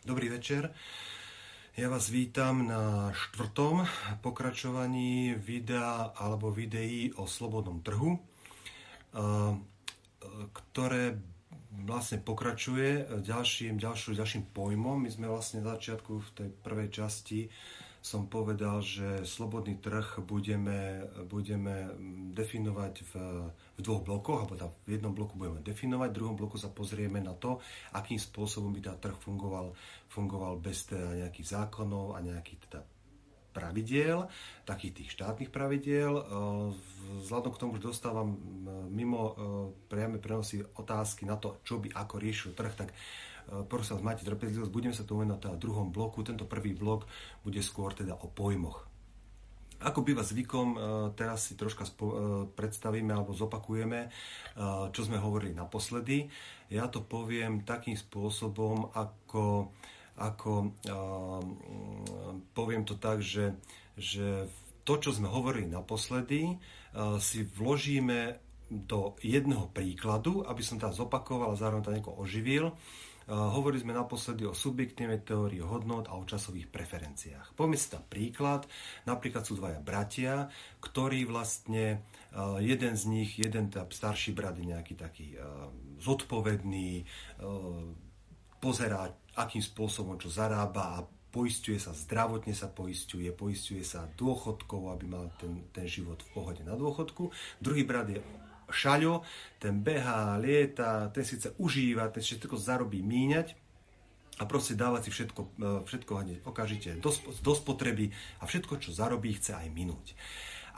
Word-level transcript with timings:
Dobrý 0.00 0.32
večer. 0.32 0.72
Ja 1.76 1.92
vás 1.92 2.08
vítam 2.08 2.64
na 2.64 3.12
štvrtom 3.12 3.84
pokračovaní 4.24 5.36
videa 5.36 6.16
alebo 6.16 6.48
videí 6.48 7.12
o 7.20 7.28
slobodnom 7.28 7.84
trhu, 7.84 8.16
ktoré 10.56 11.20
vlastne 11.84 12.16
pokračuje 12.16 13.20
ďalším, 13.20 13.76
ďalším, 13.76 14.16
ďalším 14.16 14.44
pojmom. 14.56 15.04
My 15.04 15.12
sme 15.12 15.28
vlastne 15.28 15.60
na 15.60 15.76
začiatku 15.76 16.12
v 16.16 16.28
tej 16.32 16.48
prvej 16.48 16.88
časti 16.88 17.52
som 18.00 18.32
povedal, 18.32 18.80
že 18.80 19.28
slobodný 19.28 19.76
trh 19.76 20.24
budeme, 20.24 21.04
budeme 21.28 21.92
definovať 22.32 22.94
v, 23.04 23.12
v 23.76 23.80
dvoch 23.84 24.00
blokoch, 24.00 24.38
alebo 24.44 24.56
tam 24.56 24.72
v 24.88 24.96
jednom 24.96 25.12
bloku 25.12 25.36
budeme 25.36 25.60
definovať, 25.60 26.08
v 26.08 26.16
druhom 26.16 26.36
bloku 26.36 26.56
sa 26.56 26.72
pozrieme 26.72 27.20
na 27.20 27.36
to, 27.36 27.60
akým 27.92 28.16
spôsobom 28.16 28.72
by 28.72 28.80
tá 28.80 28.96
trh 28.96 29.16
fungoval, 29.20 29.76
fungoval 30.08 30.56
bez 30.56 30.88
teda 30.88 31.28
nejakých 31.28 31.60
zákonov 31.60 32.16
a 32.16 32.24
nejakých 32.24 32.60
teda 32.68 32.80
pravidiel, 33.50 34.30
takých 34.62 35.02
tých 35.02 35.10
štátnych 35.18 35.50
pravidiel. 35.50 36.22
Vzhľadom 37.26 37.50
k 37.50 37.60
tomu, 37.60 37.76
že 37.76 37.90
dostávam 37.90 38.38
mimo 38.88 39.34
priame 39.90 40.22
prenosy 40.22 40.62
otázky 40.62 41.26
na 41.26 41.34
to, 41.34 41.58
čo 41.66 41.82
by 41.82 41.90
ako 41.90 42.14
riešil 42.22 42.54
trh, 42.54 42.72
tak 42.78 42.94
prosím 43.66 43.98
vás, 43.98 44.06
máte 44.14 44.22
trpezlivosť, 44.22 44.70
budeme 44.70 44.94
sa 44.94 45.02
tu 45.02 45.18
venovať 45.18 45.50
teda 45.50 45.56
druhom 45.58 45.90
bloku. 45.90 46.22
Tento 46.22 46.46
prvý 46.46 46.74
blok 46.74 47.06
bude 47.42 47.58
skôr 47.60 47.90
teda 47.90 48.14
o 48.14 48.30
pojmoch. 48.30 48.90
Ako 49.80 50.04
býva 50.04 50.20
zvykom, 50.20 50.68
e, 50.76 50.78
teraz 51.16 51.48
si 51.48 51.56
troška 51.56 51.88
e, 51.88 51.92
predstavíme 52.52 53.16
alebo 53.16 53.32
zopakujeme, 53.32 54.00
e, 54.04 54.08
čo 54.92 55.00
sme 55.08 55.16
hovorili 55.16 55.56
naposledy. 55.56 56.28
Ja 56.68 56.84
to 56.92 57.00
poviem 57.00 57.64
takým 57.64 57.96
spôsobom, 57.96 58.92
ako, 58.92 59.72
ako 60.20 60.70
poviem 62.54 62.86
to 62.86 62.94
tak, 62.94 63.18
že, 63.24 63.58
že 63.98 64.46
to, 64.86 65.02
čo 65.02 65.10
sme 65.10 65.26
hovorili 65.26 65.66
naposledy, 65.66 66.54
si 67.18 67.42
vložíme 67.42 68.38
do 68.70 69.18
jedného 69.18 69.66
príkladu, 69.74 70.46
aby 70.46 70.62
som 70.62 70.78
teda 70.78 70.94
zopakoval 70.94 71.50
a 71.50 71.58
zároveň 71.58 71.82
to 71.82 71.90
nejako 71.90 72.22
oživil 72.22 72.70
Hovorili 73.30 73.86
sme 73.86 73.94
naposledy 73.94 74.42
o 74.42 74.50
subjektívnej 74.50 75.22
teórii 75.22 75.62
hodnot 75.62 76.10
a 76.10 76.18
o 76.18 76.26
časových 76.26 76.66
preferenciách. 76.66 77.54
Poďme 77.54 77.78
si 77.78 77.86
tam 77.86 78.02
príklad. 78.10 78.66
Napríklad 79.06 79.46
sú 79.46 79.54
dvaja 79.54 79.78
bratia, 79.78 80.50
ktorí 80.82 81.30
vlastne 81.30 82.02
jeden 82.58 82.98
z 82.98 83.02
nich, 83.06 83.38
jeden 83.38 83.70
tá 83.70 83.86
starší 83.86 84.34
brat 84.34 84.58
je 84.58 84.74
nejaký 84.74 84.98
taký 84.98 85.38
zodpovedný, 86.02 87.06
pozerá, 88.58 89.06
akým 89.38 89.62
spôsobom 89.62 90.18
čo 90.18 90.26
zarába 90.26 90.98
a 90.98 91.06
poistuje 91.30 91.78
sa, 91.78 91.94
zdravotne 91.94 92.50
sa 92.50 92.66
poistuje, 92.66 93.30
poistuje 93.30 93.86
sa 93.86 94.10
dôchodkov, 94.18 94.90
aby 94.90 95.06
mal 95.06 95.30
ten, 95.38 95.70
ten 95.70 95.86
život 95.86 96.18
v 96.18 96.30
pohode 96.34 96.66
na 96.66 96.74
dôchodku. 96.74 97.30
Druhý 97.62 97.86
brat 97.86 98.10
je 98.10 98.18
šaľo, 98.72 99.22
ten 99.58 99.82
behá, 99.82 100.38
lieta, 100.40 101.10
ten 101.10 101.26
síce 101.26 101.52
užíva, 101.58 102.08
ten 102.14 102.22
všetko 102.22 102.56
zarobí 102.56 103.02
míňať 103.02 103.54
a 104.40 104.48
proste 104.48 104.72
dávať 104.72 105.06
si 105.06 105.10
všetko, 105.12 105.40
e, 105.44 105.68
všetko 105.84 106.12
hneď 106.16 106.38
okamžite 106.48 106.90
do, 107.04 107.10
do 107.44 107.52
spotreby 107.52 108.08
a 108.40 108.48
všetko, 108.48 108.80
čo 108.80 108.96
zarobí, 108.96 109.36
chce 109.36 109.52
aj 109.52 109.68
minúť. 109.68 110.16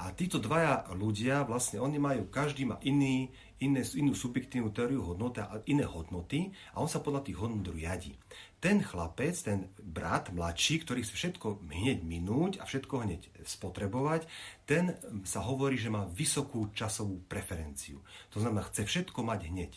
A 0.00 0.14
títo 0.16 0.40
dvaja 0.40 0.88
ľudia, 0.96 1.44
vlastne 1.44 1.82
oni 1.82 1.98
majú, 2.00 2.30
každý 2.32 2.64
má 2.64 2.80
iný, 2.86 3.28
iné, 3.60 3.84
inú 3.96 4.16
subjektívnu 4.16 4.72
teóriu 4.72 5.04
hodnoty 5.04 5.44
a 5.44 5.60
iné 5.68 5.84
hodnoty 5.84 6.54
a 6.72 6.80
on 6.80 6.88
sa 6.88 7.04
podľa 7.04 7.28
tých 7.28 7.36
hodnot 7.36 7.68
riadi 7.68 8.16
ten 8.62 8.78
chlapec, 8.78 9.34
ten 9.42 9.74
brat 9.82 10.30
mladší, 10.30 10.86
ktorý 10.86 11.02
chce 11.02 11.18
všetko 11.18 11.66
hneď 11.66 12.06
minúť 12.06 12.62
a 12.62 12.64
všetko 12.64 12.94
hneď 13.02 13.26
spotrebovať, 13.42 14.30
ten 14.70 14.94
sa 15.26 15.42
hovorí, 15.42 15.74
že 15.74 15.90
má 15.90 16.06
vysokú 16.06 16.70
časovú 16.70 17.26
preferenciu. 17.26 17.98
To 18.30 18.38
znamená, 18.38 18.62
chce 18.70 18.86
všetko 18.86 19.18
mať 19.26 19.50
hneď. 19.50 19.72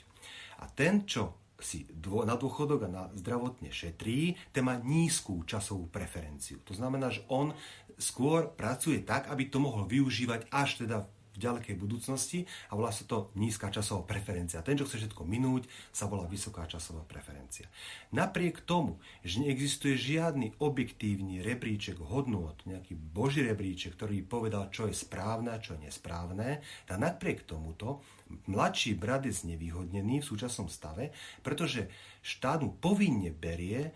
A 0.61 0.69
ten, 0.69 1.01
čo 1.09 1.33
si 1.57 1.89
dvo, 1.89 2.29
na 2.29 2.37
dôchodok 2.37 2.85
a 2.85 2.93
na 2.93 3.03
zdravotne 3.17 3.73
šetrí, 3.73 4.37
ten 4.53 4.61
má 4.61 4.77
nízkú 4.77 5.49
časovú 5.49 5.89
preferenciu. 5.89 6.61
To 6.69 6.77
znamená, 6.77 7.09
že 7.09 7.25
on 7.25 7.57
skôr 7.97 8.51
pracuje 8.53 9.03
tak, 9.03 9.31
aby 9.31 9.47
to 9.47 9.59
mohol 9.59 9.87
využívať 9.87 10.51
až 10.51 10.85
teda 10.85 11.07
v 11.35 11.43
ďalekej 11.43 11.75
budúcnosti 11.75 12.47
a 12.71 12.79
volá 12.79 12.95
sa 12.95 13.03
to 13.03 13.27
nízka 13.35 13.67
časová 13.67 14.07
preferencia. 14.07 14.63
Ten, 14.63 14.79
čo 14.79 14.87
chce 14.87 15.03
všetko 15.03 15.27
minúť, 15.27 15.67
sa 15.91 16.07
volá 16.07 16.23
vysoká 16.31 16.63
časová 16.63 17.03
preferencia. 17.03 17.67
Napriek 18.15 18.63
tomu, 18.63 19.03
že 19.19 19.43
neexistuje 19.43 19.99
žiadny 19.99 20.55
objektívny 20.63 21.43
rebríček 21.43 21.99
hodnôt, 21.99 22.55
nejaký 22.63 22.95
boží 22.95 23.43
rebríček, 23.43 23.99
ktorý 23.99 24.23
povedal, 24.23 24.71
čo 24.71 24.87
je 24.87 24.95
správne 24.95 25.51
a 25.51 25.59
čo 25.59 25.75
je 25.75 25.91
nesprávne, 25.91 26.63
tak 26.87 27.03
napriek 27.03 27.43
tomuto 27.43 27.99
mladší 28.47 28.95
brat 28.95 29.27
je 29.27 29.35
znevýhodnený 29.35 30.23
v 30.23 30.29
súčasnom 30.31 30.71
stave, 30.71 31.11
pretože 31.43 31.91
štát 32.23 32.63
mu 32.63 32.79
povinne 32.79 33.35
berie 33.35 33.91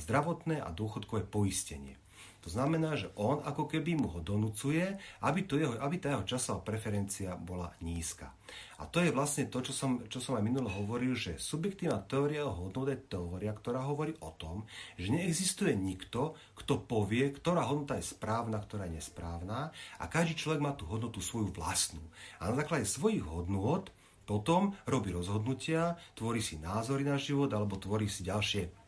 zdravotné 0.00 0.56
a 0.56 0.72
dôchodkové 0.72 1.28
poistenie. 1.28 2.00
To 2.44 2.52
znamená, 2.52 2.92
že 2.92 3.08
on 3.16 3.40
ako 3.40 3.64
keby 3.64 3.96
mu 3.96 4.12
ho 4.12 4.20
donúcuje, 4.20 5.00
aby, 5.24 5.48
to 5.48 5.56
jeho, 5.56 5.80
aby 5.80 5.96
tá 5.96 6.12
jeho 6.12 6.28
časová 6.28 6.60
preferencia 6.60 7.32
bola 7.40 7.72
nízka. 7.80 8.36
A 8.76 8.84
to 8.84 9.00
je 9.00 9.08
vlastne 9.08 9.48
to, 9.48 9.64
čo 9.64 9.72
som, 9.72 10.04
čo 10.12 10.20
som 10.20 10.36
aj 10.36 10.44
minulo 10.44 10.68
hovoril, 10.68 11.16
že 11.16 11.40
subjektívna 11.40 12.04
teória 12.04 12.44
hodnot 12.44 12.92
je 12.92 13.00
teória, 13.00 13.48
ktorá 13.56 13.80
hovorí 13.88 14.12
o 14.20 14.28
tom, 14.36 14.68
že 15.00 15.08
neexistuje 15.08 15.72
nikto, 15.72 16.36
kto 16.52 16.84
povie, 16.84 17.32
ktorá 17.32 17.64
hodnota 17.64 17.96
je 17.96 18.12
správna, 18.12 18.60
ktorá 18.60 18.92
je 18.92 19.00
nesprávna 19.00 19.72
a 19.96 20.04
každý 20.04 20.36
človek 20.36 20.60
má 20.60 20.76
tú 20.76 20.84
hodnotu 20.84 21.24
svoju 21.24 21.48
vlastnú. 21.48 22.04
A 22.44 22.52
na 22.52 22.60
základe 22.60 22.84
svojich 22.84 23.24
hodnôt 23.24 23.88
potom 24.28 24.76
robí 24.84 25.16
rozhodnutia, 25.16 25.96
tvorí 26.12 26.44
si 26.44 26.60
názory 26.60 27.08
na 27.08 27.16
život 27.16 27.48
alebo 27.56 27.80
tvorí 27.80 28.08
si 28.08 28.20
ďalšie 28.24 28.83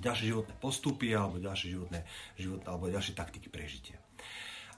ďalšie 0.00 0.30
životné 0.30 0.54
postupy 0.58 1.14
alebo 1.14 1.42
ďalšie 1.42 1.68
životné, 1.74 2.00
život, 2.38 2.62
alebo 2.66 2.90
ďalšie 2.90 3.14
taktiky 3.14 3.48
prežitia. 3.50 3.98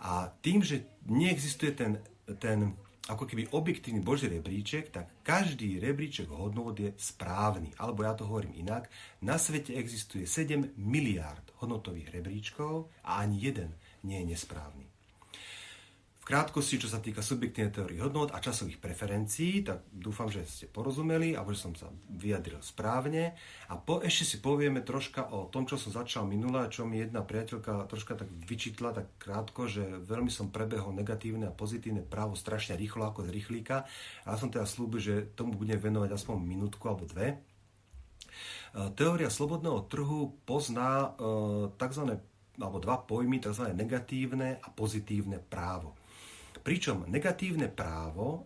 A 0.03 0.28
tým, 0.44 0.60
že 0.60 0.84
neexistuje 1.09 1.72
ten, 1.72 2.03
ten 2.37 2.77
ako 3.06 3.25
keby 3.25 3.54
objektívny 3.54 4.03
boží 4.03 4.27
rebríček, 4.27 4.91
tak 4.91 5.22
každý 5.22 5.78
rebríček 5.78 6.27
hodnot 6.27 6.75
je 6.77 6.91
správny. 6.99 7.71
Alebo 7.78 8.03
ja 8.03 8.19
to 8.19 8.27
hovorím 8.27 8.59
inak, 8.59 8.91
na 9.22 9.38
svete 9.38 9.78
existuje 9.78 10.27
7 10.27 10.75
miliárd 10.75 11.54
hodnotových 11.62 12.10
rebríčkov 12.10 12.91
a 13.06 13.22
ani 13.22 13.38
jeden 13.41 13.78
nie 14.03 14.21
je 14.21 14.34
nesprávny 14.34 14.96
krátkosti, 16.26 16.82
čo 16.82 16.91
sa 16.91 16.98
týka 16.98 17.22
subjektívnej 17.22 17.70
teórie 17.70 18.03
hodnot 18.03 18.34
a 18.34 18.42
časových 18.42 18.82
preferencií, 18.82 19.62
tak 19.62 19.87
dúfam, 19.94 20.26
že 20.26 20.42
ste 20.42 20.66
porozumeli 20.66 21.38
a 21.38 21.47
že 21.47 21.54
som 21.54 21.72
sa 21.78 21.87
vyjadril 22.10 22.59
správne. 22.66 23.38
A 23.70 23.78
po, 23.78 24.03
ešte 24.03 24.34
si 24.34 24.36
povieme 24.42 24.82
troška 24.82 25.31
o 25.31 25.47
tom, 25.47 25.70
čo 25.70 25.78
som 25.78 25.94
začal 25.94 26.26
minule, 26.26 26.66
čo 26.66 26.82
mi 26.82 26.98
jedna 26.98 27.22
priateľka 27.22 27.86
troška 27.86 28.19
tak 28.19 28.26
vyčítla 28.26 28.91
tak 28.91 29.06
krátko, 29.22 29.70
že 29.70 29.86
veľmi 30.03 30.26
som 30.26 30.50
prebehol 30.50 30.98
negatívne 30.98 31.47
a 31.47 31.54
pozitívne 31.54 32.03
právo 32.03 32.34
strašne 32.34 32.75
rýchlo 32.75 33.06
ako 33.06 33.22
z 33.22 33.31
rýchlíka. 33.31 33.86
A 34.26 34.34
ja 34.34 34.36
som 34.36 34.50
teda 34.50 34.66
slúbil, 34.66 34.98
že 34.98 35.31
tomu 35.38 35.54
budem 35.54 35.78
venovať 35.78 36.10
aspoň 36.10 36.42
minútku 36.42 36.91
alebo 36.91 37.06
dve. 37.06 37.38
E, 38.75 38.82
teória 38.98 39.31
slobodného 39.31 39.86
trhu 39.86 40.42
pozná 40.42 41.15
e, 41.15 41.70
tzv. 41.78 42.19
alebo 42.59 42.82
dva 42.82 42.98
pojmy, 42.98 43.38
tzv. 43.38 43.70
negatívne 43.70 44.59
a 44.59 44.69
pozitívne 44.75 45.38
právo. 45.38 45.94
Pričom 46.66 47.06
negatívne 47.06 47.71
právo, 47.71 48.43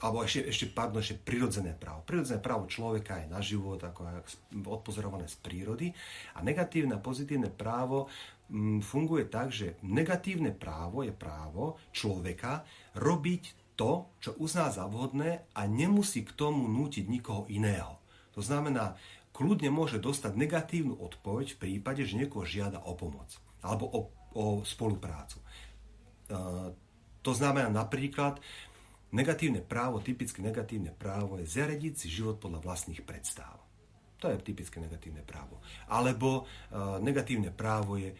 alebo 0.00 0.24
ešte, 0.24 0.48
ešte, 0.48 0.66
pardon, 0.72 1.02
ešte 1.02 1.20
prirodzené 1.20 1.74
právo. 1.74 2.06
Prirodzené 2.06 2.40
právo 2.40 2.70
človeka 2.70 3.20
je 3.20 3.28
na 3.28 3.42
život, 3.44 3.82
ako 3.82 4.24
odpozorované 4.64 5.28
z 5.28 5.36
prírody. 5.42 5.90
A 6.38 6.40
negatívne 6.40 6.96
a 6.96 7.02
pozitívne 7.02 7.50
právo 7.50 8.06
mm, 8.48 8.80
funguje 8.80 9.26
tak, 9.26 9.50
že 9.50 9.76
negatívne 9.84 10.54
právo 10.54 11.02
je 11.02 11.12
právo 11.12 11.76
človeka 11.90 12.62
robiť 12.96 13.74
to, 13.74 14.08
čo 14.22 14.38
uzná 14.38 14.70
za 14.70 14.86
vhodné 14.86 15.50
a 15.52 15.66
nemusí 15.66 16.24
k 16.24 16.32
tomu 16.32 16.64
nútiť 16.70 17.10
nikoho 17.10 17.44
iného. 17.50 17.98
To 18.34 18.40
znamená, 18.40 18.94
kľudne 19.34 19.68
môže 19.68 19.98
dostať 20.00 20.32
negatívnu 20.32 20.94
odpoveď 20.94 21.54
v 21.54 21.60
prípade, 21.60 22.06
že 22.06 22.18
niekoho 22.18 22.46
žiada 22.46 22.80
o 22.86 22.94
pomoc 22.94 23.34
alebo 23.62 23.84
o, 23.90 24.00
o 24.38 24.44
spoluprácu. 24.62 25.42
To 27.28 27.36
znamená 27.36 27.68
napríklad, 27.68 28.40
negatívne 29.12 29.60
právo, 29.60 30.00
typické 30.00 30.40
negatívne 30.40 30.96
právo 30.96 31.36
je 31.36 31.44
zariadiť 31.44 31.92
si 31.92 32.08
život 32.08 32.40
podľa 32.40 32.64
vlastných 32.64 33.04
predstáv. 33.04 33.60
To 34.24 34.32
je 34.32 34.40
typické 34.40 34.80
negatívne 34.80 35.20
právo. 35.20 35.60
Alebo 35.92 36.48
e, 36.72 36.72
negatívne 37.04 37.52
právo 37.52 38.00
je, 38.00 38.16
e, 38.16 38.18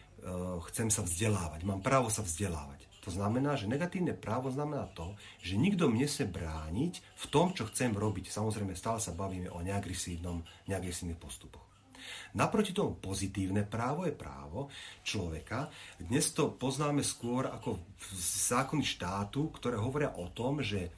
chcem 0.69 0.93
sa 0.93 1.01
vzdelávať, 1.01 1.65
mám 1.65 1.81
právo 1.81 2.13
sa 2.13 2.21
vzdelávať. 2.21 2.85
To 3.01 3.09
znamená, 3.09 3.57
že 3.57 3.65
negatívne 3.65 4.13
právo 4.13 4.53
znamená 4.53 4.85
to, 4.93 5.17
že 5.41 5.57
nikto 5.57 5.89
mne 5.89 6.05
sa 6.05 6.29
brániť 6.29 7.01
v 7.01 7.25
tom, 7.33 7.49
čo 7.57 7.65
chcem 7.65 7.89
robiť. 7.89 8.29
Samozrejme, 8.29 8.77
stále 8.77 9.01
sa 9.01 9.17
bavíme 9.17 9.49
o 9.49 9.65
neagresívnom, 9.65 10.45
neagresívnych 10.69 11.17
postupoch. 11.17 11.68
Naproti 12.35 12.71
tomu 12.75 12.97
pozitívne 12.97 13.65
právo 13.65 14.05
je 14.05 14.13
právo 14.13 14.69
človeka. 15.01 15.69
Dnes 15.97 16.29
to 16.31 16.53
poznáme 16.53 17.03
skôr 17.05 17.47
ako 17.47 17.79
zákony 18.49 18.85
štátu, 18.85 19.49
ktoré 19.53 19.77
hovoria 19.79 20.13
o 20.15 20.27
tom, 20.31 20.63
že 20.63 20.89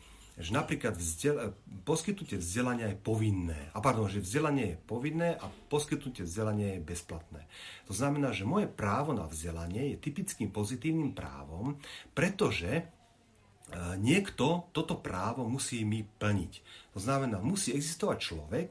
že 0.42 0.56
napríklad 0.57 0.98
vzdel- 0.98 1.53
poskytnutie 1.86 2.42
vzdelania 2.42 2.89
je 2.89 2.98
povinné. 2.98 3.69
A 3.75 3.83
pardon, 3.83 4.09
že 4.09 4.24
vzdelanie 4.24 4.74
je 4.74 4.81
povinné 4.89 5.38
a 5.38 5.45
poskytnutie 5.69 6.25
vzdelania 6.25 6.80
je 6.80 6.88
bezplatné. 6.88 7.45
To 7.86 7.94
znamená, 7.94 8.33
že 8.33 8.48
moje 8.48 8.65
právo 8.65 9.13
na 9.13 9.30
vzdelanie 9.30 9.94
je 9.94 10.01
typickým 10.01 10.50
pozitívnym 10.50 11.13
právom, 11.13 11.77
pretože 12.18 12.71
e, 12.71 12.83
niekto 14.01 14.71
toto 14.74 14.98
právo 14.98 15.45
musí 15.45 15.86
mi 15.86 16.01
plniť. 16.01 16.53
To 16.95 17.00
znamená, 17.00 17.44
musí 17.44 17.75
existovať 17.75 18.18
človek, 18.18 18.68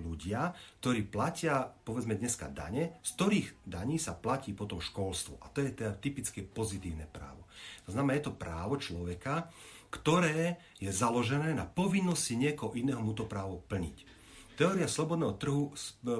ľudia, 0.00 0.52
ktorí 0.80 1.08
platia, 1.08 1.64
povedzme 1.64 2.16
dneska 2.16 2.52
dane, 2.52 3.00
z 3.00 3.10
ktorých 3.16 3.48
daní 3.64 3.96
sa 3.96 4.16
platí 4.16 4.52
potom 4.52 4.80
školstvo. 4.80 5.40
A 5.40 5.48
to 5.52 5.64
je 5.64 5.72
teda 5.72 5.96
typické 5.96 6.44
pozitívne 6.44 7.08
právo. 7.08 7.48
To 7.88 7.94
znamená, 7.96 8.18
je 8.20 8.26
to 8.28 8.36
právo 8.36 8.76
človeka, 8.76 9.48
ktoré 9.88 10.60
je 10.76 10.92
založené 10.92 11.56
na 11.56 11.64
povinnosti 11.64 12.36
niekoho 12.36 12.76
iného 12.76 13.00
mu 13.00 13.16
to 13.16 13.24
právo 13.24 13.62
plniť. 13.64 14.18
Teória 14.56 14.88
slobodného 14.88 15.36
trhu 15.36 15.68
e, 15.68 15.72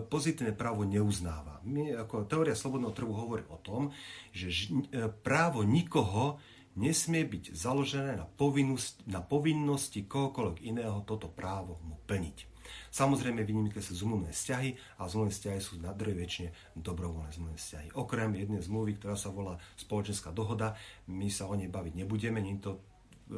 pozitívne 0.05 0.53
právo 0.53 0.85
neuznáva. 0.85 1.65
My, 1.65 1.97
ako 2.05 2.29
teória 2.29 2.53
slobodného 2.53 2.93
trhu 2.93 3.13
hovorí 3.17 3.45
o 3.49 3.57
tom, 3.57 3.97
že 4.37 4.53
e, 4.53 5.09
právo 5.09 5.65
nikoho 5.65 6.37
nesmie 6.77 7.25
byť 7.25 7.57
založené 7.57 8.21
na, 8.21 8.29
povinnosti, 8.29 9.01
na 9.09 9.25
povinnosti 9.25 10.05
kohokoľvek 10.05 10.69
iného 10.69 11.01
toto 11.09 11.33
právo 11.33 11.81
mu 11.81 11.97
plniť. 12.05 12.56
Samozrejme, 12.91 13.43
výnimky 13.43 13.79
sú 13.83 13.97
zmluvné 14.07 14.33
vzťahy 14.33 15.01
a 15.01 15.09
zmluvné 15.09 15.33
vzťahy 15.33 15.61
sú 15.61 15.79
na 15.83 15.93
väčšine 15.97 16.77
dobrovoľné 16.77 17.31
zmluvné 17.35 17.59
vzťahy. 17.59 17.89
Okrem 17.97 18.35
jednej 18.37 18.63
zmluvy, 18.63 18.99
ktorá 19.01 19.17
sa 19.19 19.33
volá 19.35 19.59
spoločenská 19.77 20.31
dohoda, 20.31 20.79
my 21.11 21.29
sa 21.29 21.47
o 21.47 21.55
nej 21.55 21.69
baviť 21.69 21.95
nebudeme, 21.99 22.39
nie 22.43 22.59
to 22.61 22.79
E, 23.27 23.35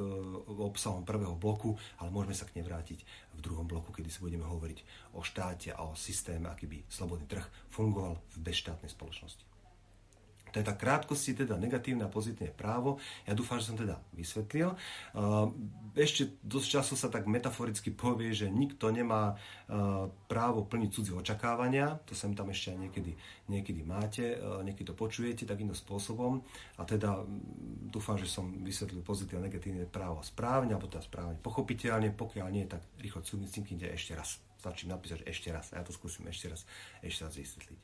obsahom 0.61 1.01
prvého 1.01 1.33
bloku, 1.33 1.73
ale 1.97 2.13
môžeme 2.13 2.37
sa 2.37 2.45
k 2.45 2.61
nej 2.61 2.65
vrátiť 2.69 3.09
v 3.33 3.41
druhom 3.41 3.65
bloku, 3.65 3.89
kedy 3.89 4.13
si 4.13 4.21
budeme 4.21 4.45
hovoriť 4.45 4.85
o 5.17 5.25
štáte 5.25 5.73
a 5.73 5.81
o 5.81 5.97
systéme, 5.97 6.53
aký 6.53 6.69
by 6.69 6.85
slobodný 6.93 7.25
trh 7.25 7.49
fungoval 7.73 8.21
v 8.37 8.53
bezštátnej 8.53 8.93
spoločnosti. 8.93 9.48
Tak 10.53 10.81
krátkosti, 10.81 11.35
teda 11.35 11.57
negatívne 11.61 12.05
a 12.05 12.11
pozitívne 12.11 12.53
právo. 12.53 13.01
Ja 13.29 13.37
dúfam, 13.37 13.61
že 13.61 13.71
som 13.71 13.77
teda 13.77 14.01
vysvetlil. 14.17 14.75
Ešte 15.99 16.39
dosť 16.43 16.69
času 16.79 16.95
sa 16.95 17.09
tak 17.11 17.27
metaforicky 17.27 17.91
povie, 17.91 18.31
že 18.35 18.51
nikto 18.51 18.91
nemá 18.91 19.37
právo 20.27 20.65
plniť 20.65 20.91
cudzie 20.91 21.15
očakávania. 21.15 22.01
To 22.09 22.15
sem 22.17 22.33
tam 22.33 22.49
ešte 22.51 22.75
aj 22.75 22.79
niekedy, 22.79 23.13
niekedy 23.51 23.81
máte, 23.83 24.39
niekedy 24.65 24.89
to 24.89 24.95
počujete 24.97 25.45
takýmto 25.45 25.77
spôsobom. 25.77 26.41
A 26.79 26.87
teda 26.89 27.23
dúfam, 27.89 28.17
že 28.17 28.31
som 28.31 28.49
vysvetlil 28.65 29.05
pozitívne 29.05 29.45
a 29.45 29.47
negatívne 29.51 29.85
právo 29.87 30.25
správne, 30.25 30.75
alebo 30.75 30.89
teda 30.89 31.05
správne 31.05 31.37
pochopiteľne. 31.39 32.15
Pokiaľ 32.15 32.49
nie, 32.51 32.65
tak 32.65 32.83
rýchlo 32.99 33.21
cinknite 33.23 33.91
ešte 33.93 34.17
raz. 34.17 34.41
Stačí 34.59 34.91
napísať 34.91 35.23
ešte 35.23 35.55
raz. 35.55 35.71
A 35.71 35.79
ja 35.79 35.87
to 35.87 35.95
skúsim 35.95 36.27
ešte 36.27 36.51
raz, 36.51 36.67
ešte 36.99 37.23
raz 37.23 37.35
vysvetliť. 37.39 37.79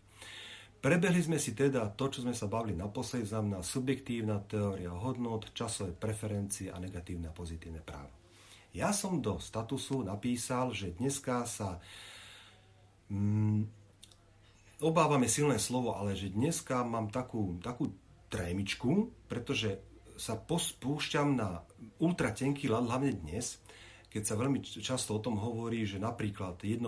Prebehli 0.85 1.25
sme 1.25 1.41
si 1.41 1.57
teda 1.57 1.89
to, 1.97 2.13
čo 2.13 2.21
sme 2.21 2.37
sa 2.37 2.45
bavili 2.45 2.77
naposledy, 2.77 3.25
znamená 3.25 3.65
subjektívna 3.65 4.37
teória 4.45 4.93
hodnot, 4.93 5.57
časové 5.57 5.97
preferencie 5.97 6.69
a 6.69 6.77
negatívne 6.77 7.33
a 7.33 7.37
pozitívne 7.37 7.81
právo. 7.81 8.13
Ja 8.77 8.93
som 8.93 9.25
do 9.25 9.41
statusu 9.41 10.05
napísal, 10.05 10.77
že 10.77 10.93
dneska 10.93 11.49
sa 11.49 11.81
mm, 13.09 13.65
obávame 14.85 15.25
silné 15.25 15.57
slovo, 15.57 15.97
ale 15.97 16.21
že 16.21 16.29
dneska 16.29 16.85
mám 16.85 17.09
takú, 17.09 17.57
takú 17.65 17.89
trémičku, 18.29 19.09
pretože 19.25 19.81
sa 20.21 20.37
pospúšťam 20.37 21.33
na 21.33 21.65
ultratenký 21.97 22.69
ľad, 22.69 22.93
hlavne 22.93 23.17
dnes, 23.25 23.57
keď 24.15 24.23
sa 24.23 24.39
veľmi 24.39 24.63
často 24.63 25.19
o 25.19 25.19
tom 25.19 25.43
hovorí, 25.43 25.83
že 25.83 25.99
napríklad 25.99 26.63
1% 26.63 26.87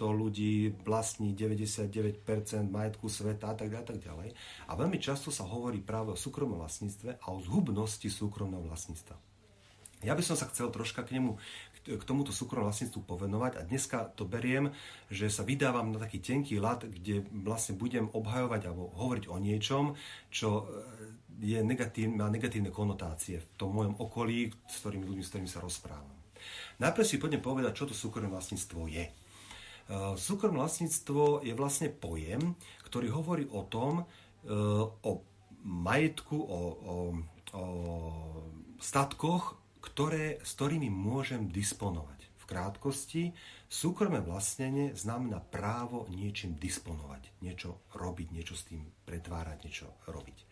ľudí 0.00 0.72
vlastní 0.80 1.36
99% 1.36 2.24
majetku 2.72 3.04
sveta 3.12 3.52
a 3.52 3.54
tak 3.54 3.68
ďalej, 3.68 3.84
a 3.84 3.88
tak 3.92 3.98
ďalej. 4.00 4.28
A 4.64 4.72
veľmi 4.72 4.96
často 4.96 5.28
sa 5.28 5.44
hovorí 5.44 5.84
práve 5.84 6.16
o 6.16 6.18
súkromnom 6.18 6.56
vlastníctve 6.56 7.20
a 7.20 7.26
o 7.36 7.44
zhubnosti 7.44 8.08
súkromného 8.08 8.64
vlastníctva. 8.64 9.12
Ja 10.08 10.16
by 10.16 10.24
som 10.24 10.40
sa 10.40 10.48
chcel 10.48 10.72
troška 10.72 11.04
k 11.04 11.20
nemu, 11.20 11.36
k 11.84 12.00
tomuto 12.08 12.32
súkromnom 12.32 12.72
vlastníctvu 12.72 13.12
povenovať 13.12 13.60
a 13.60 13.68
dneska 13.68 14.08
to 14.16 14.24
beriem, 14.24 14.72
že 15.12 15.28
sa 15.28 15.44
vydávam 15.44 15.92
na 15.92 16.00
taký 16.00 16.24
tenký 16.24 16.64
lat, 16.64 16.80
kde 16.80 17.28
vlastne 17.44 17.76
budem 17.76 18.08
obhajovať 18.08 18.72
alebo 18.72 18.88
hovoriť 18.96 19.28
o 19.28 19.36
niečom, 19.36 20.00
čo 20.32 20.64
e, 20.64 20.64
je 21.44 21.60
negatív, 21.60 22.08
má 22.08 22.32
negatívne 22.32 22.72
konotácie 22.72 23.36
v 23.36 23.48
tom 23.60 23.76
mojom 23.76 24.00
okolí, 24.00 24.48
s 24.64 24.80
ktorými 24.80 25.04
ľuďmi, 25.12 25.24
s 25.24 25.28
ktorými 25.28 25.52
sa 25.52 25.60
rozprávam. 25.60 26.23
Najprv 26.82 27.06
si 27.06 27.22
poďme 27.22 27.40
povedať, 27.40 27.72
čo 27.74 27.88
to 27.88 27.94
súkromné 27.94 28.30
vlastníctvo 28.30 28.80
je. 28.90 29.04
E, 29.06 29.12
súkromné 30.18 30.58
vlastníctvo 30.58 31.44
je 31.44 31.54
vlastne 31.54 31.88
pojem, 31.92 32.56
ktorý 32.86 33.12
hovorí 33.12 33.44
o 33.50 33.62
tom, 33.66 34.02
e, 34.02 34.04
o 35.04 35.12
majetku, 35.64 36.36
o, 36.36 36.60
o, 36.60 36.94
o 37.56 37.64
statkoch, 38.80 39.56
ktoré, 39.80 40.40
s 40.40 40.56
ktorými 40.56 40.88
môžem 40.88 41.48
disponovať. 41.48 42.20
V 42.40 42.44
krátkosti, 42.44 43.32
súkromné 43.72 44.20
vlastnenie 44.20 44.92
znamená 44.92 45.40
právo 45.40 46.04
niečím 46.12 46.60
disponovať, 46.60 47.32
niečo 47.40 47.80
robiť, 47.96 48.28
niečo 48.36 48.52
s 48.52 48.68
tým 48.68 48.84
pretvárať, 49.08 49.64
niečo 49.64 49.88
robiť. 50.04 50.44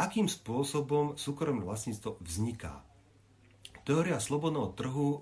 Akým 0.00 0.24
spôsobom 0.24 1.20
súkromné 1.20 1.66
vlastníctvo 1.66 2.16
vzniká? 2.24 2.80
Teória 3.88 4.20
slobodného 4.20 4.76
trhu 4.76 5.08
e, 5.08 5.18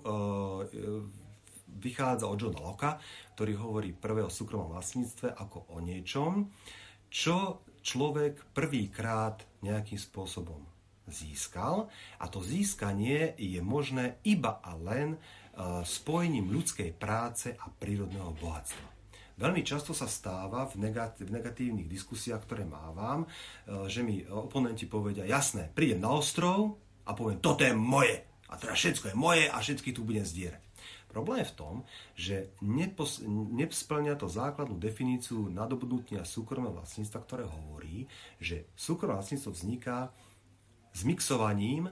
vychádza 1.79 2.27
od 2.27 2.35
Johna 2.35 2.59
Locke, 2.67 2.99
ktorý 3.39 3.55
hovorí 3.63 3.95
prvé 3.95 4.27
o 4.27 4.33
súkromnom 4.33 4.75
vlastníctve 4.75 5.39
ako 5.39 5.71
o 5.71 5.79
niečom, 5.79 6.51
čo 7.07 7.63
človek 7.79 8.51
prvýkrát 8.51 9.39
nejakým 9.63 9.95
spôsobom 9.95 10.59
získal 11.07 11.87
a 12.19 12.27
to 12.27 12.43
získanie 12.43 13.39
je 13.39 13.63
možné 13.63 14.19
iba 14.27 14.59
a 14.59 14.75
len 14.75 15.15
e, 15.15 15.17
spojením 15.87 16.51
ľudskej 16.51 16.91
práce 16.91 17.55
a 17.55 17.71
prírodného 17.71 18.35
bohatstva. 18.35 18.99
Veľmi 19.39 19.63
často 19.63 19.95
sa 19.95 20.11
stáva 20.11 20.67
v, 20.67 20.91
negatívnych 21.23 21.87
diskusiách, 21.87 22.43
ktoré 22.43 22.67
mávam, 22.67 23.23
e, 23.23 23.27
že 23.87 24.03
mi 24.03 24.27
oponenti 24.27 24.91
povedia, 24.91 25.23
jasné, 25.23 25.71
prídem 25.71 26.03
na 26.03 26.11
ostrov 26.11 26.75
a 27.07 27.15
poviem, 27.15 27.39
toto 27.39 27.63
je 27.63 27.71
moje. 27.71 28.26
A 28.47 28.55
teraz 28.55 28.79
všetko 28.79 29.11
je 29.11 29.15
moje 29.19 29.45
a 29.51 29.57
všetky 29.59 29.91
tu 29.91 30.07
budem 30.07 30.23
zdierať. 30.23 30.63
Problém 31.07 31.41
je 31.41 31.51
v 31.51 31.57
tom, 31.57 31.75
že 32.13 32.35
nepos- 32.61 33.23
nesplňa 33.27 34.19
to 34.19 34.27
základnú 34.27 34.75
definíciu 34.75 35.47
nadobudnutia 35.49 36.27
súkromného 36.27 36.77
vlastníctva, 36.77 37.19
ktoré 37.23 37.43
hovorí, 37.47 38.05
že 38.37 38.67
súkromné 38.75 39.17
vlastníctvo 39.19 39.51
vzniká 39.55 40.11
zmixovaním 40.93 41.89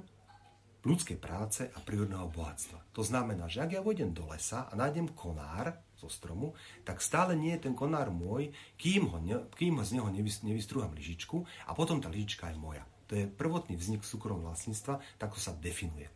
ľudskej 0.85 1.17
práce 1.17 1.65
a 1.65 1.81
prírodného 1.81 2.29
bohatstva. 2.29 2.93
To 2.93 3.01
znamená, 3.01 3.50
že 3.50 3.65
ak 3.65 3.74
ja 3.74 3.81
vojdem 3.81 4.13
do 4.13 4.29
lesa 4.29 4.69
a 4.69 4.77
nájdem 4.77 5.17
konár 5.17 5.81
zo 5.97 6.05
stromu, 6.05 6.53
tak 6.85 7.01
stále 7.01 7.33
nie 7.33 7.57
je 7.57 7.65
ten 7.65 7.74
konár 7.74 8.13
môj, 8.13 8.53
kým, 8.77 9.09
ho 9.09 9.17
ne, 9.17 9.50
kým 9.57 9.81
z 9.81 9.97
neho 9.97 10.12
nevystrúham 10.45 10.93
lyžičku 10.93 11.41
a 11.65 11.74
potom 11.74 11.97
tá 11.97 12.12
lyžička 12.13 12.53
je 12.53 12.62
moja. 12.62 12.85
To 13.09 13.17
je 13.17 13.25
prvotný 13.25 13.74
vznik 13.77 14.05
súkromného 14.05 14.53
vlastníctva, 14.53 15.01
tak 15.17 15.33
sa 15.41 15.57
definuje. 15.57 16.14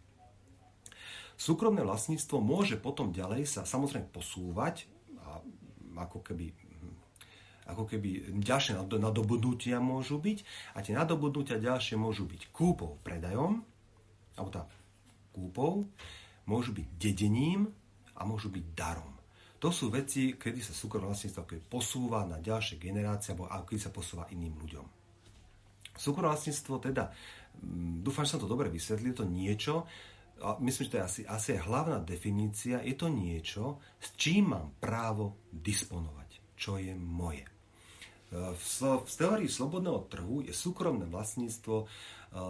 Súkromné 1.39 1.87
vlastníctvo 1.87 2.43
môže 2.43 2.75
potom 2.75 3.15
ďalej 3.15 3.47
sa 3.47 3.63
samozrejme 3.63 4.11
posúvať 4.11 4.91
a 5.23 5.39
ako 6.03 6.19
keby 6.19 6.51
ako 7.69 7.85
keby 7.85 8.33
ďalšie 8.41 8.81
nadobudnutia 8.81 9.77
môžu 9.77 10.17
byť 10.17 10.41
a 10.73 10.81
tie 10.81 10.97
nadobudnutia 10.97 11.61
ďalšie 11.61 12.01
môžu 12.01 12.25
byť 12.25 12.49
kúpou, 12.49 12.97
predajom, 13.05 13.61
alebo 14.33 14.49
tá 14.49 14.65
kúpou, 15.29 15.85
môžu 16.49 16.73
byť 16.73 16.87
dedením 16.97 17.69
a 18.17 18.25
môžu 18.25 18.49
byť 18.49 18.65
darom. 18.73 19.13
To 19.61 19.69
sú 19.69 19.93
veci, 19.93 20.33
kedy 20.33 20.65
sa 20.65 20.73
súkromné 20.73 21.13
vlastníctvo 21.13 21.69
posúva 21.69 22.25
na 22.25 22.41
ďalšie 22.41 22.81
generácie 22.81 23.37
alebo 23.37 23.69
kedy 23.69 23.79
sa 23.79 23.93
posúva 23.93 24.25
iným 24.33 24.57
ľuďom. 24.57 24.85
Súkromné 25.93 26.33
vlastníctvo 26.33 26.73
teda, 26.79 27.13
mm, 27.61 28.01
dúfam, 28.01 28.25
že 28.25 28.33
som 28.33 28.41
to 28.41 28.49
dobre 28.49 28.71
vysvetlil, 28.71 29.13
to 29.13 29.29
niečo, 29.29 29.85
a 30.41 30.57
myslím, 30.59 30.83
že 30.85 30.91
to 30.91 30.97
je 30.97 31.05
asi, 31.05 31.21
asi 31.27 31.49
hlavná 31.59 31.99
definícia, 32.03 32.81
je 32.81 32.95
to 32.95 33.07
niečo, 33.11 33.79
s 33.99 34.15
čím 34.15 34.55
mám 34.55 34.75
právo 34.79 35.39
disponovať, 35.51 36.55
čo 36.55 36.79
je 36.79 36.95
moje. 36.95 37.43
E, 37.43 37.51
v, 38.55 38.63
v 39.03 39.13
teórii 39.13 39.51
slobodného 39.51 40.07
trhu 40.07 40.43
je 40.45 40.53
súkromné 40.55 41.05
vlastníctvo, 41.07 41.75
e, 41.83 41.85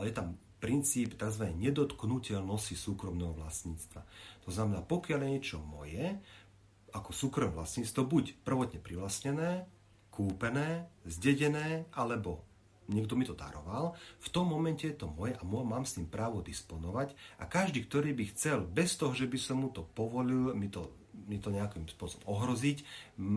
je 0.05 0.13
tam 0.13 0.37
princíp 0.59 1.15
tzv. 1.15 1.55
nedotknutelnosti 1.55 2.75
súkromného 2.75 3.31
vlastníctva. 3.31 4.01
To 4.43 4.49
znamená, 4.51 4.83
pokiaľ 4.83 5.19
je 5.23 5.29
niečo 5.31 5.57
moje, 5.63 6.19
ako 6.91 7.09
súkromné 7.13 7.55
vlastníctvo 7.55 8.01
buď 8.03 8.25
prvotne 8.43 8.79
privlastnené, 8.81 9.69
kúpené, 10.09 10.89
zdedené, 11.07 11.87
alebo 11.95 12.48
niekto 12.89 13.13
mi 13.13 13.23
to 13.23 13.37
daroval, 13.37 13.93
v 14.19 14.27
tom 14.33 14.49
momente 14.49 14.89
je 14.89 14.97
to 14.97 15.07
moje 15.07 15.37
a 15.37 15.43
mám 15.45 15.85
s 15.85 15.95
tým 15.95 16.09
právo 16.09 16.41
disponovať 16.41 17.13
a 17.37 17.45
každý, 17.45 17.85
ktorý 17.85 18.17
by 18.17 18.23
chcel, 18.33 18.65
bez 18.65 18.97
toho, 18.97 19.13
že 19.13 19.29
by 19.29 19.37
som 19.37 19.61
mu 19.61 19.69
to 19.69 19.85
povolil, 19.85 20.51
mi 20.57 20.67
to, 20.67 20.89
mi 21.29 21.37
to 21.37 21.53
nejakým 21.53 21.85
spôsobom 21.85 22.25
ohroziť, 22.25 22.77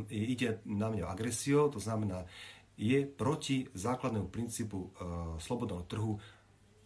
ide 0.08 0.64
na 0.64 0.88
mňa 0.88 1.04
agresiou, 1.06 1.68
to 1.68 1.78
znamená, 1.78 2.24
je 2.80 3.04
proti 3.04 3.68
základnému 3.76 4.32
princípu 4.32 4.78
e, 4.80 4.88
slobodného 5.44 5.84
trhu 5.84 6.16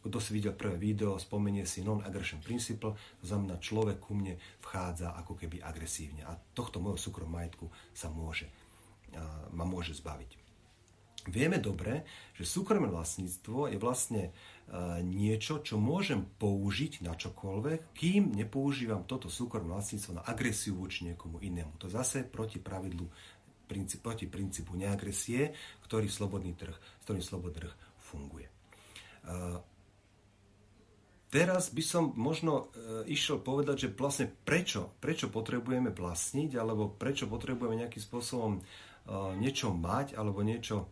kto 0.06 0.22
si 0.22 0.38
videl 0.38 0.54
prvé 0.54 0.78
video, 0.78 1.18
spomenie 1.18 1.66
si 1.66 1.82
non-aggression 1.82 2.38
principle, 2.38 2.94
to 3.18 3.26
znamená, 3.26 3.58
človek 3.58 3.98
ku 3.98 4.14
mne 4.14 4.38
vchádza 4.62 5.18
ako 5.18 5.34
keby 5.34 5.58
agresívne 5.58 6.22
a 6.22 6.38
tohto 6.54 6.78
môjho 6.78 7.10
súkrom 7.10 7.26
majetku 7.26 7.66
sa 7.90 8.06
môže, 8.06 8.46
ma 9.50 9.66
môže 9.66 9.98
zbaviť. 9.98 10.45
Vieme 11.26 11.58
dobre, 11.58 12.06
že 12.34 12.46
súkromné 12.46 12.86
vlastníctvo 12.86 13.70
je 13.70 13.78
vlastne 13.78 14.30
niečo, 15.02 15.62
čo 15.62 15.78
môžem 15.78 16.26
použiť 16.26 17.06
na 17.06 17.14
čokoľvek, 17.14 17.94
kým 17.94 18.34
nepoužívam 18.34 19.06
toto 19.06 19.30
súkromné 19.30 19.70
vlastníctvo 19.70 20.18
na 20.18 20.26
agresiu 20.26 20.74
voči 20.74 21.06
niekomu 21.06 21.38
inému. 21.38 21.78
To 21.78 21.86
zase 21.86 22.26
proti 22.26 22.58
pravidlu, 22.58 23.06
proti 24.02 24.26
princípu 24.26 24.74
neagresie, 24.74 25.54
ktorý 25.86 26.10
slobodný 26.10 26.58
trh, 26.58 26.74
s 26.74 27.02
ktorým 27.06 27.22
slobodný 27.22 27.54
trh 27.62 27.74
funguje. 27.98 28.46
Teraz 31.26 31.74
by 31.74 31.82
som 31.82 32.14
možno 32.14 32.70
e, 32.72 33.10
išiel 33.10 33.42
povedať, 33.42 33.76
že 33.76 33.88
vlastne 33.98 34.30
prečo, 34.30 34.94
prečo 35.02 35.26
potrebujeme 35.26 35.90
vlastniť, 35.90 36.54
alebo 36.54 36.94
prečo 36.94 37.26
potrebujeme 37.26 37.82
nejakým 37.82 37.98
spôsobom 37.98 38.52
e, 38.56 38.60
niečo 39.36 39.74
mať, 39.74 40.14
alebo 40.14 40.46
niečo, 40.46 40.86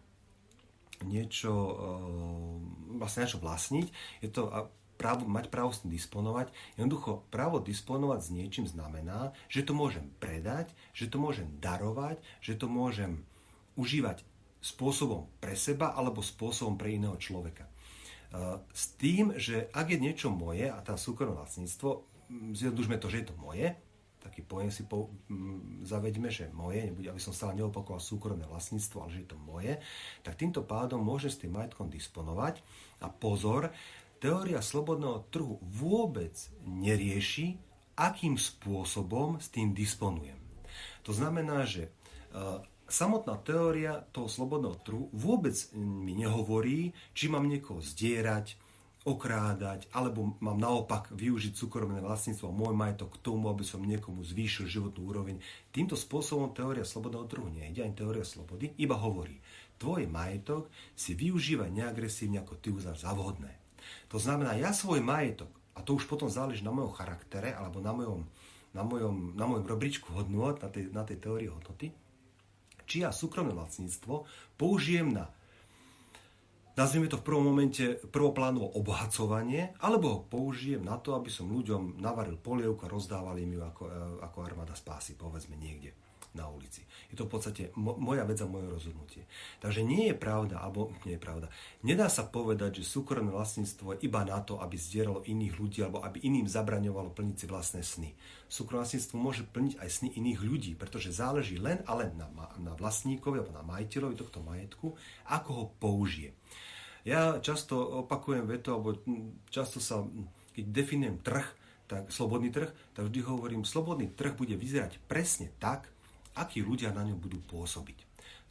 niečo 1.02 1.52
e, 1.52 1.74
vlastne 3.02 3.26
niečo 3.26 3.42
vlastniť. 3.42 3.86
Je 4.22 4.30
to 4.30 4.70
právo, 4.94 5.26
mať 5.26 5.50
právo 5.50 5.74
s 5.74 5.82
tým 5.82 5.90
disponovať. 5.90 6.54
Jednoducho, 6.78 7.26
právo 7.34 7.58
disponovať 7.58 8.20
s 8.22 8.28
niečím 8.30 8.66
znamená, 8.70 9.34
že 9.50 9.66
to 9.66 9.74
môžem 9.74 10.14
predať, 10.22 10.70
že 10.94 11.10
to 11.10 11.18
môžem 11.18 11.50
darovať, 11.58 12.22
že 12.38 12.54
to 12.54 12.70
môžem 12.70 13.26
užívať 13.74 14.22
spôsobom 14.64 15.28
pre 15.42 15.58
seba 15.58 15.92
alebo 15.92 16.24
spôsobom 16.24 16.78
pre 16.80 16.96
iného 16.96 17.18
človeka. 17.20 17.68
S 18.72 18.96
tým, 18.98 19.36
že 19.38 19.70
ak 19.70 19.94
je 19.94 19.98
niečo 20.00 20.32
moje 20.32 20.66
a 20.66 20.78
tá 20.82 20.98
súkromné 20.98 21.38
vlastníctvo, 21.38 22.02
zjednodužme 22.56 22.96
to, 22.98 23.06
že 23.12 23.22
je 23.22 23.26
to 23.30 23.36
moje, 23.38 23.76
taký 24.24 24.40
pojem 24.40 24.72
si 24.72 24.88
po, 24.88 25.12
m, 25.28 25.84
zaveďme, 25.84 26.32
že 26.32 26.48
moje, 26.56 26.88
nebude, 26.88 27.12
aby 27.12 27.20
som 27.20 27.36
stále 27.36 27.60
neopakoval 27.60 28.00
súkromné 28.00 28.48
vlastníctvo, 28.48 28.96
ale 29.04 29.12
že 29.12 29.22
je 29.22 29.28
to 29.28 29.38
moje, 29.44 29.76
tak 30.24 30.40
týmto 30.40 30.64
pádom 30.64 31.04
môže 31.04 31.28
s 31.28 31.44
tým 31.44 31.52
majetkom 31.52 31.92
disponovať. 31.92 32.64
A 33.04 33.12
pozor, 33.12 33.68
teória 34.16 34.64
slobodného 34.64 35.28
trhu 35.28 35.60
vôbec 35.60 36.32
nerieši, 36.64 37.60
akým 37.94 38.40
spôsobom 38.40 39.36
s 39.38 39.52
tým 39.52 39.76
disponujem. 39.76 40.40
To 41.04 41.12
znamená, 41.12 41.68
že 41.68 41.92
samotná 42.88 43.38
teória 43.44 44.02
toho 44.10 44.26
slobodného 44.26 44.76
trhu 44.82 45.06
vôbec 45.12 45.54
mi 45.76 46.16
nehovorí, 46.16 46.96
či 47.12 47.30
mám 47.30 47.46
niekoho 47.46 47.84
zdierať, 47.84 48.56
okrádať, 49.04 49.84
alebo 49.92 50.40
mám 50.40 50.56
naopak 50.56 51.12
využiť 51.12 51.52
súkromné 51.52 52.00
vlastníctvo 52.00 52.48
môj 52.48 52.72
majetok 52.72 53.20
k 53.20 53.22
tomu, 53.22 53.52
aby 53.52 53.60
som 53.60 53.84
niekomu 53.84 54.24
zvýšil 54.24 54.64
životnú 54.64 55.04
úroveň. 55.04 55.36
Týmto 55.68 55.92
spôsobom 55.92 56.56
teória 56.56 56.88
slobodného 56.88 57.28
trhu 57.28 57.52
nejde, 57.52 57.84
ani 57.84 57.92
teória 57.92 58.24
slobody, 58.24 58.72
iba 58.80 58.96
hovorí, 58.96 59.36
tvoj 59.76 60.08
majetok 60.08 60.72
si 60.96 61.12
využívaj 61.12 61.68
neagresívne, 61.68 62.40
ako 62.40 62.56
ty 62.56 62.72
uznáš 62.72 63.04
za 63.04 63.12
vhodné. 63.12 63.52
To 64.08 64.16
znamená, 64.16 64.56
ja 64.56 64.72
svoj 64.72 65.04
majetok, 65.04 65.52
a 65.76 65.84
to 65.84 66.00
už 66.00 66.08
potom 66.08 66.32
záleží 66.32 66.64
na 66.64 66.72
mojom 66.72 66.96
charaktere, 66.96 67.52
alebo 67.52 67.84
na 67.84 67.92
mojom, 67.92 68.24
na 68.72 68.82
mojom, 68.88 69.36
na 69.36 69.44
mojom 69.44 69.68
rebríčku 69.68 70.16
hodnot, 70.16 70.64
na 70.64 70.72
tej, 70.72 70.88
na 70.88 71.04
tej 71.04 71.20
teórii 71.20 71.52
hodnoty, 71.52 71.92
či 72.88 73.04
ja 73.04 73.12
súkromné 73.12 73.52
vlastníctvo 73.52 74.24
použijem 74.56 75.12
na 75.12 75.28
nazvime 76.74 77.06
to 77.06 77.18
v 77.18 77.26
prvom 77.26 77.44
momente 77.46 77.98
prvoplánovo 78.10 78.74
obohacovanie, 78.78 79.74
alebo 79.78 80.06
ho 80.10 80.20
použijem 80.26 80.82
na 80.82 80.98
to, 80.98 81.14
aby 81.14 81.30
som 81.30 81.50
ľuďom 81.50 82.02
navaril 82.02 82.38
polievku 82.38 82.86
a 82.86 82.92
rozdával 82.92 83.38
im 83.38 83.58
ju 83.58 83.60
ako, 83.62 83.82
e, 83.86 83.92
ako 84.22 84.38
armáda 84.42 84.74
spásy, 84.74 85.14
povedzme 85.14 85.54
niekde 85.54 85.94
na 86.34 86.50
ulici. 86.50 86.82
Je 87.08 87.16
to 87.16 87.30
v 87.30 87.32
podstate 87.38 87.62
mo- 87.78 87.94
moja 87.94 88.26
vec 88.26 88.42
a 88.42 88.50
moje 88.50 88.66
rozhodnutie. 88.66 89.22
Takže 89.62 89.86
nie 89.86 90.10
je 90.10 90.18
pravda, 90.18 90.58
alebo 90.58 90.90
nie 91.06 91.14
je 91.14 91.22
pravda. 91.22 91.46
Nedá 91.86 92.10
sa 92.10 92.26
povedať, 92.26 92.82
že 92.82 92.90
súkromné 92.90 93.30
vlastníctvo 93.30 93.94
je 93.94 94.10
iba 94.10 94.26
na 94.26 94.42
to, 94.42 94.58
aby 94.58 94.74
zdieralo 94.74 95.22
iných 95.22 95.54
ľudí, 95.54 95.78
alebo 95.86 96.02
aby 96.02 96.26
iným 96.26 96.50
zabraňovalo 96.50 97.14
plniť 97.14 97.36
si 97.38 97.46
vlastné 97.46 97.80
sny. 97.86 98.10
Súkromné 98.50 98.82
vlastníctvo 98.82 99.14
môže 99.14 99.46
plniť 99.46 99.78
aj 99.78 99.88
sny 99.88 100.08
iných 100.18 100.40
ľudí, 100.42 100.72
pretože 100.74 101.14
záleží 101.14 101.54
len 101.54 101.86
a 101.86 101.94
len 101.94 102.18
na, 102.18 102.26
na 102.58 102.74
vlastníkovi 102.74 103.38
alebo 103.38 103.54
na 103.54 103.62
majiteľovi 103.62 104.18
tohto 104.18 104.42
majetku, 104.42 104.98
ako 105.30 105.50
ho 105.54 105.64
použije. 105.78 106.34
Ja 107.04 107.36
často 107.38 107.76
opakujem 108.04 108.48
veto, 108.48 108.80
alebo 108.80 108.96
často 109.52 109.76
sa, 109.76 110.00
keď 110.56 110.64
definujem 110.72 111.20
trh, 111.20 111.44
tak 111.84 112.08
slobodný 112.08 112.48
trh, 112.48 112.72
tak 112.96 113.12
vždy 113.12 113.20
hovorím, 113.28 113.68
slobodný 113.68 114.08
trh 114.08 114.32
bude 114.32 114.56
vyzerať 114.56 114.96
presne 115.04 115.52
tak, 115.60 115.84
akí 116.32 116.64
ľudia 116.64 116.96
na 116.96 117.04
ňom 117.04 117.20
budú 117.20 117.44
pôsobiť. 117.44 117.98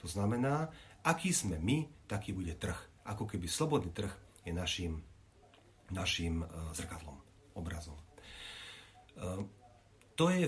To 0.06 0.08
znamená, 0.08 0.70
aký 1.02 1.34
sme 1.34 1.58
my, 1.58 2.06
taký 2.06 2.32
bude 2.32 2.54
trh. 2.54 2.78
Ako 3.10 3.26
keby 3.26 3.50
slobodný 3.50 3.90
trh 3.90 4.14
je 4.46 4.54
našim, 4.54 5.02
našim 5.90 6.44
e, 6.44 6.48
zrkadlom, 6.78 7.18
obrazom. 7.58 7.98
E, 7.98 8.04
to 10.14 10.30
je 10.30 10.46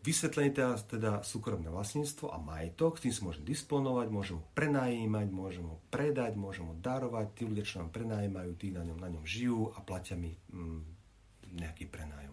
vysvetlenie 0.00 0.52
teda, 0.56 0.80
teda 0.80 1.12
súkromné 1.20 1.68
vlastníctvo 1.68 2.32
a 2.32 2.40
majetok, 2.40 2.96
tým 3.00 3.12
si 3.12 3.20
môžem 3.20 3.44
disponovať, 3.44 4.06
môžem 4.08 4.40
ho 4.40 4.44
prenajímať, 4.56 5.28
môžem 5.28 5.64
ho 5.68 5.76
predať, 5.92 6.40
môžem 6.40 6.64
ho 6.68 6.74
darovať, 6.80 7.26
tí 7.36 7.42
ľudia, 7.44 7.68
čo 7.68 7.84
nám 7.84 7.92
prenajímajú, 7.92 8.50
tí 8.56 8.72
na 8.72 8.80
ňom, 8.80 8.96
na 8.96 9.08
ňom 9.12 9.24
žijú 9.28 9.72
a 9.76 9.78
platia 9.84 10.16
mi 10.16 10.32
mm, 10.32 10.80
nejaký 11.60 11.84
prenájom. 11.92 12.32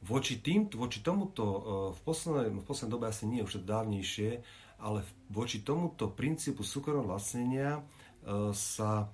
Voči, 0.00 0.40
tým, 0.40 0.66
voči 0.72 1.04
tomuto, 1.04 1.44
e, 1.44 1.60
v 1.92 2.00
poslednej, 2.02 2.50
v 2.56 2.66
poslednej 2.66 2.94
dobe 2.96 3.06
asi 3.06 3.24
nie 3.28 3.44
už 3.44 3.62
dávnejšie, 3.62 4.30
ale 4.80 5.04
voči 5.28 5.60
tomuto 5.60 6.08
princípu 6.08 6.64
súkromného 6.64 7.04
vlastnenia 7.04 7.78
e, 7.78 7.82
sa 8.56 9.12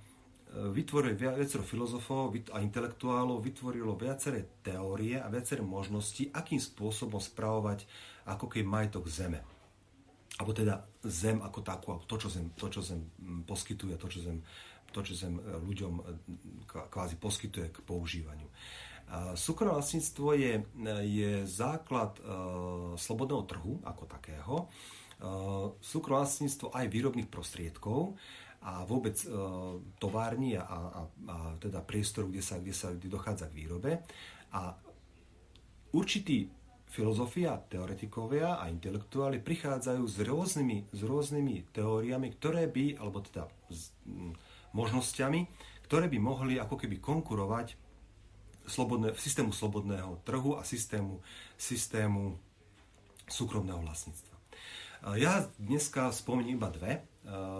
vytvorili 0.55 1.13
viacero 1.13 1.61
filozofov 1.61 2.31
a 2.55 2.63
intelektuálov, 2.63 3.43
vytvorilo 3.43 3.99
viaceré 3.99 4.63
teórie 4.63 5.19
a 5.19 5.27
viaceré 5.27 5.59
možnosti, 5.59 6.31
akým 6.31 6.57
spôsobom 6.57 7.19
spravovať 7.19 7.83
ako 8.27 8.45
keď 8.51 8.63
majetok 8.67 9.07
zeme. 9.07 9.39
Alebo 10.37 10.53
teda 10.53 10.85
zem 11.01 11.41
ako 11.41 11.59
takú, 11.65 11.97
to, 12.05 12.15
čo 12.19 12.29
zem, 12.29 12.53
to, 12.53 12.67
čo 12.69 12.81
zem 12.83 13.01
poskytuje, 13.47 13.97
to, 13.97 14.07
čo 14.07 14.19
zem, 14.21 14.37
to, 14.93 14.99
čo 15.01 15.13
zem 15.17 15.39
ľuďom 15.39 15.93
kvázi 16.67 17.15
poskytuje 17.17 17.73
k 17.73 17.77
používaniu. 17.81 18.45
Súkromné 19.39 19.71
vlastníctvo 19.71 20.27
je, 20.35 20.53
je 21.07 21.31
základ 21.47 22.19
uh, 22.19 22.93
slobodného 22.99 23.43
trhu 23.47 23.73
ako 23.87 24.03
takého. 24.03 24.55
Uh, 25.17 25.73
súkromné 25.79 26.27
vlastníctvo 26.27 26.75
aj 26.75 26.85
výrobných 26.91 27.31
prostriedkov 27.31 28.19
a 28.61 28.83
vôbec 28.83 29.15
uh, 29.27 29.77
továrni 30.01 30.57
a, 30.57 30.65
a, 30.65 31.01
a 31.29 31.35
teda 31.61 31.81
priestoru, 31.85 32.33
kde 32.33 32.43
sa, 32.43 32.57
kde 32.57 32.73
sa 32.73 32.91
kde 32.91 33.07
dochádza 33.07 33.47
k 33.49 33.57
výrobe. 33.57 34.01
A 34.53 34.73
určití 35.93 36.49
filozofia, 36.87 37.59
teoretikovia 37.67 38.57
a 38.57 38.71
intelektuáli 38.71 39.43
prichádzajú 39.43 40.03
s 40.07 40.17
rôznymi, 40.23 40.77
s 40.95 41.01
rôznymi 41.03 41.75
teóriami, 41.75 42.31
ktoré 42.39 42.65
by, 42.71 42.97
alebo 42.97 43.19
teda 43.21 43.45
s 43.67 43.91
m, 44.07 44.31
možnosťami, 44.71 45.47
ktoré 45.87 46.07
by 46.07 46.19
mohli 46.19 46.55
ako 46.59 46.75
keby 46.79 46.99
konkurovať 46.99 47.75
slobodné, 48.67 49.15
systému 49.15 49.55
slobodného 49.55 50.19
trhu 50.27 50.59
a 50.59 50.63
systému, 50.67 51.23
systému 51.55 52.35
súkromného 53.27 53.79
vlastníctva. 53.83 54.35
Ja 55.15 55.45
dneska 55.61 56.09
spomeniem 56.11 56.57
iba 56.57 56.67
dve, 56.73 57.05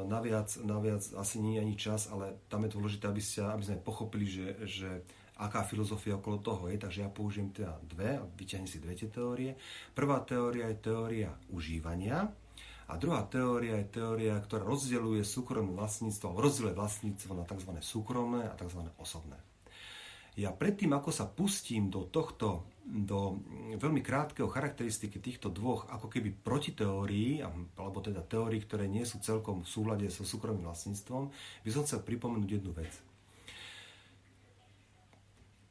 naviac, 0.07 0.47
naviac 0.63 1.03
asi 1.19 1.43
nie 1.43 1.59
je 1.59 1.63
ani 1.63 1.75
čas, 1.75 2.07
ale 2.07 2.39
tam 2.47 2.63
je 2.63 2.73
dôležité, 2.73 3.11
aby, 3.11 3.19
ste, 3.19 3.43
aby 3.43 3.63
sme 3.63 3.83
pochopili, 3.83 4.23
že, 4.23 4.47
že 4.63 4.89
aká 5.37 5.61
filozofia 5.61 6.17
okolo 6.17 6.41
toho 6.41 6.63
je, 6.71 6.81
takže 6.81 7.05
ja 7.05 7.09
použijem 7.11 7.53
teda 7.53 7.77
dve, 7.85 8.17
vyťahnem 8.39 8.69
si 8.69 8.81
dve 8.81 8.97
tie 8.97 9.09
teórie. 9.11 9.53
Prvá 9.93 10.23
teória 10.25 10.71
je 10.73 10.77
teória 10.81 11.29
užívania 11.53 12.25
a 12.87 12.93
druhá 12.95 13.27
teória 13.27 13.77
je 13.83 14.01
teória, 14.01 14.39
ktorá 14.39 14.63
rozdeľuje 14.65 15.21
súkromné 15.21 15.75
vlastníctvo, 15.75 16.39
rozdeľuje 16.39 16.73
vlastníctvo 16.73 17.31
na 17.37 17.45
tzv. 17.45 17.71
súkromné 17.83 18.49
a 18.49 18.55
tzv. 18.57 18.81
osobné. 18.97 19.37
Ja 20.37 20.53
predtým, 20.53 20.93
ako 20.93 21.09
sa 21.09 21.25
pustím 21.25 21.89
do 21.89 22.05
tohto, 22.05 22.69
do 22.85 23.41
veľmi 23.73 24.05
krátkeho 24.05 24.45
charakteristiky 24.45 25.17
týchto 25.17 25.49
dvoch 25.49 25.89
ako 25.89 26.07
keby 26.13 26.29
protiteórií, 26.45 27.41
alebo 27.41 27.99
teda 28.05 28.21
teórií, 28.21 28.61
ktoré 28.61 28.85
nie 28.85 29.01
sú 29.01 29.17
celkom 29.17 29.65
v 29.65 29.71
súhľade 29.73 30.05
so 30.13 30.21
súkromným 30.21 30.69
vlastníctvom, 30.69 31.33
by 31.65 31.69
som 31.73 31.83
chcel 31.89 32.05
pripomenúť 32.05 32.49
jednu 32.53 32.71
vec. 32.77 32.93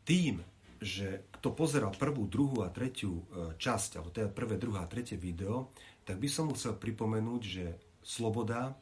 Tým, 0.02 0.42
že 0.82 1.30
kto 1.38 1.54
pozeral 1.54 1.94
prvú, 1.94 2.26
druhú 2.26 2.66
a 2.66 2.68
tretiu 2.68 3.23
e, 3.23 3.54
časť, 3.56 3.96
alebo 3.96 4.11
teda 4.11 4.28
prvé, 4.28 4.58
druhá 4.58 4.85
a 4.85 4.90
tretie 4.90 5.16
video, 5.16 5.73
tak 6.02 6.18
by 6.18 6.28
som 6.28 6.50
mu 6.50 6.58
chcel 6.58 6.75
pripomenúť, 6.76 7.42
že 7.42 7.64
sloboda, 8.02 8.70
e, 8.70 8.75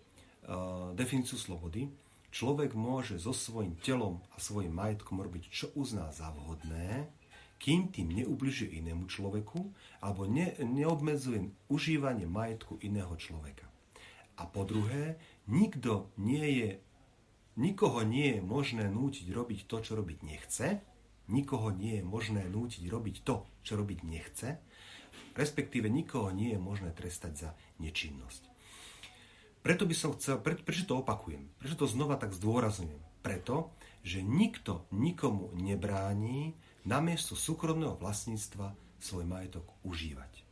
definíciu 0.97 1.39
slobody, 1.39 1.87
človek 2.35 2.75
môže 2.75 3.23
so 3.23 3.31
svojím 3.31 3.79
telom 3.79 4.19
a 4.35 4.43
svojim 4.43 4.75
majetkom 4.75 5.23
robiť, 5.23 5.55
čo 5.55 5.71
uzná 5.79 6.11
za 6.11 6.35
vhodné, 6.35 7.07
kým 7.63 7.95
tým 7.95 8.11
neubližuje 8.11 8.83
inému 8.83 9.07
človeku 9.07 9.71
alebo 10.03 10.27
ne, 10.27 10.59
neobmedzuje 10.59 11.71
užívanie 11.71 12.27
majetku 12.27 12.83
iného 12.83 13.15
človeka. 13.15 13.71
A 14.35 14.51
po 14.51 14.67
druhé, 14.67 15.15
nikto 15.47 16.11
nie 16.19 16.43
je, 16.59 16.71
nikoho 17.55 18.03
nie 18.03 18.37
je 18.37 18.41
možné 18.43 18.91
nútiť 18.91 19.31
robiť 19.31 19.71
to, 19.71 19.77
čo 19.79 19.95
robiť 19.95 20.27
nechce, 20.27 20.83
nikoho 21.31 21.71
nie 21.71 22.03
je 22.03 22.05
možné 22.05 22.51
nútiť 22.51 22.85
robiť 22.91 23.17
to, 23.23 23.47
čo 23.63 23.79
robiť 23.79 24.03
nechce, 24.03 24.59
respektíve 25.39 25.87
nikoho 25.87 26.35
nie 26.35 26.53
je 26.53 26.61
možné 26.61 26.91
trestať 26.91 27.33
za 27.47 27.51
nečinnosť. 27.79 28.54
Preto 29.65 29.89
by 29.89 29.97
som 29.97 30.13
chcel, 30.13 30.45
pre, 30.45 30.61
prečo 30.61 30.85
to 30.85 31.01
opakujem? 31.01 31.49
Prečo 31.57 31.81
to 31.81 31.89
znova 31.89 32.21
tak 32.21 32.37
zdôrazňujem? 32.37 33.01
Preto, 33.25 33.73
že 34.05 34.21
nikto 34.21 34.85
nikomu 34.93 35.49
nebráni 35.57 36.53
namiesto 36.85 37.33
súkromného 37.33 37.97
vlastníctva 37.97 38.77
svoj 39.01 39.25
majetok 39.25 39.65
užívať. 39.81 40.45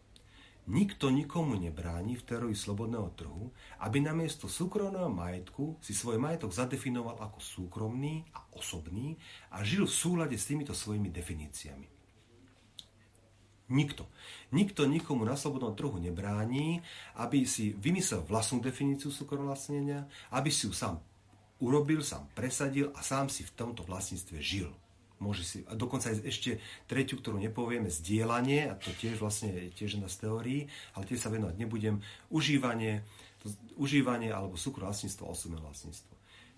Nikto 0.65 1.13
nikomu 1.13 1.61
nebráni 1.61 2.17
v 2.17 2.25
teórii 2.25 2.57
slobodného 2.57 3.13
trhu, 3.13 3.53
aby 3.85 4.01
namiesto 4.01 4.49
súkromného 4.49 5.13
majetku 5.13 5.77
si 5.85 5.93
svoj 5.93 6.17
majetok 6.17 6.49
zadefinoval 6.49 7.21
ako 7.21 7.37
súkromný 7.37 8.25
a 8.33 8.41
osobný 8.57 9.21
a 9.53 9.61
žil 9.61 9.85
v 9.85 9.93
súlade 9.93 10.41
s 10.41 10.49
týmito 10.49 10.73
svojimi 10.73 11.13
definíciami. 11.13 12.02
Nikto. 13.73 14.05
Nikto 14.53 14.85
nikomu 14.85 15.25
na 15.25 15.33
slobodnom 15.33 15.73
trhu 15.73 15.97
nebráni, 15.97 16.85
aby 17.17 17.49
si 17.49 17.73
vymyslel 17.73 18.29
vlastnú 18.29 18.61
definíciu 18.61 19.09
súkromlastnenia, 19.09 20.05
aby 20.29 20.53
si 20.53 20.69
ju 20.69 20.77
sám 20.77 21.01
urobil, 21.57 22.05
sám 22.05 22.29
presadil 22.37 22.93
a 22.93 23.01
sám 23.01 23.33
si 23.33 23.49
v 23.49 23.55
tomto 23.57 23.81
vlastníctve 23.89 24.37
žil. 24.45 24.69
Môže 25.23 25.47
si, 25.47 25.59
a 25.71 25.79
dokonca 25.79 26.11
aj 26.11 26.27
ešte 26.27 26.59
tretiu, 26.91 27.23
ktorú 27.23 27.39
nepovieme, 27.39 27.87
zdieľanie, 27.87 28.67
a 28.67 28.75
to 28.75 28.91
tiež 28.91 29.23
vlastne 29.23 29.55
je 29.55 29.71
tiež 29.71 29.95
jedna 29.95 30.11
z 30.11 30.27
teórií, 30.27 30.61
ale 30.99 31.07
tiež 31.07 31.23
sa 31.23 31.31
venovať 31.31 31.55
nebudem, 31.63 32.03
užívanie, 32.35 33.07
to, 33.39 33.47
užívanie 33.79 34.35
alebo 34.35 34.59
súkromlastníctvo, 34.59 35.23
osobné 35.23 35.63
vlastníctvo. 35.63 36.11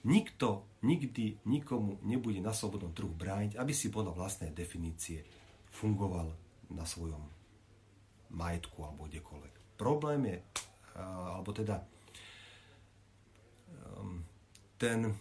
Nikto 0.08 0.64
nikdy 0.80 1.44
nikomu 1.44 2.00
nebude 2.08 2.40
na 2.40 2.56
slobodnom 2.56 2.96
trhu 2.96 3.12
brániť, 3.12 3.60
aby 3.60 3.72
si 3.76 3.92
podľa 3.92 4.16
vlastnej 4.16 4.52
definície 4.56 5.28
fungoval 5.68 6.32
na 6.74 6.84
svojom 6.84 7.22
majetku 8.34 8.82
alebo 8.82 9.06
kdekoľvek. 9.06 9.78
Problém 9.78 10.20
je, 10.26 10.38
alebo 10.98 11.50
teda 11.54 11.82
um, 13.98 14.22
ten, 14.78 15.14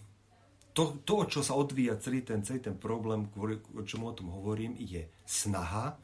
to, 0.74 1.02
to, 1.06 1.26
čo 1.30 1.40
sa 1.42 1.54
odvíja 1.54 1.98
celý 2.02 2.26
ten, 2.26 2.42
celý 2.42 2.60
ten 2.62 2.76
problém, 2.78 3.30
kvôli 3.30 3.62
čomu 3.86 4.10
o 4.10 4.16
tom 4.16 4.34
hovorím, 4.34 4.74
je 4.78 5.06
snaha 5.26 5.94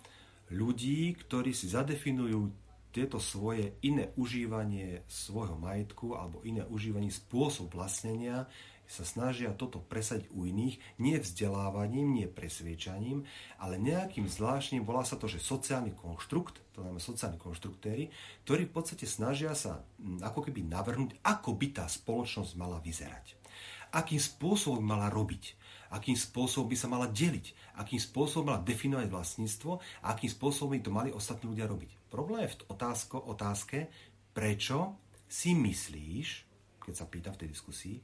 ľudí, 0.50 1.14
ktorí 1.14 1.54
si 1.54 1.70
zadefinujú 1.70 2.50
tieto 2.90 3.22
svoje 3.22 3.78
iné 3.86 4.10
užívanie 4.18 5.06
svojho 5.06 5.54
majetku 5.54 6.18
alebo 6.18 6.42
iné 6.42 6.66
užívanie 6.66 7.10
spôsob 7.10 7.70
vlastnenia 7.70 8.50
sa 8.90 9.06
snažia 9.06 9.54
toto 9.54 9.78
presať 9.78 10.26
u 10.34 10.42
iných, 10.42 10.82
nie 10.98 11.14
vzdelávaním, 11.14 12.10
nie 12.10 12.26
presviečaním, 12.26 13.22
ale 13.62 13.78
nejakým 13.78 14.26
zvláštnym, 14.26 14.82
volá 14.82 15.06
sa 15.06 15.14
to, 15.14 15.30
že 15.30 15.38
sociálny 15.38 15.94
konštrukt, 15.94 16.58
to 16.74 16.82
znamená 16.82 16.98
sociálni 16.98 17.38
konštruktéry, 17.38 18.10
ktorí 18.42 18.66
v 18.66 18.74
podstate 18.74 19.06
snažia 19.06 19.54
sa 19.54 19.86
mm, 20.02 20.26
ako 20.26 20.50
keby 20.50 20.66
navrhnúť, 20.66 21.22
ako 21.22 21.54
by 21.54 21.66
tá 21.70 21.86
spoločnosť 21.86 22.58
mala 22.58 22.82
vyzerať. 22.82 23.38
Akým 23.94 24.18
spôsobom 24.18 24.82
mala 24.82 25.06
robiť, 25.06 25.54
akým 25.94 26.18
spôsobom 26.18 26.70
by 26.70 26.76
sa 26.78 26.90
mala 26.90 27.06
deliť, 27.06 27.78
akým 27.78 27.98
spôsobom 28.02 28.50
mala 28.50 28.62
definovať 28.62 29.06
vlastníctvo 29.06 29.70
a 30.02 30.06
akým 30.14 30.30
spôsobom 30.30 30.74
by 30.74 30.82
to 30.82 30.90
mali 30.90 31.10
ostatní 31.14 31.46
ľudia 31.50 31.70
robiť. 31.70 31.90
Problém 32.10 32.46
je 32.46 32.58
v 32.58 32.74
otázko, 32.74 33.22
otázke, 33.30 33.86
prečo 34.34 34.98
si 35.30 35.54
myslíš, 35.54 36.28
keď 36.82 36.94
sa 36.94 37.06
pýta 37.06 37.30
v 37.30 37.46
tej 37.46 37.48
diskusii, 37.54 37.96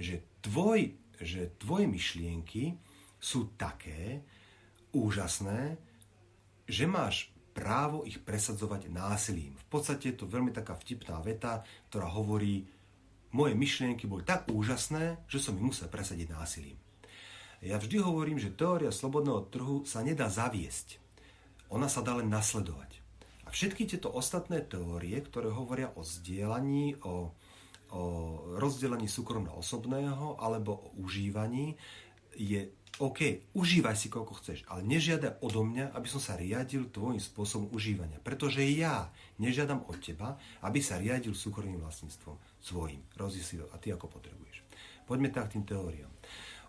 že, 0.00 0.24
tvoj, 0.40 0.96
že 1.20 1.52
tvoje 1.60 1.84
myšlienky 1.84 2.80
sú 3.20 3.52
také 3.60 4.24
úžasné, 4.96 5.76
že 6.64 6.88
máš 6.88 7.28
právo 7.52 8.08
ich 8.08 8.16
presadzovať 8.16 8.88
násilím. 8.88 9.52
V 9.60 9.66
podstate 9.68 10.14
je 10.14 10.24
to 10.24 10.30
veľmi 10.30 10.56
taká 10.56 10.72
vtipná 10.72 11.20
veta, 11.20 11.60
ktorá 11.92 12.08
hovorí, 12.08 12.64
moje 13.36 13.54
myšlienky 13.54 14.08
boli 14.08 14.24
tak 14.24 14.48
úžasné, 14.48 15.22
že 15.28 15.38
som 15.38 15.54
ich 15.60 15.62
musel 15.62 15.92
presadiť 15.92 16.32
násilím. 16.32 16.78
Ja 17.60 17.76
vždy 17.76 18.00
hovorím, 18.00 18.40
že 18.40 18.56
teória 18.56 18.88
slobodného 18.88 19.52
trhu 19.52 19.84
sa 19.84 20.00
nedá 20.00 20.32
zaviesť. 20.32 20.96
Ona 21.68 21.92
sa 21.92 22.00
dá 22.00 22.16
len 22.16 22.32
nasledovať. 22.32 22.98
A 23.44 23.52
všetky 23.52 23.84
tieto 23.84 24.08
ostatné 24.08 24.64
teórie, 24.64 25.20
ktoré 25.20 25.52
hovoria 25.52 25.92
o 25.92 26.00
zdieľaní, 26.00 27.04
o 27.04 27.36
o 27.90 28.02
rozdelení 28.58 29.10
súkromného 29.10 29.58
osobného 29.58 30.38
alebo 30.38 30.72
o 30.72 30.88
užívaní 31.02 31.74
je 32.38 32.70
OK, 33.00 33.48
užívaj 33.56 33.96
si 33.96 34.12
koľko 34.12 34.36
chceš, 34.44 34.60
ale 34.68 34.84
nežiada 34.84 35.40
odo 35.40 35.64
mňa, 35.64 35.96
aby 35.96 36.04
som 36.04 36.20
sa 36.20 36.36
riadil 36.36 36.92
tvojim 36.92 37.16
spôsobom 37.16 37.72
užívania. 37.72 38.20
Pretože 38.20 38.60
ja 38.60 39.08
nežiadam 39.40 39.88
od 39.88 39.96
teba, 40.04 40.36
aby 40.60 40.84
sa 40.84 41.00
riadil 41.00 41.32
súkromným 41.32 41.80
vlastníctvom 41.80 42.36
svojim. 42.60 43.00
Rozdi 43.16 43.40
si 43.40 43.56
to 43.56 43.64
a 43.72 43.80
ty 43.80 43.88
ako 43.88 44.04
potrebuješ. 44.04 44.60
Poďme 45.08 45.32
tak 45.32 45.48
tým 45.48 45.64
teóriám. 45.64 46.12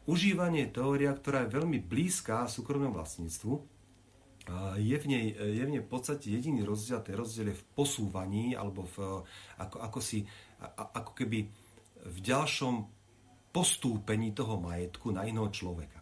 Užívanie 0.08 0.72
je 0.72 0.80
teória, 0.80 1.12
ktorá 1.12 1.44
je 1.44 1.54
veľmi 1.54 1.84
blízka 1.84 2.48
súkromnému 2.48 2.96
vlastníctvu, 2.96 3.54
je 4.82 4.98
v, 4.98 5.06
nej, 5.06 5.26
je 5.38 5.64
v 5.64 5.72
nej 5.78 5.82
v 5.86 5.90
podstate 5.90 6.34
jediný 6.34 6.66
rozdiel, 6.66 7.06
ten 7.06 7.14
rozdiel 7.14 7.54
je 7.54 7.60
v 7.62 7.68
posúvaní 7.78 8.58
alebo 8.58 8.90
v, 8.90 9.22
ako, 9.62 9.78
ako 9.78 10.00
si 10.02 10.26
ako 10.78 11.12
keby 11.18 11.50
v 12.02 12.18
ďalšom 12.22 12.88
postúpení 13.52 14.32
toho 14.32 14.58
majetku 14.58 15.12
na 15.12 15.28
iného 15.28 15.50
človeka. 15.52 16.00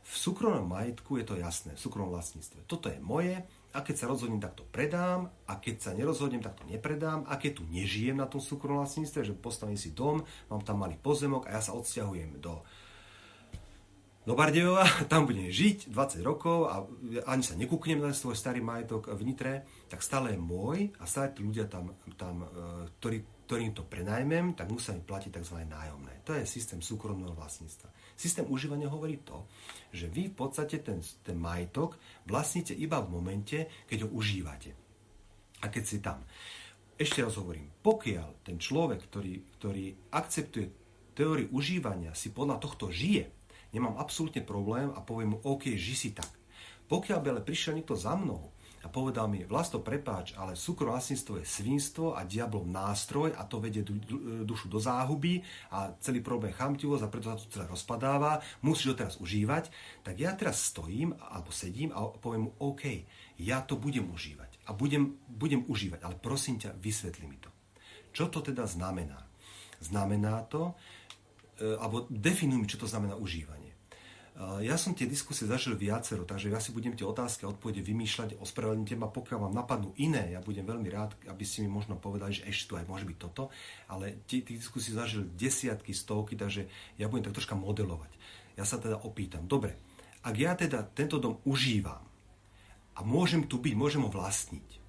V 0.00 0.14
súkromnom 0.18 0.66
majetku 0.66 1.22
je 1.22 1.24
to 1.24 1.38
jasné, 1.38 1.78
v 1.78 1.80
súkromnom 1.80 2.12
vlastníctve. 2.12 2.66
Toto 2.66 2.90
je 2.90 2.98
moje 2.98 3.38
a 3.70 3.78
keď 3.78 3.94
sa 3.94 4.10
rozhodnem, 4.10 4.42
tak 4.42 4.58
to 4.58 4.66
predám 4.66 5.30
a 5.46 5.54
keď 5.62 5.74
sa 5.78 5.90
nerozhodnem, 5.94 6.42
tak 6.42 6.58
to 6.58 6.66
nepredám 6.66 7.22
a 7.30 7.38
keď 7.38 7.62
tu 7.62 7.64
nežijem 7.70 8.18
na 8.18 8.26
tom 8.26 8.42
súkromnom 8.42 8.82
vlastníctve, 8.82 9.30
že 9.30 9.38
postavím 9.38 9.78
si 9.78 9.94
dom, 9.94 10.26
mám 10.50 10.62
tam 10.66 10.82
malý 10.82 10.98
pozemok 10.98 11.46
a 11.46 11.58
ja 11.58 11.62
sa 11.62 11.78
odsťahujem 11.78 12.42
do 12.42 12.66
do 14.20 14.36
Bardejova, 14.36 14.84
tam 15.12 15.24
budem 15.24 15.48
žiť 15.48 15.90
20 15.90 16.20
rokov 16.20 16.68
a 16.68 16.84
ani 17.26 17.42
sa 17.42 17.56
nekúknem 17.56 18.04
na 18.04 18.12
svoj 18.12 18.36
starý 18.36 18.60
majetok 18.60 19.10
v 19.16 19.20
Nitre, 19.24 19.54
tak 19.88 20.04
stále 20.04 20.36
je 20.36 20.40
môj 20.40 20.92
a 21.00 21.04
stále 21.08 21.32
tí 21.32 21.40
ľudia 21.40 21.66
tam, 21.66 21.96
tam 22.20 22.44
e, 22.44 22.46
ktorí, 23.00 23.18
ktorým 23.50 23.74
to 23.74 23.82
prenajmem, 23.82 24.54
tak 24.54 24.70
musia 24.70 24.94
mi 24.94 25.02
platiť 25.02 25.42
tzv. 25.42 25.66
nájomné. 25.66 26.22
To 26.22 26.38
je 26.38 26.46
systém 26.46 26.78
súkromného 26.78 27.34
vlastníctva. 27.34 27.90
Systém 28.14 28.46
užívania 28.46 28.86
hovorí 28.86 29.26
to, 29.26 29.50
že 29.90 30.06
vy 30.06 30.30
v 30.30 30.38
podstate 30.38 30.78
ten, 30.78 31.02
ten 31.26 31.34
majetok 31.34 31.98
vlastníte 32.30 32.78
iba 32.78 33.02
v 33.02 33.10
momente, 33.10 33.66
keď 33.90 34.06
ho 34.06 34.14
užívate. 34.14 34.70
A 35.58 35.66
keď 35.66 35.82
si 35.82 35.98
tam. 35.98 36.22
Ešte 36.94 37.26
raz 37.26 37.34
hovorím, 37.42 37.74
pokiaľ 37.82 38.46
ten 38.46 38.54
človek, 38.54 39.10
ktorý, 39.10 39.34
ktorý 39.58 40.14
akceptuje 40.14 40.66
teóriu 41.18 41.50
užívania, 41.50 42.14
si 42.14 42.30
podľa 42.30 42.62
tohto 42.62 42.86
žije, 42.86 43.26
nemám 43.74 43.98
absolútne 43.98 44.46
problém 44.46 44.94
a 44.94 45.02
poviem 45.02 45.34
mu, 45.34 45.38
OK, 45.42 45.74
ži 45.74 45.98
si 45.98 46.10
tak. 46.14 46.30
Pokiaľ 46.86 47.18
by 47.18 47.28
ale 47.34 47.42
prišiel 47.42 47.74
niekto 47.74 47.98
za 47.98 48.14
mnou 48.14 48.54
a 48.80 48.88
povedal 48.88 49.28
mi, 49.28 49.44
vlasto 49.44 49.84
prepáč, 49.84 50.32
ale 50.40 50.56
súkromné 50.56 50.96
vlastníctvo 50.96 51.34
je 51.40 51.46
svinstvo 51.46 52.06
a 52.16 52.24
diablov 52.24 52.64
nástroj 52.64 53.36
a 53.36 53.44
to 53.44 53.60
vedie 53.60 53.84
dušu 54.44 54.72
do 54.72 54.80
záhuby 54.80 55.44
a 55.70 55.92
celý 56.00 56.24
problém 56.24 56.56
chamtivosť 56.56 57.02
a 57.04 57.12
preto 57.12 57.28
sa 57.28 57.36
to 57.36 57.52
celé 57.52 57.68
rozpadáva, 57.68 58.40
musíš 58.64 58.92
ho 58.92 58.96
teraz 58.96 59.14
užívať, 59.20 59.68
tak 60.00 60.16
ja 60.16 60.32
teraz 60.32 60.72
stojím 60.72 61.12
alebo 61.12 61.52
sedím 61.52 61.92
a 61.92 62.08
poviem 62.08 62.48
mu, 62.48 62.50
OK, 62.56 63.04
ja 63.44 63.60
to 63.60 63.76
budem 63.76 64.08
užívať 64.08 64.64
a 64.64 64.72
budem, 64.72 65.20
budem 65.28 65.60
užívať, 65.68 66.00
ale 66.00 66.16
prosím 66.16 66.56
ťa, 66.56 66.72
vysvetli 66.80 67.28
mi 67.28 67.36
to. 67.36 67.52
Čo 68.16 68.32
to 68.32 68.40
teda 68.40 68.64
znamená? 68.64 69.28
Znamená 69.80 70.46
to, 70.48 70.72
e, 71.60 71.76
alebo 71.76 72.08
definuj 72.08 72.58
mi, 72.58 72.66
čo 72.70 72.80
to 72.80 72.88
znamená 72.88 73.12
užívanie. 73.16 73.59
Ja 74.40 74.80
som 74.80 74.96
tie 74.96 75.04
diskusie 75.04 75.44
zažil 75.44 75.76
viacero, 75.76 76.24
takže 76.24 76.48
ja 76.48 76.56
si 76.56 76.72
budem 76.72 76.96
tie 76.96 77.04
otázky 77.04 77.44
a 77.44 77.52
odpovede 77.52 77.84
vymýšľať, 77.84 78.40
ospravedlňte 78.40 78.96
ma, 78.96 79.12
pokiaľ 79.12 79.38
vám 79.48 79.54
napadnú 79.54 79.92
iné, 80.00 80.32
ja 80.32 80.40
budem 80.40 80.64
veľmi 80.64 80.88
rád, 80.88 81.12
aby 81.28 81.44
ste 81.44 81.60
mi 81.60 81.68
možno 81.68 82.00
povedali, 82.00 82.40
že 82.40 82.48
ešte 82.48 82.72
tu 82.72 82.74
aj 82.80 82.88
môže 82.88 83.04
byť 83.04 83.18
toto, 83.20 83.52
ale 83.92 84.24
tie 84.24 84.40
diskusie 84.40 84.96
zažil 84.96 85.28
desiatky, 85.36 85.92
stovky, 85.92 86.40
takže 86.40 86.72
ja 86.96 87.12
budem 87.12 87.28
tak 87.28 87.36
troška 87.36 87.52
modelovať. 87.52 88.08
Ja 88.56 88.64
sa 88.64 88.80
teda 88.80 89.04
opýtam, 89.04 89.44
dobre, 89.44 89.76
ak 90.24 90.34
ja 90.36 90.56
teda 90.56 90.88
tento 90.88 91.20
dom 91.20 91.44
užívam 91.44 92.00
a 92.96 93.00
môžem 93.04 93.44
tu 93.44 93.60
byť, 93.60 93.74
môžem 93.76 94.04
ho 94.04 94.08
vlastniť 94.08 94.80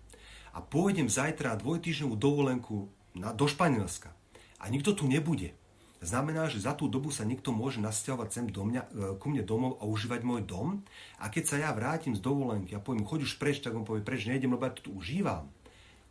a 0.56 0.64
pôjdem 0.64 1.12
zajtra 1.12 1.60
dvojtýždňovú 1.60 2.16
dovolenku 2.16 2.88
na, 3.20 3.36
do 3.36 3.48
Španielska 3.48 4.16
a 4.60 4.64
nikto 4.72 4.96
tu 4.96 5.12
nebude, 5.12 5.56
znamená, 6.02 6.50
že 6.50 6.66
za 6.66 6.74
tú 6.74 6.90
dobu 6.90 7.14
sa 7.14 7.22
niekto 7.22 7.54
môže 7.54 7.78
nasťahovať 7.78 8.30
sem 8.34 8.46
do 8.50 8.66
mňa, 8.66 8.82
e, 8.82 8.90
ku 9.22 9.30
mne 9.30 9.46
domov 9.46 9.78
a 9.78 9.86
užívať 9.86 10.22
môj 10.26 10.42
dom. 10.44 10.82
A 11.22 11.30
keď 11.30 11.44
sa 11.46 11.56
ja 11.62 11.70
vrátim 11.72 12.18
z 12.18 12.22
dovolenky 12.26 12.74
a 12.74 12.82
poviem, 12.82 13.06
choď 13.06 13.30
už 13.30 13.38
preč, 13.38 13.62
tak 13.62 13.78
on 13.78 13.86
povie, 13.86 14.02
preč 14.02 14.26
nejdem, 14.26 14.58
lebo 14.58 14.66
ja 14.66 14.74
to 14.74 14.90
tu 14.90 14.92
užívam. 14.98 15.48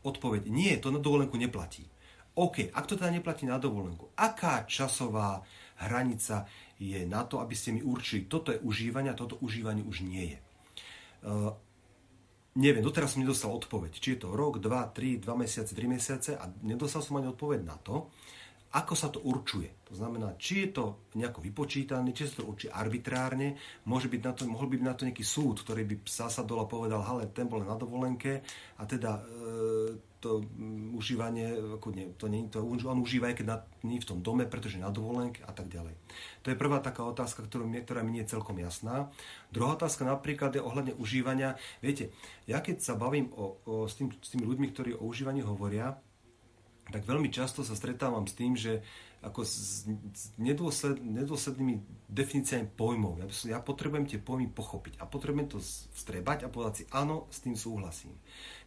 Odpoveď, 0.07 0.49
nie, 0.49 0.73
to 0.79 0.95
na 0.95 1.03
dovolenku 1.03 1.37
neplatí. 1.37 1.85
OK, 2.39 2.71
ak 2.71 2.87
to 2.87 2.95
teda 2.95 3.11
neplatí 3.11 3.45
na 3.45 3.59
dovolenku, 3.59 4.15
aká 4.15 4.65
časová 4.65 5.43
hranica 5.83 6.47
je 6.79 7.03
na 7.05 7.27
to, 7.27 7.43
aby 7.43 7.53
ste 7.59 7.75
mi 7.75 7.83
určili, 7.83 8.31
toto 8.31 8.55
je 8.55 8.63
užívanie 8.63 9.11
a 9.11 9.19
toto 9.19 9.37
užívanie 9.43 9.83
už 9.83 10.07
nie 10.07 10.33
je. 10.33 10.39
Uh, 11.21 11.53
neviem, 12.57 12.81
doteraz 12.81 13.13
som 13.13 13.21
nedostal 13.21 13.53
odpoveď, 13.53 13.93
či 13.99 14.17
je 14.17 14.25
to 14.25 14.33
rok, 14.33 14.63
dva, 14.63 14.89
tri, 14.89 15.21
dva 15.21 15.37
mesiace, 15.37 15.77
tri 15.77 15.85
mesiace 15.85 16.39
a 16.39 16.49
nedostal 16.65 17.05
som 17.05 17.21
ani 17.21 17.29
odpoveď 17.29 17.61
na 17.67 17.77
to, 17.77 18.09
ako 18.71 18.95
sa 18.95 19.11
to 19.11 19.19
určuje. 19.27 19.83
To 19.91 19.99
znamená, 19.99 20.39
či 20.39 20.67
je 20.67 20.79
to 20.79 20.85
nejako 21.19 21.43
vypočítané, 21.43 22.15
či 22.15 22.31
sa 22.31 22.39
to 22.39 22.47
určí 22.47 22.71
arbitrárne, 22.71 23.59
môže 23.91 24.07
byť 24.07 24.23
na 24.23 24.33
to, 24.33 24.47
mohol 24.47 24.71
by 24.71 24.79
byť 24.79 24.87
na 24.87 24.95
to 24.95 25.07
nejaký 25.11 25.27
súd, 25.27 25.67
ktorý 25.67 25.83
by 25.83 26.07
zasadol 26.07 26.63
a 26.63 26.71
povedal, 26.71 27.03
ale 27.03 27.27
ten 27.35 27.51
bol 27.51 27.67
na 27.67 27.75
dovolenke 27.75 28.47
a 28.79 28.83
teda 28.87 29.19
e, 29.19 29.23
to 30.21 30.45
um, 30.45 30.95
užívanie, 30.95 31.51
ako 31.81 31.89
nie, 31.91 32.13
to 32.15 32.29
nie, 32.29 32.47
to, 32.53 32.61
on 32.63 33.01
užíva 33.01 33.33
aj 33.33 33.43
keď 33.43 33.47
na, 33.49 33.59
nie 33.89 33.99
v 33.99 34.07
tom 34.07 34.21
dome, 34.21 34.45
pretože 34.45 34.79
na 34.79 34.93
dovolenke 34.93 35.43
a 35.43 35.51
tak 35.51 35.73
ďalej. 35.73 35.97
To 36.45 36.53
je 36.53 36.61
prvá 36.61 36.79
taká 36.79 37.03
otázka, 37.09 37.43
ktorú, 37.49 37.67
ktorá 37.83 38.05
mi 38.05 38.15
nie 38.15 38.23
je 38.23 38.37
celkom 38.37 38.55
jasná. 38.61 39.09
Druhá 39.49 39.75
otázka 39.75 40.05
napríklad 40.05 40.55
je 40.55 40.63
ohľadne 40.63 40.95
užívania. 41.01 41.57
Viete, 41.81 42.13
ja 42.45 42.61
keď 42.61 42.85
sa 42.85 42.95
bavím 42.95 43.33
o, 43.33 43.59
o, 43.65 43.89
s, 43.89 43.97
tým, 43.97 44.13
s 44.13 44.29
tými 44.31 44.45
ľuďmi, 44.45 44.67
ktorí 44.71 44.91
o 44.95 45.09
užívaní 45.09 45.41
hovoria, 45.41 45.97
tak 46.91 47.07
veľmi 47.07 47.31
často 47.31 47.63
sa 47.63 47.79
stretávam 47.79 48.27
s 48.27 48.35
tým, 48.35 48.55
že 48.59 48.83
ako 49.21 49.45
s, 49.45 49.85
nedôsled, 50.41 50.97
nedôslednými 51.01 52.09
definíciami 52.09 52.73
pojmov. 52.73 53.21
Ja, 53.21 53.27
ja 53.57 53.59
potrebujem 53.61 54.09
tie 54.09 54.17
pojmy 54.17 54.49
pochopiť 54.49 54.97
a 54.97 55.05
potrebujem 55.05 55.49
to 55.57 55.59
vstrebať 55.61 56.49
a 56.49 56.53
povedať 56.53 56.75
si, 56.75 56.85
áno, 56.89 57.29
s 57.29 57.45
tým 57.45 57.53
súhlasím. 57.53 58.17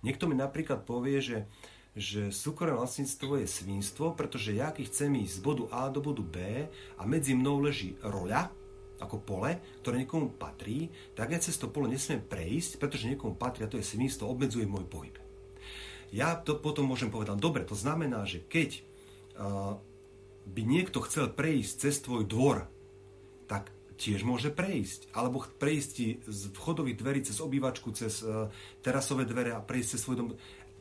Niekto 0.05 0.29
mi 0.29 0.37
napríklad 0.37 0.85
povie, 0.85 1.25
že, 1.25 1.49
že 1.97 2.29
súkromné 2.29 2.77
vlastníctvo 2.77 3.41
je 3.41 3.47
svinstvo, 3.49 4.13
pretože 4.13 4.53
ja 4.53 4.69
keď 4.69 4.93
chcem 4.93 5.11
ísť 5.25 5.41
z 5.41 5.41
bodu 5.41 5.63
A 5.73 5.89
do 5.89 6.05
bodu 6.05 6.21
B 6.21 6.37
a 6.69 7.03
medzi 7.09 7.33
mnou 7.33 7.57
leží 7.57 7.97
roľa, 8.05 8.53
ako 9.01 9.25
pole, 9.25 9.57
ktoré 9.81 10.05
niekomu 10.05 10.37
patrí, 10.37 10.87
tak 11.17 11.33
ja 11.33 11.41
cez 11.41 11.57
to 11.57 11.67
pole 11.67 11.89
nesmiem 11.89 12.23
prejsť, 12.23 12.77
pretože 12.77 13.09
niekomu 13.09 13.35
patrí 13.35 13.65
a 13.65 13.71
to 13.71 13.81
je 13.81 13.83
svinstvo, 13.83 14.29
obmedzuje 14.29 14.69
môj 14.69 14.85
pohyb 14.85 15.22
ja 16.13 16.37
to 16.37 16.53
potom 16.61 16.85
môžem 16.85 17.09
povedať, 17.09 17.41
dobre, 17.41 17.65
to 17.65 17.73
znamená, 17.73 18.29
že 18.29 18.45
keď 18.45 18.85
by 20.45 20.61
niekto 20.61 21.01
chcel 21.09 21.33
prejsť 21.33 21.73
cez 21.89 21.95
tvoj 22.05 22.29
dvor, 22.29 22.69
tak 23.49 23.73
tiež 23.97 24.21
môže 24.21 24.53
prejsť. 24.53 25.09
Alebo 25.15 25.41
prejsť 25.41 26.21
z 26.27 26.41
vchodových 26.53 26.99
dverí 26.99 27.19
cez 27.25 27.39
obývačku, 27.39 27.95
cez 27.95 28.21
uh, 28.21 28.51
terasové 28.83 29.23
dvere 29.23 29.55
a 29.55 29.63
prejsť 29.63 29.89
cez 29.95 29.99
svoj 30.03 30.15
dom. 30.19 30.27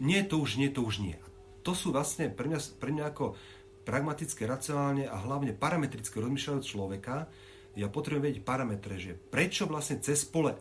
Nie, 0.03 0.27
to 0.27 0.37
už 0.42 0.59
nie, 0.59 0.68
to 0.68 0.83
už 0.83 1.01
nie. 1.01 1.16
To 1.62 1.73
sú 1.73 1.95
vlastne 1.95 2.27
pre 2.29 2.51
mňa, 2.51 2.59
pre 2.83 2.90
mňa 2.90 3.05
ako 3.14 3.38
pragmatické, 3.87 4.47
racionálne 4.47 5.07
a 5.07 5.16
hlavne 5.16 5.55
parametrické 5.55 6.18
rozmýšľajúce 6.18 6.66
človeka, 6.66 7.31
ja 7.73 7.88
potrebujem 7.88 8.29
vedieť 8.29 8.45
parametre, 8.45 9.01
že 9.01 9.16
prečo 9.16 9.64
vlastne 9.64 10.03
cez 10.03 10.27
pole 10.27 10.59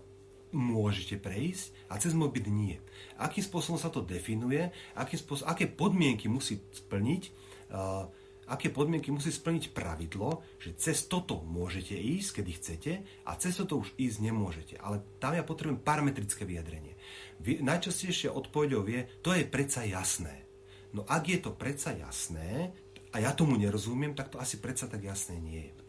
môžete 0.52 1.20
prejsť 1.20 1.92
a 1.92 1.98
cez 1.98 2.16
byt 2.16 2.48
nie. 2.48 2.78
Akým 3.18 3.44
spôsobom 3.44 3.80
sa 3.80 3.92
to 3.92 4.04
definuje, 4.04 4.72
akým 4.96 5.20
spôsobom, 5.20 5.52
aké 5.52 5.68
podmienky 5.68 6.28
musí 6.28 6.60
splniť, 6.60 7.24
uh, 7.72 8.08
aké 8.52 8.68
podmienky 8.68 9.12
musí 9.16 9.32
splniť 9.32 9.72
pravidlo, 9.72 10.44
že 10.60 10.76
cez 10.76 11.08
toto 11.08 11.40
môžete 11.48 11.96
ísť, 11.96 12.30
kedy 12.42 12.52
chcete 12.60 12.92
a 13.24 13.32
cez 13.40 13.56
toto 13.56 13.80
už 13.80 13.96
ísť 13.96 14.18
nemôžete. 14.20 14.76
Ale 14.80 15.04
tam 15.24 15.36
ja 15.36 15.44
potrebujem 15.48 15.80
parametrické 15.80 16.44
vyjadrenie. 16.44 17.00
Vy, 17.40 17.64
najčastejšia 17.64 18.36
odpovedou 18.36 18.84
je, 18.88 19.08
to 19.24 19.32
je 19.32 19.48
predsa 19.48 19.88
jasné. 19.88 20.44
No 20.92 21.08
ak 21.08 21.24
je 21.32 21.40
to 21.40 21.56
predsa 21.56 21.96
jasné, 21.96 22.76
a 23.12 23.20
ja 23.20 23.36
tomu 23.36 23.60
nerozumiem, 23.60 24.16
tak 24.16 24.32
to 24.32 24.40
asi 24.40 24.58
predsa 24.58 24.88
tak 24.88 25.04
jasné 25.04 25.36
nie 25.36 25.68
je. 25.68 25.81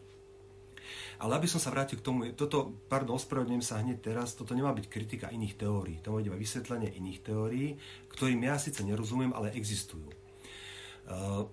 Ale 1.23 1.39
aby 1.39 1.47
som 1.47 1.55
sa 1.55 1.71
vrátil 1.71 2.03
k 2.03 2.05
tomu, 2.05 2.27
toto, 2.35 2.83
pardon, 2.91 3.15
ospravedlňujem 3.15 3.63
sa 3.63 3.79
hneď 3.79 4.03
teraz, 4.03 4.35
toto 4.35 4.51
nemá 4.51 4.75
byť 4.75 4.91
kritika 4.91 5.31
iných 5.31 5.55
teórií, 5.55 6.03
to 6.03 6.11
má 6.11 6.19
byť 6.19 6.35
vysvetlenie 6.35 6.99
iných 6.99 7.19
teórií, 7.23 7.79
ktorým 8.11 8.43
ja 8.43 8.59
síce 8.59 8.83
nerozumiem, 8.83 9.31
ale 9.31 9.55
existujú. 9.55 10.11
Uh, 11.07 11.47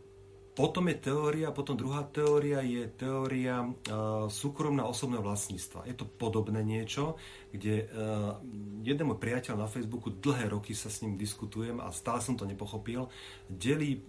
potom 0.59 0.91
je 0.91 0.99
teória, 0.99 1.55
potom 1.55 1.79
druhá 1.79 2.03
teória 2.03 2.59
je 2.67 2.83
teória 2.99 3.63
uh, 3.63 4.27
súkromná 4.27 4.91
osobného 4.91 5.23
vlastníctva. 5.23 5.87
Je 5.87 5.95
to 5.95 6.11
podobné 6.19 6.67
niečo, 6.67 7.15
kde 7.55 7.87
uh, 7.87 8.43
jeden 8.83 9.07
môj 9.07 9.23
priateľ 9.23 9.55
na 9.55 9.71
Facebooku, 9.71 10.11
dlhé 10.11 10.51
roky 10.51 10.75
sa 10.75 10.91
s 10.91 11.07
ním 11.07 11.15
diskutujem 11.15 11.79
a 11.79 11.95
stále 11.95 12.19
som 12.19 12.35
to 12.35 12.43
nepochopil, 12.43 13.07
delí 13.47 14.03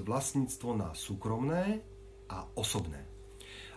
vlastníctvo 0.00 0.70
na 0.72 0.96
súkromné 0.96 1.84
a 2.32 2.48
osobné 2.56 3.11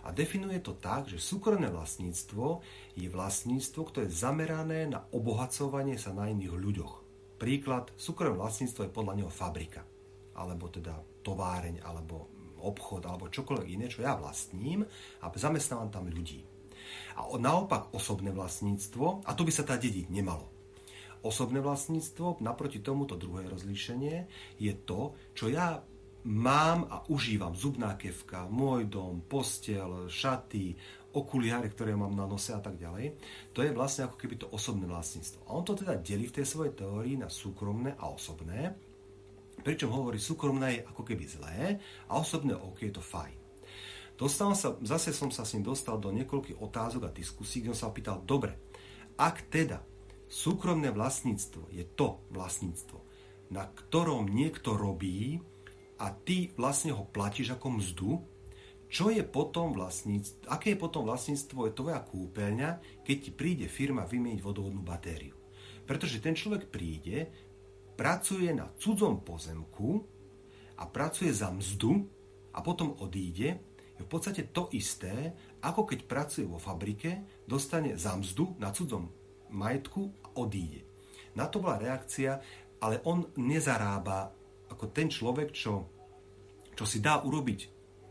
a 0.06 0.14
definuje 0.14 0.62
to 0.62 0.78
tak, 0.78 1.10
že 1.10 1.18
súkromné 1.18 1.66
vlastníctvo 1.66 2.62
je 2.94 3.10
vlastníctvo, 3.10 3.80
ktoré 3.90 4.06
je 4.06 4.22
zamerané 4.22 4.86
na 4.86 5.02
obohacovanie 5.10 5.98
sa 5.98 6.14
na 6.14 6.30
iných 6.30 6.54
ľuďoch. 6.54 6.94
Príklad, 7.42 7.90
súkromné 7.98 8.38
vlastníctvo 8.38 8.86
je 8.86 8.94
podľa 8.94 9.14
neho 9.18 9.32
fabrika, 9.34 9.82
alebo 10.38 10.70
teda 10.70 10.94
továreň, 11.26 11.82
alebo 11.82 12.30
obchod, 12.62 13.02
alebo 13.02 13.34
čokoľvek 13.34 13.66
iné, 13.66 13.90
čo 13.90 14.06
ja 14.06 14.14
vlastním 14.14 14.86
a 14.86 15.26
zamestnávam 15.34 15.90
tam 15.90 16.06
ľudí. 16.06 16.46
A 17.18 17.26
naopak 17.34 17.90
osobné 17.90 18.30
vlastníctvo, 18.30 19.26
a 19.26 19.34
to 19.34 19.42
by 19.42 19.50
sa 19.50 19.66
teda 19.66 19.90
dediť 19.90 20.06
nemalo. 20.06 20.46
Osobné 21.26 21.58
vlastníctvo, 21.58 22.38
naproti 22.46 22.78
tomuto 22.78 23.18
druhé 23.18 23.50
rozlíšenie, 23.50 24.30
je 24.62 24.72
to, 24.86 25.18
čo 25.34 25.50
ja 25.50 25.82
mám 26.26 26.90
a 26.90 27.06
užívam 27.06 27.54
zubná 27.54 27.94
kevka, 27.94 28.50
môj 28.50 28.90
dom, 28.90 29.22
postel, 29.30 30.10
šaty, 30.10 30.74
okuliare, 31.14 31.70
ktoré 31.70 31.94
mám 31.96 32.12
na 32.12 32.26
nose 32.26 32.52
a 32.52 32.60
tak 32.60 32.76
ďalej, 32.76 33.16
to 33.54 33.62
je 33.62 33.72
vlastne 33.72 34.04
ako 34.04 34.18
keby 34.18 34.34
to 34.36 34.50
osobné 34.50 34.84
vlastníctvo. 34.90 35.46
A 35.48 35.54
on 35.54 35.64
to 35.64 35.78
teda 35.78 35.96
delí 36.02 36.28
v 36.28 36.36
tej 36.42 36.46
svojej 36.46 36.74
teórii 36.76 37.16
na 37.16 37.30
súkromné 37.30 37.96
a 37.96 38.10
osobné, 38.10 38.74
pričom 39.62 39.88
hovorí, 39.94 40.20
súkromné 40.20 40.82
je 40.82 40.84
ako 40.84 41.02
keby 41.06 41.24
zlé 41.24 41.80
a 42.10 42.20
osobné 42.20 42.52
OK 42.52 42.84
je 42.84 42.92
to 42.92 43.00
fajn. 43.00 43.38
Dostal 44.16 44.52
sa, 44.56 44.76
zase 44.80 45.12
som 45.12 45.28
sa 45.32 45.44
s 45.44 45.56
ním 45.56 45.64
dostal 45.64 45.96
do 46.00 46.12
niekoľkých 46.12 46.60
otázok 46.60 47.08
a 47.08 47.14
diskusí, 47.14 47.62
kde 47.62 47.72
som 47.72 47.88
sa 47.88 47.90
opýtal, 47.92 48.20
dobre, 48.24 48.56
ak 49.16 49.48
teda 49.48 49.80
súkromné 50.28 50.92
vlastníctvo 50.92 51.72
je 51.72 51.84
to 51.96 52.20
vlastníctvo, 52.34 52.98
na 53.52 53.64
ktorom 53.68 54.28
niekto 54.28 54.74
robí 54.74 55.40
a 55.96 56.12
ty 56.12 56.52
vlastne 56.56 56.92
ho 56.92 57.08
platíš 57.08 57.56
ako 57.56 57.80
mzdu, 57.80 58.10
čo 58.86 59.10
je 59.10 59.24
potom 59.26 59.74
vlastníctvo, 59.74 60.46
aké 60.46 60.76
je 60.76 60.78
potom 60.78 61.02
vlastníctvo 61.08 61.66
je 61.66 61.72
tvoja 61.74 61.98
kúpeľňa, 61.98 63.02
keď 63.02 63.16
ti 63.18 63.30
príde 63.34 63.66
firma 63.66 64.06
vymeniť 64.06 64.40
vodovodnú 64.40 64.84
batériu. 64.84 65.34
Pretože 65.82 66.22
ten 66.22 66.38
človek 66.38 66.70
príde, 66.70 67.26
pracuje 67.98 68.52
na 68.52 68.70
cudzom 68.76 69.24
pozemku 69.24 70.04
a 70.78 70.84
pracuje 70.86 71.32
za 71.32 71.50
mzdu 71.50 72.04
a 72.54 72.62
potom 72.62 72.94
odíde, 73.00 73.58
je 73.96 74.04
v 74.04 74.12
podstate 74.12 74.52
to 74.52 74.68
isté, 74.76 75.32
ako 75.64 75.88
keď 75.88 76.04
pracuje 76.04 76.44
vo 76.44 76.60
fabrike, 76.60 77.42
dostane 77.48 77.96
za 77.96 78.12
mzdu 78.12 78.60
na 78.60 78.68
cudzom 78.70 79.08
majetku 79.48 80.12
a 80.20 80.28
odíde. 80.36 80.84
Na 81.32 81.48
to 81.48 81.64
bola 81.64 81.80
reakcia, 81.80 82.36
ale 82.80 83.00
on 83.08 83.24
nezarába 83.40 84.32
ako 84.76 84.92
ten 84.92 85.08
človek, 85.08 85.56
čo, 85.56 85.88
čo 86.76 86.84
si 86.84 87.00
dá 87.00 87.24
urobiť, 87.24 87.60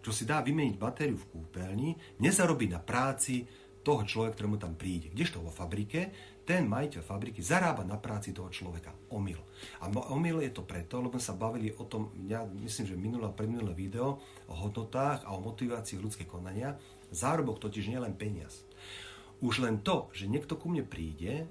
čo 0.02 0.10
si 0.10 0.26
dá 0.26 0.42
vymeniť 0.42 0.76
batériu 0.82 1.18
v 1.22 1.30
kúpeľni, 1.30 1.90
nezarobí 2.18 2.66
na 2.66 2.82
práci 2.82 3.46
toho 3.86 4.02
človeka, 4.02 4.42
ktorému 4.42 4.58
tam 4.58 4.74
príde. 4.74 5.14
Kdežto 5.14 5.46
vo 5.46 5.54
fabrike, 5.54 6.10
ten 6.42 6.66
majiteľ 6.66 7.02
fabriky 7.06 7.46
zarába 7.46 7.86
na 7.86 8.02
práci 8.02 8.34
toho 8.34 8.50
človeka. 8.50 8.94
Omyl. 9.14 9.38
A 9.82 9.90
omyl 10.10 10.42
je 10.42 10.50
to 10.54 10.66
preto, 10.66 11.02
lebo 11.02 11.22
sa 11.22 11.38
bavili 11.38 11.70
o 11.78 11.86
tom, 11.86 12.10
ja 12.26 12.42
myslím, 12.46 12.86
že 12.90 12.98
minulé 12.98 13.30
predminulé 13.30 13.78
video 13.78 14.18
o 14.50 14.54
hodnotách 14.58 15.22
a 15.26 15.38
o 15.38 15.42
motivácii 15.42 16.02
ľudskej 16.02 16.26
konania. 16.26 16.78
Zárobok 17.14 17.62
totiž 17.62 17.94
nie 17.94 18.02
len 18.02 18.18
peniaz. 18.18 18.66
Už 19.46 19.62
len 19.62 19.86
to, 19.86 20.10
že 20.18 20.26
niekto 20.26 20.58
ku 20.58 20.70
mne 20.74 20.82
príde, 20.82 21.46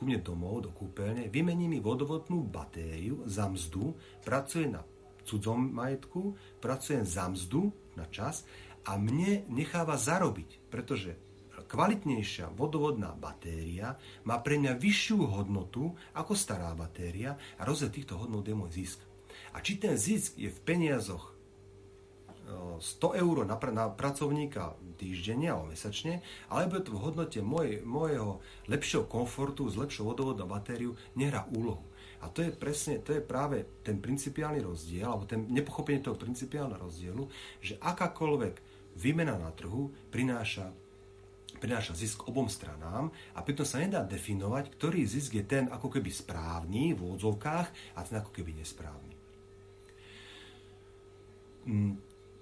ku 0.00 0.08
mne 0.08 0.24
domov, 0.24 0.64
do 0.64 0.72
kúpeľne, 0.72 1.28
vymení 1.28 1.68
mi 1.68 1.76
vodovodnú 1.76 2.40
batériu 2.48 3.20
za 3.28 3.44
mzdu, 3.44 3.92
pracuje 4.24 4.64
na 4.64 4.80
cudzom 5.28 5.60
majetku, 5.76 6.32
pracujem 6.56 7.04
za 7.04 7.28
mzdu 7.28 7.68
na 8.00 8.08
čas 8.08 8.48
a 8.88 8.96
mne 8.96 9.44
necháva 9.52 10.00
zarobiť, 10.00 10.72
pretože 10.72 11.20
kvalitnejšia 11.68 12.48
vodovodná 12.56 13.12
batéria 13.12 14.00
má 14.24 14.40
pre 14.40 14.56
mňa 14.56 14.80
vyššiu 14.80 15.20
hodnotu 15.20 15.92
ako 16.16 16.32
stará 16.32 16.72
batéria 16.72 17.36
a 17.60 17.68
rozdiel 17.68 17.92
týchto 17.92 18.16
hodnot 18.16 18.48
je 18.48 18.56
môj 18.56 18.72
zisk. 18.72 19.04
A 19.52 19.60
či 19.60 19.76
ten 19.76 20.00
zisk 20.00 20.40
je 20.40 20.48
v 20.48 20.62
peniazoch 20.64 21.36
100 22.52 23.20
eur 23.20 23.36
na, 23.46 23.56
na 23.70 23.84
pracovníka 23.88 24.74
týždenne 24.96 25.50
alebo 25.50 25.72
mesačne, 25.72 26.24
alebo 26.50 26.80
to 26.80 26.92
v 26.92 27.02
hodnote 27.02 27.40
moj, 27.40 27.80
môjho 27.84 28.42
lepšieho 28.66 29.06
komfortu 29.06 29.68
s 29.68 29.78
lepšou 29.78 30.12
vodovodnou 30.12 30.48
batériu, 30.50 30.92
nehrá 31.14 31.46
úlohu. 31.54 31.84
A 32.20 32.28
to 32.28 32.44
je 32.44 32.52
presne, 32.52 33.00
to 33.00 33.16
je 33.16 33.24
práve 33.24 33.64
ten 33.80 33.96
principiálny 33.96 34.60
rozdiel, 34.60 35.08
alebo 35.08 35.24
ten 35.24 35.48
nepochopenie 35.48 36.04
toho 36.04 36.20
principiálneho 36.20 36.80
rozdielu, 36.80 37.24
že 37.64 37.80
akákoľvek 37.80 38.54
výmena 39.00 39.40
na 39.40 39.48
trhu 39.56 39.88
prináša 40.12 40.68
prináša 41.60 41.92
zisk 41.92 42.24
obom 42.24 42.48
stranám 42.48 43.12
a 43.36 43.44
pritom 43.44 43.68
sa 43.68 43.82
nedá 43.82 44.00
definovať, 44.00 44.70
ktorý 44.80 45.04
zisk 45.04 45.36
je 45.36 45.44
ten 45.44 45.68
ako 45.68 45.92
keby 45.92 46.08
správny 46.08 46.96
v 46.96 47.00
úvodzovkách 47.04 47.68
a 47.98 48.00
ten 48.00 48.16
ako 48.16 48.32
keby 48.32 48.56
nesprávny. 48.56 49.14
Mm, 51.68 51.94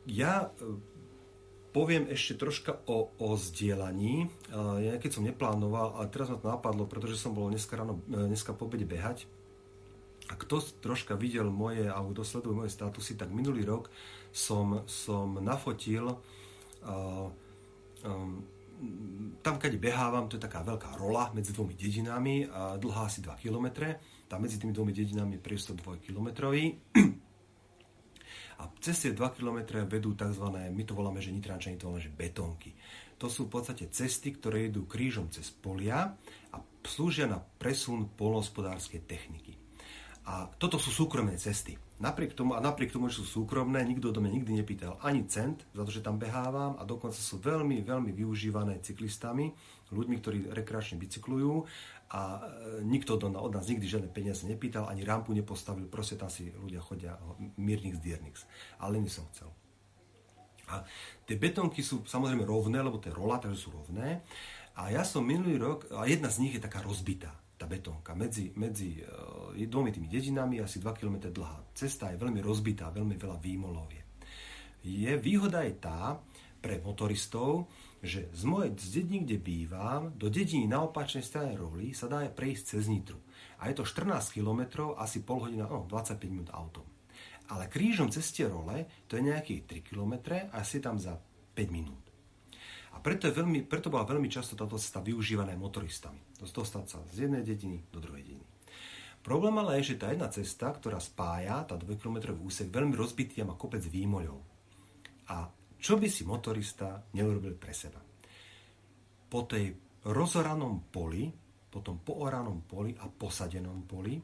ja 0.09 0.51
e, 0.57 0.81
poviem 1.77 2.09
ešte 2.09 2.40
troška 2.40 2.81
o, 2.88 3.12
o 3.21 3.29
zdieľaní. 3.37 4.25
E, 4.25 4.29
ja 4.88 4.97
keď 4.97 5.11
som 5.12 5.27
neplánoval, 5.29 6.01
ale 6.01 6.09
teraz 6.09 6.33
ma 6.33 6.40
to 6.40 6.49
napadlo, 6.49 6.88
pretože 6.88 7.21
som 7.21 7.37
bol 7.37 7.53
dneska, 7.53 7.77
ráno, 7.77 8.01
e, 8.09 8.27
dneska 8.27 8.57
po 8.57 8.66
obede 8.66 8.88
behať. 8.88 9.29
A 10.29 10.37
kto 10.37 10.61
troška 10.85 11.16
videl 11.16 11.49
moje, 11.49 11.88
alebo 11.88 12.12
kto 12.12 12.25
sleduje 12.25 12.57
moje 12.57 12.73
statusy, 12.73 13.16
tak 13.16 13.33
minulý 13.33 13.64
rok 13.64 13.88
som, 14.29 14.85
som 14.85 15.40
nafotil 15.40 16.21
uh, 16.85 17.33
um, 18.05 18.44
tam, 19.42 19.59
keď 19.59 19.81
behávam, 19.81 20.31
to 20.31 20.38
je 20.38 20.44
taká 20.44 20.62
veľká 20.62 21.01
rola 21.01 21.35
medzi 21.35 21.51
dvomi 21.51 21.75
dedinami, 21.75 22.47
a 22.47 22.79
dlhá 22.79 23.11
asi 23.11 23.18
2 23.18 23.35
km. 23.42 23.90
Tam 24.31 24.38
medzi 24.38 24.61
tými 24.61 24.71
dvomi 24.71 24.94
dedinami 24.94 25.40
je 25.40 25.42
priestor 25.42 25.75
2 25.75 25.99
km. 25.99 26.55
A 28.59 28.66
cez 28.83 28.99
tie 28.99 29.14
2 29.14 29.37
km 29.38 29.87
vedú 29.87 30.18
tzv. 30.18 30.47
my 30.51 30.83
to 30.83 30.92
voláme, 30.99 31.23
že 31.23 31.31
Nitrančani 31.31 31.79
to 31.79 31.90
voláme, 31.90 32.03
že 32.03 32.11
betónky. 32.11 32.75
To 33.18 33.27
sú 33.27 33.47
v 33.47 33.59
podstate 33.59 33.90
cesty, 33.90 34.35
ktoré 34.35 34.71
idú 34.71 34.87
krížom 34.87 35.31
cez 35.31 35.51
polia 35.51 36.14
a 36.55 36.57
slúžia 36.87 37.27
na 37.27 37.38
presun 37.38 38.11
polnohospodárskej 38.14 39.05
techniky. 39.05 39.59
A 40.29 40.44
toto 40.61 40.77
sú 40.77 40.92
súkromné 40.92 41.40
cesty. 41.40 41.81
Napriek 41.99 42.37
tomu, 42.37 42.55
a 42.55 42.62
napriek 42.62 42.94
tomu, 42.94 43.11
že 43.11 43.25
sú 43.25 43.42
súkromné, 43.42 43.83
nikto 43.83 44.14
do 44.14 44.23
mňa 44.23 44.31
nikdy 44.31 44.53
nepýtal 44.61 45.01
ani 45.03 45.27
cent 45.27 45.66
za 45.75 45.83
to, 45.83 45.90
že 45.90 46.05
tam 46.05 46.21
behávam 46.21 46.79
a 46.79 46.87
dokonca 46.87 47.18
sú 47.18 47.42
veľmi, 47.42 47.83
veľmi 47.83 48.14
využívané 48.14 48.79
cyklistami, 48.85 49.51
ľuďmi, 49.90 50.16
ktorí 50.21 50.38
rekreačne 50.53 51.01
bicyklujú 51.01 51.64
a 52.09 52.40
e, 52.40 52.85
nikto 52.88 53.21
od 53.21 53.53
nás 53.53 53.68
nikdy 53.68 53.85
žiadne 53.85 54.09
peniaze 54.09 54.49
nepýtal, 54.49 54.88
ani 54.88 55.05
rampu 55.05 55.37
nepostavil, 55.37 55.88
proste 55.92 56.16
tam 56.16 56.33
si 56.33 56.49
ľudia 56.49 56.81
chodia 56.81 57.21
Mirnix, 57.61 58.01
Diernix. 58.01 58.49
Ale 58.81 58.97
nie 58.97 59.12
som 59.12 59.29
chcel. 59.33 59.53
A 60.68 60.85
tie 61.25 61.37
betonky 61.37 61.81
sú 61.81 62.05
samozrejme 62.05 62.44
rovné, 62.44 62.81
lebo 62.81 63.01
to 63.01 63.09
je 63.09 63.16
rola, 63.16 63.40
takže 63.40 63.68
sú 63.68 63.73
rovné. 63.73 64.25
A 64.77 64.92
ja 64.92 65.03
som 65.05 65.25
minulý 65.25 65.57
rok, 65.57 65.88
a 65.92 66.05
jedna 66.05 66.29
z 66.33 66.44
nich 66.44 66.55
je 66.57 66.62
taká 66.64 66.85
rozbitá 66.85 67.33
tá 67.59 67.66
betónka. 67.66 68.14
Medzi, 68.14 68.55
medzi 68.55 69.03
uh, 69.03 69.51
dvomi 69.51 69.90
tými 69.90 70.07
dedinami 70.07 70.62
asi 70.62 70.79
2 70.79 70.94
km 70.94 71.27
dlhá. 71.35 71.75
Cesta 71.75 72.14
je 72.14 72.23
veľmi 72.23 72.38
rozbitá, 72.38 72.94
veľmi 72.94 73.18
veľa 73.18 73.37
výmolov 73.42 73.90
je. 73.90 74.03
je. 74.87 75.12
Výhoda 75.18 75.66
je 75.66 75.75
tá 75.75 76.23
pre 76.62 76.79
motoristov, 76.79 77.66
že 78.02 78.30
z 78.30 78.42
mojej 78.46 78.78
z 78.78 79.02
dediny, 79.02 79.26
kde 79.26 79.38
bývam, 79.42 80.02
do 80.14 80.30
dediny 80.30 80.70
na 80.70 80.87
opačnej 80.87 81.26
strane 81.26 81.58
roly 81.58 81.90
sa 81.90 82.06
dá 82.06 82.22
prejsť 82.30 82.78
cez 82.78 82.87
Nitru. 82.87 83.18
A 83.58 83.66
je 83.66 83.74
to 83.74 83.84
14 83.87 84.30
km, 84.30 84.94
asi 84.94 85.26
pol 85.26 85.42
hodina, 85.42 85.66
no 85.66 85.82
25 85.90 86.18
minút 86.30 86.50
autom. 86.54 86.87
Ale 87.50 87.66
krížom 87.66 88.12
cez 88.12 88.28
tie 88.30 88.46
role, 88.46 88.87
to 89.11 89.18
je 89.18 89.26
nejakých 89.26 89.82
3 89.82 89.88
km 89.88 90.14
asi 90.54 90.78
tam 90.78 91.00
za 91.00 91.18
5 91.56 91.74
minút. 91.74 92.04
A 92.94 93.02
preto, 93.02 93.26
je 93.26 93.34
veľmi, 93.34 93.66
preto 93.66 93.90
bola 93.90 94.06
veľmi 94.06 94.30
často 94.30 94.58
táto 94.58 94.78
cesta 94.78 95.02
využívaná 95.02 95.54
motoristami. 95.58 96.18
Dostať 96.38 96.84
sa 96.87 96.98
z 97.11 97.26
jednej 97.26 97.42
dediny 97.42 97.82
do 97.90 97.98
druhej 97.98 98.22
dediny. 98.22 98.46
Problém 99.22 99.54
ale 99.58 99.82
je, 99.82 99.92
že 99.92 100.00
tá 100.00 100.14
jedna 100.14 100.30
cesta, 100.30 100.70
ktorá 100.70 101.02
spája, 101.02 101.66
tá 101.66 101.74
2 101.74 101.98
km 101.98 102.32
úsek, 102.38 102.70
veľmi 102.70 102.94
rozbitý 102.94 103.42
a 103.42 103.48
má 103.50 103.58
kopec 103.58 103.82
výmoľov. 103.82 104.40
A 105.28 105.50
čo 105.78 105.94
by 105.94 106.10
si 106.10 106.26
motorista 106.26 106.98
neurobil 107.14 107.54
pre 107.54 107.70
seba? 107.70 108.02
Po 109.28 109.40
tej 109.46 109.70
rozoranom 110.10 110.90
poli, 110.90 111.30
po 111.68 111.78
tom 111.84 112.02
pooranom 112.02 112.66
poli 112.66 112.94
a 112.98 113.06
posadenom 113.06 113.86
poli, 113.86 114.18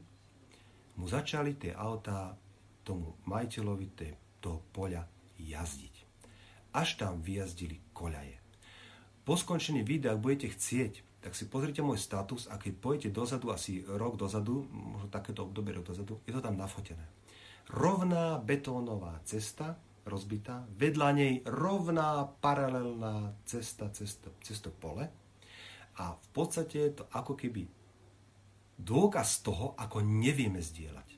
mu 0.95 1.05
začali 1.07 1.55
tie 1.55 1.71
autá 1.75 2.35
tomu 2.83 3.23
majiteľovi 3.27 3.87
toho 4.39 4.59
poľa 4.71 5.03
jazdiť. 5.39 5.95
Až 6.75 6.99
tam 6.99 7.23
vyjazdili 7.23 7.91
koľaje. 7.95 8.37
Po 9.25 9.33
skončení 9.33 9.81
videa, 9.81 10.13
ak 10.13 10.21
budete 10.21 10.53
chcieť, 10.53 11.23
tak 11.25 11.33
si 11.33 11.49
pozrite 11.49 11.81
môj 11.81 11.97
status 11.97 12.45
a 12.53 12.61
keď 12.61 12.73
pojete 12.77 13.09
dozadu, 13.09 13.49
asi 13.49 13.81
rok 13.81 14.13
dozadu, 14.13 14.69
možno 14.69 15.09
takéto 15.09 15.49
obdobie 15.49 15.73
rok 15.73 15.89
dozadu, 15.89 16.21
je 16.21 16.29
to 16.29 16.43
tam 16.43 16.53
nafotené. 16.53 17.01
Rovná 17.73 18.37
betónová 18.37 19.17
cesta, 19.25 19.81
rozbitá, 20.05 20.69
vedľa 20.77 21.09
nej 21.17 21.33
rovná 21.49 22.29
paralelná 22.39 23.33
cesta 23.43 23.89
cez 23.89 24.21
to, 24.21 24.29
cez 24.45 24.61
to 24.61 24.69
pole 24.69 25.05
a 25.97 26.03
v 26.13 26.27
podstate 26.31 26.77
je 26.77 26.91
to 27.01 27.03
ako 27.09 27.33
keby 27.33 27.65
dôkaz 28.75 29.41
toho, 29.41 29.73
ako 29.79 30.03
nevieme 30.03 30.59
zdieľať. 30.59 31.09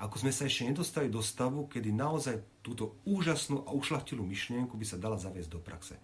Ako 0.00 0.16
sme 0.16 0.32
sa 0.32 0.48
ešte 0.48 0.64
nedostali 0.64 1.12
do 1.12 1.20
stavu, 1.20 1.68
kedy 1.68 1.92
naozaj 1.92 2.64
túto 2.64 3.00
úžasnú 3.04 3.68
a 3.68 3.76
ušlachtilú 3.76 4.24
myšlienku 4.24 4.76
by 4.76 4.86
sa 4.88 4.96
dala 4.96 5.20
zaviesť 5.20 5.50
do 5.52 5.60
praxe. 5.60 6.00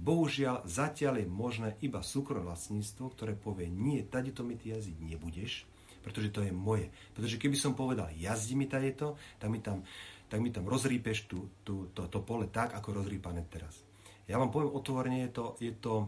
Bohužiaľ, 0.00 0.64
zatiaľ 0.64 1.24
je 1.24 1.28
možné 1.28 1.76
iba 1.84 2.00
súkromné 2.00 2.44
vlastníctvo, 2.44 3.12
ktoré 3.12 3.36
povie, 3.36 3.68
nie, 3.68 4.00
tady 4.04 4.32
to 4.32 4.44
mi 4.44 4.56
ty 4.56 4.72
jazdiť 4.72 4.96
nebudeš, 4.96 5.68
pretože 6.00 6.32
to 6.32 6.40
je 6.40 6.52
moje. 6.52 6.88
Pretože 7.12 7.36
keby 7.36 7.56
som 7.56 7.76
povedal, 7.76 8.08
jazdi 8.16 8.56
mi 8.56 8.64
tady 8.64 8.96
to, 8.96 9.20
tak 9.36 9.48
mi 9.52 9.60
tam, 9.60 9.84
tak 10.30 10.38
mi 10.38 10.54
tam 10.54 10.70
rozrípeš 10.70 11.26
tú, 11.26 11.50
tú, 11.66 11.90
to, 11.90 12.06
to 12.06 12.22
pole 12.22 12.46
tak, 12.46 12.78
ako 12.78 13.02
rozrípané 13.02 13.42
teraz. 13.50 13.82
Ja 14.30 14.38
vám 14.38 14.54
poviem 14.54 14.70
otvorene, 14.70 15.26
je 15.26 15.30
to, 15.34 15.46
je 15.58 15.74
to 15.74 16.06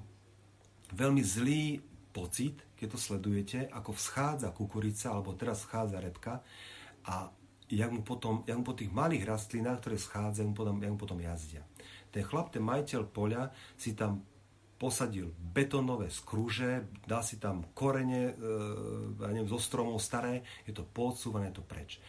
veľmi 0.95 1.23
zlý 1.27 1.83
pocit, 2.15 2.63
keď 2.79 2.87
to 2.95 2.99
sledujete, 3.01 3.59
ako 3.67 3.99
vschádza 3.99 4.55
kukurica, 4.55 5.11
alebo 5.11 5.35
teraz 5.35 5.67
vschádza 5.67 5.99
repka 5.99 6.39
a 7.09 7.35
jak 7.67 7.91
mu 7.91 8.07
potom, 8.07 8.47
jak 8.47 8.55
mu 8.55 8.63
po 8.63 8.77
tých 8.77 8.93
malých 8.93 9.27
rastlinách, 9.27 9.81
ktoré 9.83 9.97
schádzajú, 9.99 10.55
potom, 10.55 10.79
jak 10.79 10.93
mu 10.93 11.01
potom 11.01 11.19
jazdia. 11.19 11.65
Ten 12.13 12.23
chlap, 12.23 12.53
ten 12.53 12.63
majiteľ 12.63 13.03
poľa 13.09 13.51
si 13.75 13.97
tam 13.97 14.23
posadil 14.77 15.31
betonové 15.39 16.11
skrúže, 16.11 16.85
dal 17.07 17.25
si 17.25 17.39
tam 17.39 17.71
korene, 17.73 18.23
e, 18.31 18.45
ja 19.25 19.31
neviem, 19.31 19.49
zo 19.49 19.57
stromov 19.63 20.03
staré, 20.03 20.43
je 20.67 20.75
to 20.75 20.83
podsúvané, 20.83 21.55
je 21.55 21.63
to 21.63 21.65
preč. 21.65 22.03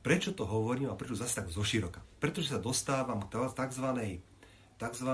Prečo 0.00 0.32
to 0.32 0.48
hovorím 0.48 0.88
a 0.88 0.96
prečo 0.96 1.12
zase 1.12 1.44
tak 1.44 1.52
zoširoka? 1.52 2.00
Pretože 2.16 2.56
sa 2.56 2.60
dostávam 2.60 3.20
k 3.28 3.36
tzv. 3.52 3.86
tzv. 4.80 5.10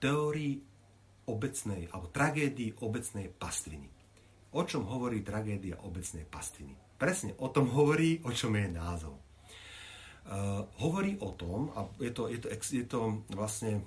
teórii 0.00 0.64
obecnej, 1.28 1.92
alebo 1.92 2.08
tragédii 2.08 2.80
obecnej 2.80 3.28
pastviny. 3.28 3.88
O 4.56 4.66
čom 4.66 4.88
hovorí 4.88 5.22
tragédia 5.22 5.78
obecnej 5.86 6.26
pastviny? 6.26 6.98
Presne 6.98 7.36
o 7.38 7.52
tom 7.52 7.70
hovorí, 7.70 8.18
o 8.26 8.32
čom 8.34 8.56
je 8.58 8.66
názov. 8.66 9.14
Uh, 10.30 10.66
hovorí 10.82 11.16
o 11.22 11.32
tom, 11.32 11.70
a 11.76 11.86
je 12.02 12.12
to, 12.12 12.28
je 12.28 12.38
to, 12.40 12.48
je 12.50 12.84
to 12.84 13.00
vlastne 13.32 13.84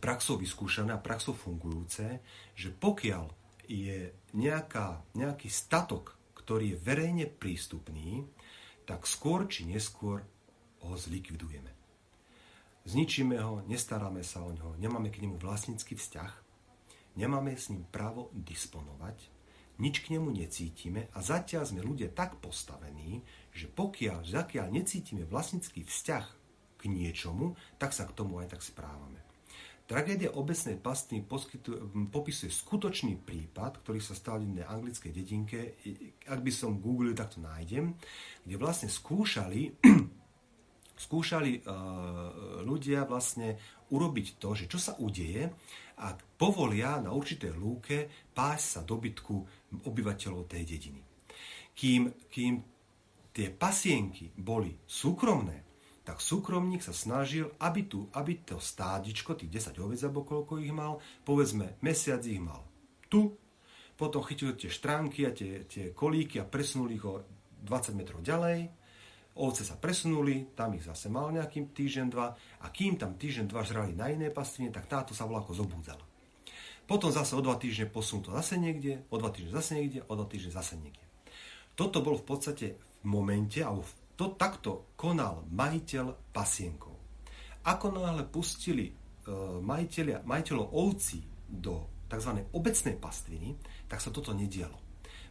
praxou 0.00 0.38
vyskúšané 0.38 0.94
a 0.94 1.02
praxou 1.02 1.34
fungujúce, 1.34 2.22
že 2.54 2.70
pokiaľ 2.70 3.30
je 3.70 4.10
nejaká, 4.34 5.04
nejaký 5.14 5.46
statok, 5.46 6.18
ktorý 6.34 6.74
je 6.74 6.82
verejne 6.82 7.26
prístupný, 7.30 8.26
tak 8.90 9.06
skôr 9.06 9.46
či 9.46 9.70
neskôr 9.70 10.26
ho 10.82 10.94
zlikvidujeme. 10.98 11.70
Zničíme 12.82 13.38
ho, 13.38 13.62
nestaráme 13.70 14.26
sa 14.26 14.42
o 14.42 14.50
ňo, 14.50 14.74
nemáme 14.82 15.14
k 15.14 15.22
nemu 15.22 15.38
vlastnícky 15.38 15.94
vzťah, 15.94 16.32
nemáme 17.14 17.54
s 17.54 17.70
ním 17.70 17.86
právo 17.86 18.34
disponovať, 18.34 19.30
nič 19.78 20.02
k 20.02 20.18
nemu 20.18 20.34
necítime 20.34 21.06
a 21.14 21.22
zatiaľ 21.22 21.70
sme 21.70 21.86
ľudia 21.86 22.10
tak 22.10 22.42
postavení, 22.42 23.22
že 23.54 23.70
pokiaľ, 23.70 24.26
zakiaľ 24.26 24.74
necítime 24.74 25.22
vlastnický 25.22 25.86
vzťah 25.86 26.26
k 26.74 26.82
niečomu, 26.90 27.54
tak 27.78 27.94
sa 27.94 28.10
k 28.10 28.16
tomu 28.18 28.42
aj 28.42 28.58
tak 28.58 28.66
správame. 28.66 29.22
Tragédia 29.90 30.30
obecnej 30.38 30.78
pastviny 30.78 31.26
popisuje 32.14 32.46
skutočný 32.46 33.26
prípad, 33.26 33.82
ktorý 33.82 33.98
sa 33.98 34.14
stal 34.14 34.38
v 34.38 34.46
jednej 34.46 34.62
anglickej 34.62 35.10
dedinke. 35.10 35.74
Ak 36.30 36.46
by 36.46 36.52
som 36.54 36.78
googlil, 36.78 37.10
tak 37.10 37.34
to 37.34 37.42
nájdem, 37.42 37.98
kde 38.46 38.54
vlastne 38.54 38.86
skúšali, 38.86 39.82
skúšali 41.10 41.66
uh, 41.66 42.62
ľudia 42.62 43.02
vlastne 43.02 43.58
urobiť 43.90 44.38
to, 44.38 44.54
že 44.54 44.70
čo 44.70 44.78
sa 44.78 44.94
udeje, 45.02 45.50
ak 45.98 46.38
povolia 46.38 47.02
na 47.02 47.10
určitej 47.10 47.50
lúke 47.58 48.30
pás 48.30 48.78
sa 48.78 48.86
dobytku 48.86 49.34
obyvateľov 49.90 50.46
tej 50.46 50.70
dediny. 50.70 51.02
Kým, 51.74 52.30
kým 52.30 52.62
tie 53.34 53.50
pasienky 53.50 54.30
boli 54.38 54.70
súkromné, 54.86 55.69
tak 56.10 56.18
súkromník 56.18 56.82
sa 56.82 56.90
snažil, 56.90 57.54
aby, 57.62 57.86
tu, 57.86 58.10
aby 58.18 58.42
to 58.42 58.58
stádičko, 58.58 59.38
tých 59.38 59.70
10 59.70 59.78
oviec, 59.78 60.02
alebo 60.02 60.26
koľko 60.26 60.58
ich 60.58 60.74
mal, 60.74 60.98
povedzme, 61.22 61.78
mesiac 61.86 62.18
ich 62.26 62.42
mal 62.42 62.66
tu, 63.06 63.38
potom 63.94 64.26
chytili 64.26 64.58
tie 64.58 64.66
štránky 64.66 65.22
a 65.28 65.30
tie, 65.30 65.66
tie 65.70 65.94
kolíky 65.94 66.42
a 66.42 66.48
presunuli 66.48 66.98
ich 66.98 67.04
o 67.06 67.22
20 67.62 67.94
metrov 67.94 68.26
ďalej, 68.26 68.66
ovce 69.38 69.62
sa 69.62 69.78
presunuli, 69.78 70.50
tam 70.58 70.74
ich 70.74 70.82
zase 70.82 71.06
mal 71.12 71.30
nejaký 71.30 71.70
týždeň, 71.70 72.06
dva 72.10 72.34
a 72.34 72.66
kým 72.74 72.98
tam 72.98 73.14
týždeň, 73.14 73.46
dva 73.46 73.62
žrali 73.62 73.94
na 73.94 74.10
iné 74.10 74.34
pastvine, 74.34 74.74
tak 74.74 74.90
táto 74.90 75.14
sa 75.14 75.30
volá 75.30 75.46
ako 75.46 75.62
zobúdzala. 75.62 76.02
Potom 76.90 77.14
zase 77.14 77.38
o 77.38 77.44
dva 77.44 77.54
týždne 77.54 77.86
posunú 77.86 78.26
to 78.26 78.30
zase 78.34 78.58
niekde, 78.58 79.06
o 79.14 79.20
dva 79.20 79.30
týždne 79.30 79.54
zase 79.54 79.78
niekde, 79.78 80.02
o 80.10 80.12
dva 80.18 80.26
týždne 80.26 80.58
zase 80.58 80.74
niekde. 80.74 81.04
Toto 81.78 82.02
bol 82.02 82.18
v 82.18 82.26
podstate 82.26 82.66
v 83.00 83.06
momente, 83.06 83.62
alebo 83.62 83.86
v 83.86 83.94
to 84.20 84.36
takto 84.36 84.92
konal 85.00 85.48
majiteľ 85.48 86.28
pasienkov. 86.28 86.92
Ako 87.64 87.88
náhle 87.88 88.28
pustili 88.28 88.92
e, 88.92 88.94
majiteľia, 89.64 90.28
majiteľov 90.28 90.76
ovcí 90.76 91.24
do 91.48 92.04
tzv. 92.04 92.44
obecnej 92.52 93.00
pastviny, 93.00 93.56
tak 93.88 94.04
sa 94.04 94.12
toto 94.12 94.36
nedialo. 94.36 94.76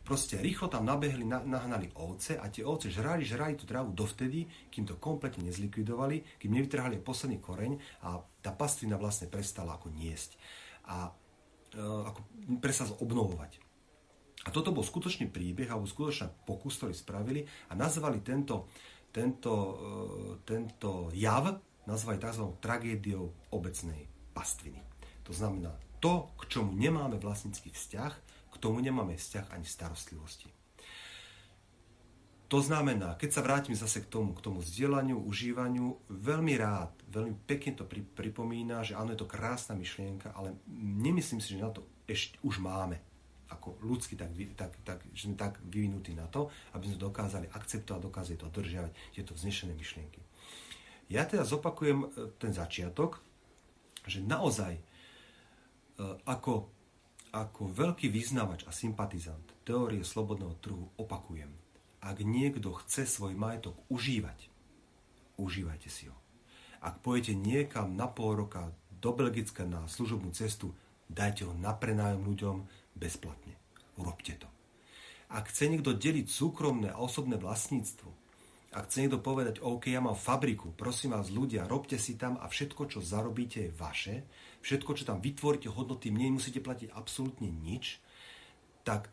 Proste 0.02 0.42
rýchlo 0.42 0.74
tam 0.74 0.90
nabehli, 0.90 1.22
nahnali 1.22 1.94
ovce 2.02 2.34
a 2.34 2.50
tie 2.50 2.66
ovce 2.66 2.90
žrali, 2.90 3.22
žrali 3.22 3.54
tú 3.54 3.70
trávu 3.70 3.94
dovtedy, 3.94 4.50
kým 4.74 4.90
to 4.90 4.98
kompletne 4.98 5.46
nezlikvidovali, 5.46 6.42
kým 6.42 6.50
nevytrhali 6.50 6.98
posledný 6.98 7.38
koreň 7.38 7.78
a 8.10 8.18
tá 8.42 8.50
pastvina 8.58 8.98
vlastne 8.98 9.30
prestala 9.30 9.78
ako 9.78 9.94
niesť 9.94 10.34
a 10.90 11.14
e, 11.78 11.78
ako 11.78 12.26
prestala 12.58 12.98
obnovovať. 12.98 13.69
A 14.50 14.54
toto 14.54 14.74
bol 14.74 14.82
skutočný 14.82 15.30
príbeh, 15.30 15.70
alebo 15.70 15.86
skutočný 15.86 16.42
pokus, 16.42 16.82
ktorý 16.82 16.98
spravili 16.98 17.46
a 17.70 17.78
nazvali 17.78 18.26
tento, 18.26 18.74
tento, 19.14 19.54
e, 19.54 20.42
tento 20.42 21.14
jav 21.14 21.54
nazvali 21.86 22.18
tzv. 22.18 22.58
tragédiou 22.58 23.54
obecnej 23.54 24.10
pastviny. 24.34 24.82
To 25.30 25.38
znamená, 25.38 25.70
to, 26.02 26.34
k 26.42 26.58
čomu 26.58 26.74
nemáme 26.74 27.22
vlastnícky 27.22 27.70
vzťah, 27.70 28.14
k 28.50 28.56
tomu 28.58 28.82
nemáme 28.82 29.14
vzťah 29.14 29.54
ani 29.54 29.70
starostlivosti. 29.70 30.50
To 32.50 32.66
znamená, 32.66 33.14
keď 33.14 33.30
sa 33.30 33.46
vrátim 33.46 33.78
zase 33.78 34.02
k 34.02 34.10
tomu, 34.10 34.34
k 34.34 34.42
tomu 34.42 34.66
vzdielaniu, 34.66 35.22
užívaniu, 35.22 36.10
veľmi 36.10 36.58
rád, 36.58 36.90
veľmi 37.14 37.46
pekne 37.46 37.78
to 37.78 37.86
pripomína, 37.86 38.82
že 38.82 38.98
áno, 38.98 39.14
je 39.14 39.22
to 39.22 39.30
krásna 39.30 39.78
myšlienka, 39.78 40.34
ale 40.34 40.58
nemyslím 40.82 41.38
si, 41.38 41.54
že 41.54 41.62
na 41.62 41.70
to 41.70 41.86
ešte 42.10 42.42
už 42.42 42.58
máme 42.58 42.98
ako 43.50 43.82
ľudsky 43.82 44.14
tak, 44.14 44.32
tak, 44.54 44.72
tak, 44.86 45.00
že 45.14 45.30
sme 45.30 45.36
tak 45.38 45.58
vyvinutí 45.66 46.14
na 46.14 46.30
to, 46.30 46.54
aby 46.78 46.86
sme 46.90 47.02
dokázali 47.02 47.50
akceptovať, 47.50 48.02
dokázali 48.02 48.38
to 48.38 48.48
držiavať, 48.50 48.92
tieto 49.14 49.34
vznešené 49.34 49.74
myšlienky. 49.74 50.22
Ja 51.10 51.26
teda 51.26 51.42
zopakujem 51.42 52.06
e, 52.06 52.08
ten 52.38 52.54
začiatok, 52.54 53.18
že 54.06 54.22
naozaj 54.22 54.78
e, 54.78 54.82
ako, 56.30 56.70
ako 57.34 57.62
veľký 57.74 58.14
vyznavač 58.14 58.70
a 58.70 58.72
sympatizant 58.72 59.42
teórie 59.66 60.06
slobodného 60.06 60.54
trhu 60.62 60.86
opakujem, 61.02 61.50
ak 62.00 62.22
niekto 62.24 62.78
chce 62.86 63.10
svoj 63.10 63.34
majetok 63.34 63.76
užívať, 63.90 64.48
užívajte 65.42 65.90
si 65.90 66.08
ho. 66.08 66.16
Ak 66.80 67.04
pojete 67.04 67.36
niekam 67.36 67.98
na 67.98 68.08
pol 68.08 68.40
roka 68.40 68.72
do 69.04 69.12
Belgicka 69.12 69.68
na 69.68 69.84
služobnú 69.90 70.32
cestu, 70.32 70.72
dajte 71.12 71.44
ho 71.44 71.54
na 71.58 71.76
prenájom 71.76 72.24
ľuďom, 72.24 72.58
bezplatne. 72.96 73.58
Urobte 74.00 74.34
to. 74.40 74.50
Ak 75.30 75.54
chce 75.54 75.70
niekto 75.70 75.94
deliť 75.94 76.26
súkromné 76.26 76.90
a 76.90 77.02
osobné 77.02 77.38
vlastníctvo, 77.38 78.10
ak 78.70 78.86
chce 78.86 78.98
niekto 79.02 79.22
povedať, 79.22 79.62
OK, 79.66 79.90
ja 79.90 80.02
mám 80.02 80.18
fabriku, 80.18 80.74
prosím 80.78 81.18
vás 81.18 81.34
ľudia, 81.34 81.66
robte 81.66 81.98
si 81.98 82.18
tam 82.18 82.38
a 82.38 82.46
všetko, 82.46 82.86
čo 82.86 83.00
zarobíte, 83.02 83.66
je 83.66 83.74
vaše, 83.74 84.16
všetko, 84.62 84.92
čo 84.94 85.04
tam 85.10 85.18
vytvoríte 85.18 85.70
hodnoty, 85.70 86.14
mne 86.14 86.38
musíte 86.38 86.62
platiť 86.62 86.94
absolútne 86.94 87.50
nič, 87.50 87.98
tak 88.86 89.10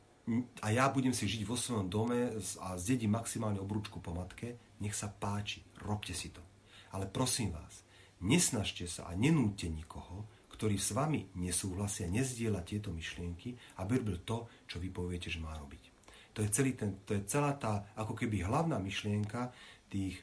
a 0.61 0.67
ja 0.75 0.91
budem 0.91 1.15
si 1.15 1.31
žiť 1.31 1.43
vo 1.47 1.55
svojom 1.55 1.87
dome 1.87 2.35
a 2.59 2.75
zdedím 2.77 3.15
maximálne 3.15 3.63
obrúčku 3.63 4.03
po 4.03 4.11
matke, 4.11 4.59
nech 4.83 4.93
sa 4.93 5.07
páči, 5.07 5.63
robte 5.81 6.13
si 6.13 6.35
to. 6.35 6.43
Ale 6.91 7.07
prosím 7.07 7.55
vás, 7.55 7.87
nesnažte 8.21 8.91
sa 8.91 9.07
a 9.07 9.15
nenúte 9.15 9.71
nikoho, 9.71 10.27
ktorý 10.57 10.81
s 10.81 10.97
vami 10.97 11.29
nesúhlasia, 11.37 12.09
nezdieľa 12.09 12.65
tieto 12.65 12.89
myšlienky, 12.89 13.53
aby 13.77 14.01
robil 14.01 14.25
to, 14.25 14.49
čo 14.65 14.81
vy 14.81 14.89
poviete, 14.89 15.29
že 15.29 15.45
má 15.45 15.53
robiť. 15.53 15.93
To 16.37 16.45
je, 16.45 16.49
celý 16.49 16.73
ten, 16.73 16.97
to 17.05 17.13
je 17.17 17.25
celá 17.29 17.53
tá, 17.57 17.85
ako 17.97 18.17
keby 18.17 18.45
hlavná 18.45 18.81
myšlienka 18.81 19.53
tých, 19.93 20.21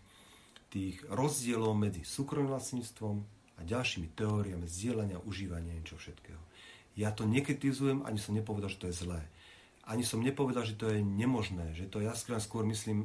tých 0.74 1.02
rozdielov 1.10 1.78
medzi 1.78 2.02
súkromným 2.02 2.50
vlastníctvom 2.50 3.15
a 3.58 3.62
ďalšími 3.62 4.13
teóriami 4.17 4.65
zdieľania, 4.65 5.22
užívania 5.22 5.74
niečo 5.74 5.98
všetkého. 5.98 6.41
Ja 6.93 7.10
to 7.10 7.26
nekritizujem, 7.26 8.06
ani 8.06 8.22
som 8.22 8.38
nepovedal, 8.38 8.69
že 8.69 8.82
to 8.82 8.89
je 8.89 8.98
zlé. 9.06 9.22
Ani 9.84 10.06
som 10.06 10.22
nepovedal, 10.22 10.63
že 10.63 10.78
to 10.78 10.89
je 10.89 11.02
nemožné, 11.02 11.74
že 11.76 11.89
to 11.89 12.00
ja 12.00 12.13
skôr 12.15 12.63
myslím, 12.69 13.04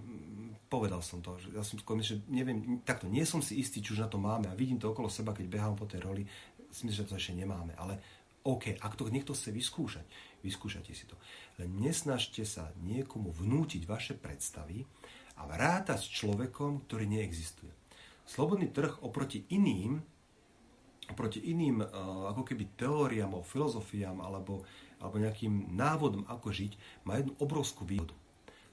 povedal 0.69 1.01
som 1.01 1.25
to, 1.25 1.41
ja 1.51 1.65
som 1.65 1.81
skôr 1.81 1.97
myslím, 1.97 2.21
že 2.21 2.25
neviem, 2.29 2.59
takto, 2.85 3.09
nie 3.09 3.25
som 3.25 3.41
si 3.41 3.57
istý, 3.59 3.81
či 3.81 3.97
už 3.97 4.05
na 4.05 4.09
to 4.13 4.21
máme 4.21 4.47
a 4.47 4.55
vidím 4.55 4.79
to 4.79 4.93
okolo 4.93 5.09
seba, 5.09 5.33
keď 5.33 5.49
behám 5.49 5.75
po 5.75 5.89
tej 5.89 6.05
roli, 6.05 6.23
myslím, 6.73 6.93
že 6.93 7.07
to 7.09 7.17
ešte 7.17 7.37
nemáme, 7.37 7.75
ale 7.77 8.01
OK, 8.49 8.81
ak 8.81 8.97
to 8.97 9.11
niekto 9.13 9.37
chce 9.37 9.53
vyskúšať, 9.53 10.07
vyskúšajte 10.41 10.93
si 10.95 11.05
to. 11.05 11.19
Len 11.61 11.69
nesnažte 11.77 12.47
sa 12.49 12.73
niekomu 12.81 13.35
vnútiť 13.35 13.85
vaše 13.85 14.15
predstavy 14.17 14.87
a 15.37 15.45
vráta 15.45 15.99
s 15.99 16.09
človekom, 16.09 16.89
ktorý 16.89 17.05
neexistuje. 17.11 17.71
Slobodný 18.25 18.73
trh 18.73 19.05
oproti 19.05 19.49
iným, 19.53 20.01
oproti 21.09 21.41
iným 21.49 21.81
uh, 21.81 21.89
ako 22.33 22.45
keby 22.45 22.77
teóriám 22.77 23.37
o 23.37 23.43
filozofiám 23.45 24.21
alebo, 24.21 24.65
alebo 25.01 25.17
nejakým 25.17 25.73
návodom, 25.73 26.29
ako 26.29 26.53
žiť, 26.53 26.73
má 27.09 27.21
jednu 27.21 27.37
obrovskú 27.41 27.89
výhodu. 27.89 28.13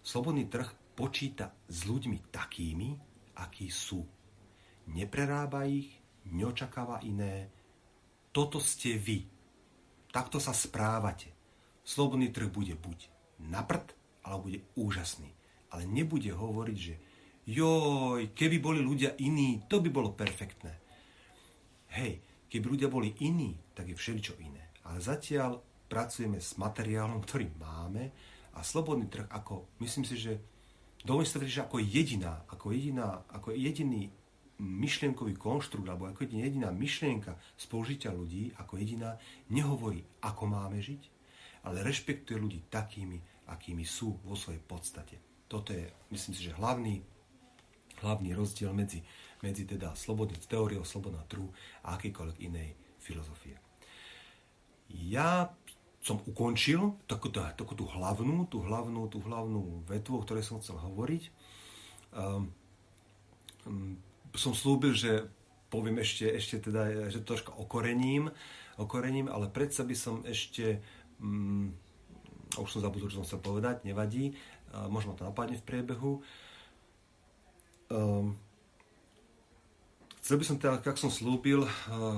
Slobodný 0.05 0.45
trh 0.51 0.67
počíta 0.93 1.51
s 1.67 1.87
ľuďmi 1.87 2.31
takými, 2.31 2.89
akí 3.39 3.67
sú. 3.67 4.03
Neprerába 4.91 5.65
ich, 5.65 5.91
neočakáva 6.29 7.01
iné, 7.03 7.54
toto 8.35 8.59
ste 8.59 8.99
vy. 8.99 9.23
Takto 10.11 10.43
sa 10.43 10.51
správate. 10.51 11.31
Slobodný 11.87 12.35
trh 12.35 12.51
bude 12.51 12.75
buď 12.75 13.07
na 13.47 13.63
prd, 13.63 13.95
alebo 14.27 14.51
bude 14.51 14.59
úžasný. 14.75 15.31
Ale 15.71 15.87
nebude 15.87 16.35
hovoriť, 16.35 16.77
že 16.77 16.99
joj, 17.47 18.35
keby 18.35 18.59
boli 18.59 18.83
ľudia 18.83 19.15
iní, 19.23 19.63
to 19.71 19.79
by 19.79 19.87
bolo 19.87 20.11
perfektné. 20.11 20.75
Hej, 21.95 22.19
keby 22.51 22.75
ľudia 22.75 22.91
boli 22.91 23.15
iní, 23.23 23.55
tak 23.71 23.87
je 23.87 23.95
všeličo 23.95 24.35
iné. 24.43 24.67
Ale 24.83 24.99
zatiaľ 24.99 25.63
pracujeme 25.87 26.43
s 26.43 26.59
materiálom, 26.59 27.23
ktorý 27.23 27.55
máme 27.55 28.11
a 28.51 28.59
slobodný 28.67 29.07
trh 29.07 29.31
ako, 29.31 29.79
myslím 29.79 30.03
si, 30.03 30.19
že 30.19 30.43
dovolím 31.07 31.29
sa 31.29 31.39
že 31.39 31.63
ako 31.63 31.79
jediná, 31.79 32.43
ako 32.51 32.75
jediná, 32.75 33.23
ako 33.31 33.55
jediný 33.55 34.11
myšlienkový 34.59 35.35
konštrukt, 35.35 35.87
alebo 35.87 36.07
ako 36.07 36.23
jediná 36.31 36.71
myšlienka 36.71 37.35
spolužitia 37.59 38.15
ľudí, 38.15 38.55
ako 38.55 38.79
jediná, 38.79 39.19
nehovorí, 39.51 40.03
ako 40.23 40.43
máme 40.47 40.79
žiť, 40.79 41.01
ale 41.67 41.83
rešpektuje 41.83 42.39
ľudí 42.39 42.59
takými, 42.71 43.19
akými 43.51 43.83
sú 43.83 44.15
vo 44.23 44.37
svojej 44.37 44.63
podstate. 44.63 45.19
Toto 45.51 45.75
je, 45.75 45.85
myslím 46.09 46.33
si, 46.33 46.41
že 46.47 46.57
hlavný, 46.57 47.03
hlavný 47.99 48.31
rozdiel 48.31 48.71
medzi, 48.71 49.03
medzi 49.43 49.67
teda 49.67 49.91
slobodný, 49.93 50.39
teóriou 50.47 50.87
slobodného 50.87 51.27
trhu 51.27 51.47
a 51.83 51.99
akýkoľvek 51.99 52.37
inej 52.47 52.73
filozofie. 53.03 53.59
Ja 54.89 55.51
som 56.05 56.21
ukončil 56.21 56.95
takú, 57.09 57.33
takú 57.33 57.73
tú 57.73 57.89
hlavnú, 57.89 58.45
tú 58.45 58.61
hlavnú, 58.61 59.09
tú 59.09 59.25
hlavnú 59.25 59.81
vetu, 59.89 60.15
o 60.15 60.21
ktorej 60.21 60.45
som 60.45 60.61
chcel 60.61 60.77
hovoriť. 60.77 61.23
Um, 62.13 62.53
som 64.37 64.53
slúbil, 64.53 64.95
že 64.95 65.27
poviem 65.67 65.99
ešte, 65.99 66.29
ešte 66.29 66.71
teda, 66.71 67.11
že 67.11 67.25
troška 67.25 67.51
okorením, 67.55 68.31
okorením, 68.79 69.27
ale 69.27 69.51
predsa 69.51 69.83
by 69.83 69.95
som 69.95 70.21
ešte 70.23 70.79
mm, 71.19 71.85
už 72.61 72.69
som 72.71 72.83
zabudol, 72.83 73.11
čo 73.11 73.19
som 73.19 73.27
chcel 73.27 73.41
povedať, 73.43 73.83
nevadí, 73.83 74.35
možno 74.87 75.15
to 75.15 75.27
napadne 75.27 75.59
v 75.59 75.67
priebehu. 75.67 76.23
Um, 77.91 78.39
chcel 80.23 80.39
by 80.39 80.45
som 80.45 80.57
teda, 80.59 80.79
ako 80.79 81.09
som 81.09 81.11
slúbil, 81.11 81.67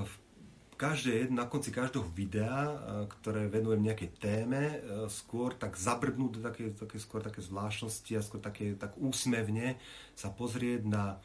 v 0.06 0.14
každé, 0.78 1.34
na 1.34 1.50
konci 1.50 1.74
každého 1.74 2.06
videa, 2.14 2.70
ktoré 3.18 3.50
venujem 3.50 3.82
nejakej 3.82 4.10
téme, 4.22 4.78
skôr 5.10 5.58
tak 5.58 5.74
zabrdnúť 5.74 6.38
do 6.38 6.40
také, 6.40 6.70
také, 6.70 6.96
skôr 7.02 7.18
také 7.18 7.42
zvláštnosti 7.42 8.12
a 8.14 8.22
skôr 8.22 8.38
také, 8.38 8.78
tak 8.78 8.94
úsmevne 8.94 9.74
sa 10.14 10.30
pozrieť 10.30 10.86
na, 10.86 11.18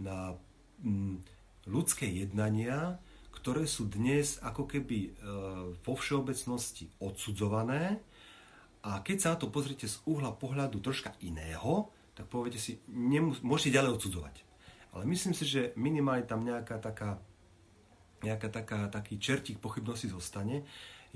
na 0.00 0.34
mm, 0.80 1.22
ľudské 1.68 2.08
jednania, 2.08 2.98
ktoré 3.30 3.64
sú 3.64 3.88
dnes 3.88 4.36
ako 4.42 4.68
keby 4.68 4.98
e, 5.00 5.10
vo 5.80 5.94
všeobecnosti 5.96 6.88
odsudzované 7.00 8.00
a 8.84 9.00
keď 9.04 9.16
sa 9.16 9.28
na 9.32 9.38
to 9.40 9.52
pozrite 9.52 9.84
z 9.84 9.96
uhla 10.08 10.32
pohľadu 10.32 10.80
troška 10.80 11.12
iného, 11.24 11.92
tak 12.16 12.28
poviete 12.28 12.60
si, 12.60 12.80
nemus- 12.88 13.40
môžete 13.40 13.76
ďalej 13.76 13.96
odsudzovať. 13.96 14.36
Ale 14.96 15.04
myslím 15.08 15.36
si, 15.36 15.44
že 15.46 15.72
minimálne 15.76 16.26
tam 16.26 16.42
nejaká 16.42 16.80
taká, 16.80 17.20
nejaká 18.24 18.48
taká, 18.48 18.88
taký 18.92 19.16
čertík 19.20 19.56
pochybnosti 19.62 20.10
zostane. 20.10 20.64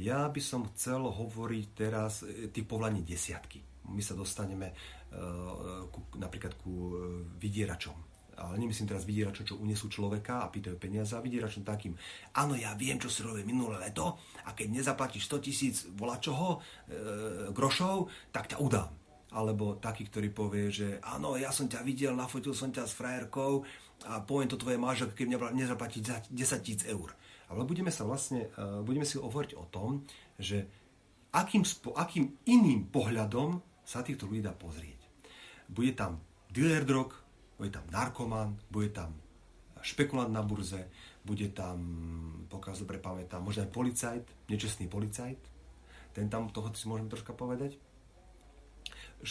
Ja 0.01 0.28
by 0.28 0.41
som 0.41 0.68
chcel 0.72 1.05
hovoriť 1.05 1.66
teraz 1.76 2.24
e, 2.24 2.49
tých 2.49 2.64
povolaní 2.64 3.05
desiatky. 3.05 3.61
My 3.93 4.01
sa 4.01 4.16
dostaneme 4.16 4.72
e, 4.72 4.74
ku, 5.93 6.09
napríklad 6.16 6.57
ku 6.57 6.72
e, 6.72 6.93
vydieračom 7.37 8.14
ale 8.37 8.59
nemyslím 8.59 8.91
teraz 8.91 9.07
vydieračom, 9.07 9.45
čo 9.47 9.61
unesú 9.61 9.87
človeka 9.87 10.43
a 10.43 10.51
pýtajú 10.51 10.76
peniaze 10.76 11.14
a 11.14 11.24
vydieračom 11.24 11.62
takým, 11.62 11.95
áno, 12.35 12.59
ja 12.59 12.74
viem, 12.74 12.99
čo 12.99 13.07
si 13.07 13.22
robil 13.22 13.47
minulé 13.47 13.78
leto 13.78 14.18
a 14.45 14.53
keď 14.53 14.82
nezaplatíš 14.82 15.30
100 15.30 15.47
tisíc 15.47 15.76
čoho, 16.20 16.59
e, 16.59 16.59
grošov, 17.55 18.11
tak 18.35 18.51
ťa 18.51 18.59
udám. 18.59 18.91
Alebo 19.35 19.82
taký, 19.82 20.07
ktorý 20.07 20.30
povie, 20.30 20.70
že 20.70 20.89
áno, 21.03 21.35
ja 21.35 21.51
som 21.51 21.66
ťa 21.66 21.82
videl, 21.82 22.14
nafotil 22.14 22.55
som 22.55 22.70
ťa 22.70 22.87
s 22.87 22.95
frajerkou 22.95 23.66
a 24.07 24.22
poviem 24.22 24.51
to 24.51 24.61
tvoje 24.61 24.78
mážok, 24.78 25.14
keď 25.14 25.26
mňa 25.35 25.39
nezaplatí 25.55 25.99
10 25.99 26.30
tisíc 26.62 26.82
eur. 26.87 27.11
Ale 27.51 27.66
budeme 27.66 27.91
sa 27.91 28.07
vlastne, 28.07 28.51
e, 28.55 28.82
budeme 28.82 29.07
si 29.07 29.18
hovoriť 29.18 29.53
o 29.59 29.64
tom, 29.70 30.07
že 30.39 30.66
akým, 31.35 31.66
spo, 31.66 31.93
akým 31.99 32.30
iným 32.47 32.89
pohľadom 32.89 33.59
sa 33.85 34.01
týchto 34.01 34.30
ľudí 34.30 34.41
dá 34.41 34.55
pozrieť. 34.55 34.97
Bude 35.68 35.93
tam 35.93 36.22
dealer 36.55 36.87
drog, 36.87 37.24
bude 37.59 37.70
tam 37.70 37.86
narkoman, 37.90 38.59
bude 38.70 38.90
tam 38.90 39.14
špekulant 39.84 40.32
na 40.32 40.40
burze, 40.40 40.88
bude 41.24 41.48
tam, 41.52 41.78
pokiaľ 42.48 42.74
dobre 42.84 42.98
pamätám, 43.00 43.44
možno 43.44 43.68
aj 43.68 43.70
policajt, 43.72 44.24
nečestný 44.48 44.88
policajt, 44.88 45.40
ten 46.16 46.26
tam, 46.32 46.48
toho 46.48 46.72
si 46.72 46.88
môžeme 46.88 47.12
troška 47.12 47.36
povedať. 47.36 47.76
E, 47.76 49.28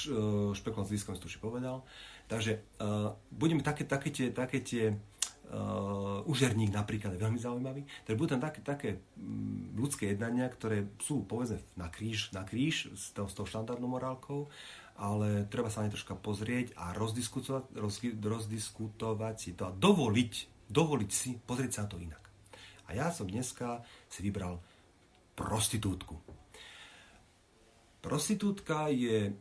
špekulant 0.54 0.86
s 0.90 0.94
ziskom 0.94 1.18
si 1.18 1.22
to 1.22 1.30
už 1.30 1.42
povedal. 1.42 1.82
Takže 2.24 2.56
uh, 2.80 3.14
budeme 3.30 3.62
také, 3.62 3.84
také 3.84 4.10
tie, 4.10 4.32
také 4.32 4.64
tie 4.64 4.96
uh, 4.96 6.24
užerník 6.24 6.72
napríklad 6.72 7.14
je 7.14 7.22
veľmi 7.22 7.36
zaujímavý. 7.36 7.84
Takže 8.08 8.18
budú 8.18 8.30
tam 8.34 8.42
také, 8.42 8.60
také 8.64 8.90
um, 9.20 9.70
ľudské 9.76 10.16
jednania, 10.16 10.48
ktoré 10.48 10.88
sú 11.04 11.28
povedzme 11.28 11.60
na 11.76 11.92
kríž, 11.92 12.32
na 12.32 12.48
kríž 12.48 12.96
s 12.96 13.12
tou, 13.12 13.28
s 13.28 13.36
tou 13.36 13.44
štandardnou 13.44 13.92
morálkou 13.92 14.48
ale 14.98 15.50
treba 15.50 15.74
sa 15.74 15.82
na 15.82 15.90
ne 15.90 15.94
troška 15.94 16.14
pozrieť 16.18 16.78
a 16.78 16.94
rozdiskutovať, 16.94 17.74
rozdiskutovať 18.22 19.36
si 19.40 19.52
to 19.58 19.66
a 19.68 19.74
dovoliť, 19.74 20.34
dovoliť 20.70 21.12
si 21.12 21.38
pozrieť 21.38 21.72
sa 21.74 21.82
na 21.86 21.90
to 21.90 21.98
inak. 21.98 22.24
A 22.88 22.94
ja 22.94 23.10
som 23.10 23.26
dneska 23.26 23.82
si 24.12 24.22
vybral 24.22 24.62
prostitútku. 25.34 26.20
Prostitútka 28.04 28.92
je 28.92 29.32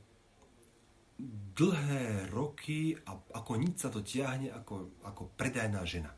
dlhé 1.53 2.31
roky 2.31 2.97
a 3.07 3.15
ako 3.15 3.53
nič 3.59 3.85
sa 3.85 3.91
to 3.93 4.01
tiahne 4.01 4.51
ako, 4.51 5.03
ako 5.05 5.35
predajná 5.37 5.83
žena, 5.85 6.15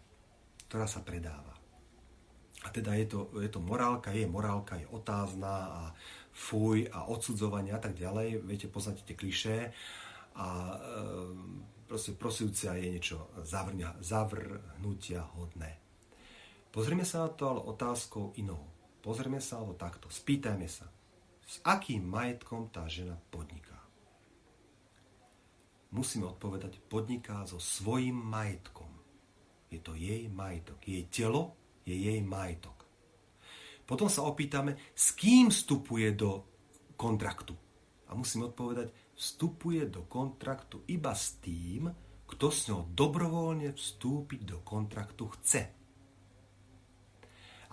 ktorá 0.68 0.86
sa 0.86 1.02
predáva. 1.02 1.52
A 2.64 2.72
teda 2.72 2.96
je 2.96 3.06
to, 3.08 3.28
je 3.40 3.50
to 3.52 3.60
morálka, 3.60 4.14
je 4.14 4.24
morálka, 4.24 4.80
je 4.80 4.88
otázna 4.88 5.54
a 5.68 5.82
fuj 6.34 6.90
a 6.90 7.06
odsudzovanie 7.06 7.70
a 7.70 7.78
tak 7.78 7.94
ďalej. 7.94 8.42
Viete, 8.42 8.66
poznáte 8.66 9.06
tie 9.06 9.14
klišé 9.14 9.70
a 10.34 10.46
e, 10.46 10.76
proste 11.86 12.18
prosujúcia 12.18 12.74
je 12.74 12.90
niečo 12.90 13.30
zavrňa, 13.46 14.02
zavrhnutia 14.02 15.22
hodné. 15.38 15.78
Pozrieme 16.74 17.06
sa 17.06 17.24
na 17.24 17.30
to 17.30 17.54
ale 17.54 17.60
otázkou 17.70 18.34
inou. 18.34 18.66
Pozrieme 18.98 19.38
sa 19.38 19.62
na 19.62 19.70
to 19.70 19.74
takto. 19.78 20.06
Spýtajme 20.10 20.66
sa, 20.66 20.90
s 21.46 21.62
akým 21.62 22.02
majetkom 22.02 22.74
tá 22.74 22.90
žena 22.90 23.14
podniká. 23.30 23.78
Musíme 25.94 26.26
odpovedať, 26.26 26.82
podniká 26.90 27.46
so 27.46 27.62
svojím 27.62 28.18
majetkom. 28.18 28.90
Je 29.70 29.78
to 29.78 29.94
jej 29.94 30.26
majetok. 30.26 30.82
Jej 30.82 31.06
telo 31.06 31.54
je 31.86 31.94
jej 31.94 32.18
majetok. 32.18 32.83
Potom 33.84 34.08
sa 34.08 34.24
opýtame, 34.24 34.80
s 34.96 35.12
kým 35.12 35.52
vstupuje 35.52 36.16
do 36.16 36.44
kontraktu. 36.96 37.52
A 38.08 38.16
musím 38.16 38.48
odpovedať, 38.48 38.92
vstupuje 39.16 39.84
do 39.88 40.08
kontraktu 40.08 40.84
iba 40.88 41.12
s 41.12 41.36
tým, 41.40 41.92
kto 42.24 42.46
s 42.48 42.72
ňou 42.72 42.88
dobrovoľne 42.90 43.76
vstúpiť 43.76 44.40
do 44.48 44.58
kontraktu 44.64 45.28
chce. 45.38 45.62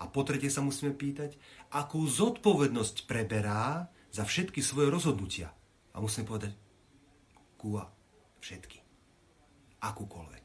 A 0.02 0.04
po 0.10 0.26
tretie 0.26 0.50
sa 0.50 0.60
musíme 0.60 0.92
pýtať, 0.92 1.38
akú 1.70 2.02
zodpovednosť 2.04 3.06
preberá 3.06 3.86
za 4.10 4.26
všetky 4.26 4.58
svoje 4.58 4.90
rozhodnutia. 4.90 5.54
A 5.94 6.02
musíme 6.02 6.26
povedať, 6.26 6.58
kúa, 7.54 7.86
všetky. 8.42 8.82
Akúkoľvek. 9.78 10.44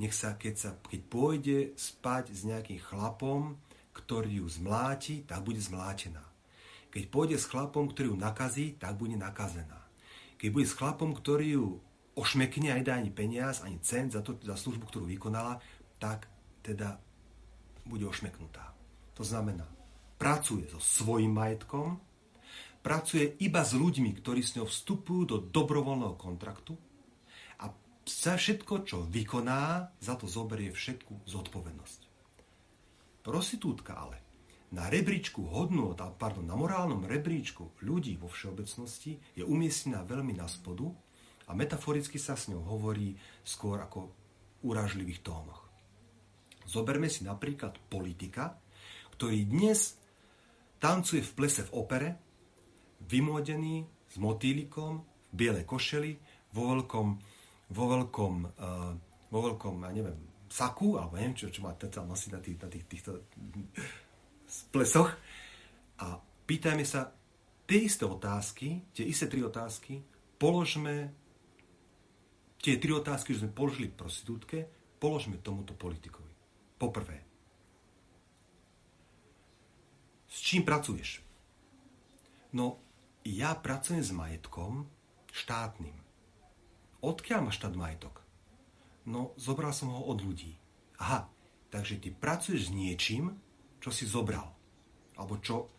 Nech 0.00 0.12
sa, 0.16 0.36
keď, 0.36 0.54
sa, 0.56 0.70
keď 0.80 1.00
pôjde 1.08 1.58
spať 1.76 2.32
s 2.32 2.44
nejakým 2.48 2.80
chlapom, 2.80 3.60
ktorý 3.96 4.44
ju 4.44 4.46
zmláti, 4.52 5.24
tak 5.24 5.40
bude 5.40 5.56
zmlátená. 5.56 6.20
Keď 6.92 7.04
pôjde 7.08 7.36
s 7.40 7.48
chlapom, 7.48 7.88
ktorý 7.88 8.12
ju 8.12 8.18
nakazí, 8.20 8.76
tak 8.76 9.00
bude 9.00 9.16
nakazená. 9.16 9.80
Keď 10.36 10.48
bude 10.52 10.68
s 10.68 10.76
chlapom, 10.76 11.16
ktorý 11.16 11.46
ju 11.56 11.66
ošmekne 12.16 12.72
a 12.72 12.78
nedá 12.80 12.96
ani 12.96 13.12
peniaz, 13.12 13.64
ani 13.64 13.80
cent 13.80 14.12
za, 14.12 14.20
to, 14.20 14.36
za 14.40 14.56
službu, 14.56 14.88
ktorú 14.88 15.04
vykonala, 15.08 15.60
tak 15.96 16.28
teda 16.60 17.00
bude 17.84 18.04
ošmeknutá. 18.08 18.72
To 19.16 19.24
znamená, 19.24 19.64
pracuje 20.16 20.68
so 20.72 20.80
svojím 20.80 21.36
majetkom, 21.36 22.00
pracuje 22.80 23.36
iba 23.44 23.60
s 23.60 23.76
ľuďmi, 23.76 24.16
ktorí 24.16 24.40
s 24.40 24.56
ňou 24.56 24.68
vstupujú 24.68 25.22
do 25.28 25.36
dobrovoľného 25.42 26.16
kontraktu 26.16 26.72
a 27.60 27.68
za 28.08 28.38
všetko, 28.38 28.74
čo 28.88 29.04
vykoná, 29.04 29.92
za 30.00 30.14
to 30.16 30.24
zoberie 30.24 30.72
všetku 30.72 31.28
zodpovednosť. 31.28 32.05
Prostitútka 33.26 33.98
ale 33.98 34.22
na 34.70 34.86
rebríčku 34.86 35.50
hodnot, 35.50 35.98
pardon, 36.14 36.46
na 36.46 36.54
morálnom 36.54 37.02
rebríčku 37.02 37.74
ľudí 37.82 38.14
vo 38.14 38.30
všeobecnosti 38.30 39.18
je 39.34 39.42
umiestnená 39.42 40.06
veľmi 40.06 40.38
na 40.38 40.46
spodu 40.46 40.86
a 41.46 41.54
metaforicky 41.54 42.22
sa 42.22 42.38
s 42.38 42.46
ňou 42.54 42.62
hovorí 42.62 43.18
skôr 43.42 43.82
ako 43.82 44.14
uražlivých 44.62 45.26
tónoch. 45.26 45.66
Zoberme 46.70 47.10
si 47.10 47.26
napríklad 47.26 47.78
politika, 47.90 48.62
ktorý 49.18 49.42
dnes 49.50 49.98
tancuje 50.78 51.22
v 51.22 51.34
plese 51.34 51.66
v 51.66 51.74
opere, 51.82 52.08
vymodený 53.10 53.86
s 54.06 54.16
motýlikom, 54.22 55.02
v 55.02 55.34
bielej 55.34 55.66
košeli, 55.66 56.14
vo 56.54 56.62
veľkom, 56.74 57.08
vo 57.74 57.84
veľkom, 57.90 58.34
uh, 58.54 58.92
vo 59.30 59.38
veľkom, 59.50 59.74
ja 59.82 59.90
neviem, 59.90 60.35
saku, 60.56 60.96
alebo 60.96 61.20
neviem, 61.20 61.36
čo, 61.36 61.52
čo 61.52 61.60
má 61.60 61.76
teta 61.76 62.00
nosiť 62.00 62.30
na, 62.32 62.40
tých, 62.40 62.56
na 62.56 62.68
tých, 62.72 62.84
týchto 62.88 63.28
plesoch. 64.72 65.12
A 66.00 66.16
pýtajme 66.48 66.80
sa 66.88 67.12
tie 67.68 67.84
isté 67.84 68.08
otázky, 68.08 68.88
tie 68.96 69.04
isté 69.04 69.28
tri 69.28 69.44
otázky, 69.44 70.00
položme 70.40 71.12
tie 72.64 72.80
tri 72.80 72.88
otázky, 72.96 73.36
že 73.36 73.44
sme 73.44 73.52
položili 73.52 73.92
prostitútke, 73.92 74.64
položme 74.96 75.36
tomuto 75.44 75.76
politikovi. 75.76 76.32
Poprvé, 76.80 77.20
s 80.26 80.40
čím 80.40 80.64
pracuješ? 80.64 81.20
No, 82.56 82.80
ja 83.24 83.52
pracujem 83.56 84.00
s 84.04 84.12
majetkom 84.12 84.88
štátnym. 85.32 85.96
Odkiaľ 87.04 87.40
má 87.44 87.52
štát 87.52 87.76
majetok? 87.76 88.25
No, 89.06 89.32
zobral 89.38 89.70
som 89.70 89.94
ho 89.94 90.02
od 90.10 90.18
ľudí. 90.18 90.58
Aha, 90.98 91.30
takže 91.70 92.02
ty 92.02 92.10
pracuješ 92.10 92.70
s 92.70 92.74
niečím, 92.74 93.38
čo 93.78 93.94
si 93.94 94.02
zobral. 94.02 94.50
Alebo 95.14 95.38
čo 95.38 95.70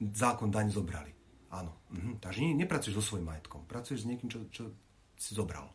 zákon 0.00 0.52
daň 0.52 0.68
zobrali. 0.68 1.12
Áno. 1.50 1.88
Mhm. 1.90 2.22
Takže 2.22 2.40
nie, 2.44 2.54
nepracuješ 2.54 3.00
so 3.00 3.04
svojím 3.04 3.32
majetkom. 3.32 3.66
Pracuješ 3.66 4.04
s 4.04 4.08
niekým, 4.08 4.28
čo, 4.30 4.46
čo 4.52 4.70
si 5.16 5.32
zobral. 5.34 5.66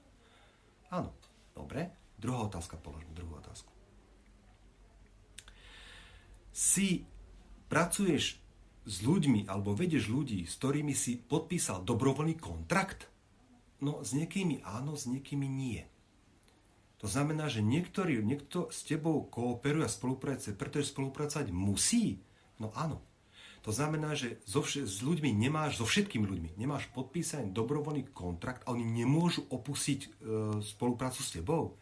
Áno. 0.94 1.12
Dobre. 1.52 1.92
Druhá 2.16 2.48
otázka 2.48 2.80
položme. 2.80 3.12
Druhú 3.12 3.40
otázku. 3.40 3.72
Si 6.56 7.04
pracuješ 7.68 8.40
s 8.86 8.96
ľuďmi, 9.02 9.50
alebo 9.50 9.74
vedeš 9.74 10.08
ľudí, 10.08 10.46
s 10.46 10.56
ktorými 10.62 10.94
si 10.94 11.18
podpísal 11.18 11.84
dobrovoľný 11.84 12.38
kontrakt? 12.38 13.10
No, 13.84 14.06
s 14.06 14.16
niekými 14.16 14.64
áno, 14.64 14.96
s 14.96 15.10
niekými 15.10 15.50
nie. 15.50 15.84
To 17.04 17.08
znamená, 17.12 17.52
že 17.52 17.60
niektorý, 17.60 18.24
niekto 18.24 18.72
s 18.72 18.88
tebou 18.88 19.28
kooperuje 19.28 19.86
a 19.86 19.92
spolupracuje, 19.92 20.56
pretože 20.56 20.96
spolupracovať 20.96 21.52
musí? 21.52 22.24
No 22.58 22.72
áno. 22.72 23.04
To 23.66 23.74
znamená, 23.74 24.14
že 24.14 24.38
so 24.46 24.62
vš- 24.62 24.86
s 24.86 25.02
ľuďmi 25.02 25.34
nemáš, 25.34 25.82
so 25.82 25.90
všetkými 25.90 26.22
ľuďmi, 26.22 26.50
nemáš 26.54 26.86
podpísaný 26.94 27.50
dobrovoľný 27.50 28.14
kontrakt 28.14 28.62
a 28.64 28.78
oni 28.78 28.86
nemôžu 28.86 29.42
opustiť 29.50 30.00
e, 30.06 30.08
spoluprácu 30.62 31.20
s 31.26 31.34
tebou. 31.34 31.74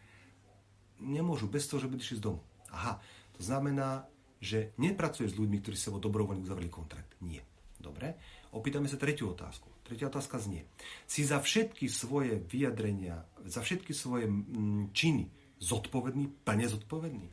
Nemôžu, 1.04 1.52
bez 1.52 1.68
toho, 1.68 1.84
že 1.84 1.92
by 1.92 2.00
išli 2.00 2.24
z 2.24 2.32
domu. 2.32 2.40
Aha, 2.72 3.04
to 3.36 3.44
znamená, 3.44 4.08
že 4.40 4.72
nepracuješ 4.80 5.36
s 5.36 5.40
ľuďmi, 5.40 5.60
ktorí 5.60 5.76
sa 5.76 5.92
vo 5.92 6.00
dobrovoľne 6.00 6.48
uzavreli 6.48 6.72
kontrakt. 6.72 7.20
Nie. 7.20 7.44
Dobre? 7.76 8.16
Opýtame 8.54 8.86
sa 8.86 9.02
tretiu 9.02 9.34
otázku. 9.34 9.66
Tretia 9.82 10.14
otázka 10.14 10.38
znie. 10.38 10.70
Si 11.10 11.26
za 11.26 11.42
všetky 11.42 11.90
svoje 11.90 12.38
vyjadrenia, 12.38 13.26
za 13.50 13.66
všetky 13.66 13.98
svoje 13.98 14.30
mm, 14.30 14.94
činy 14.94 15.26
zodpovedný, 15.58 16.46
plne 16.46 16.70
zodpovedný? 16.70 17.28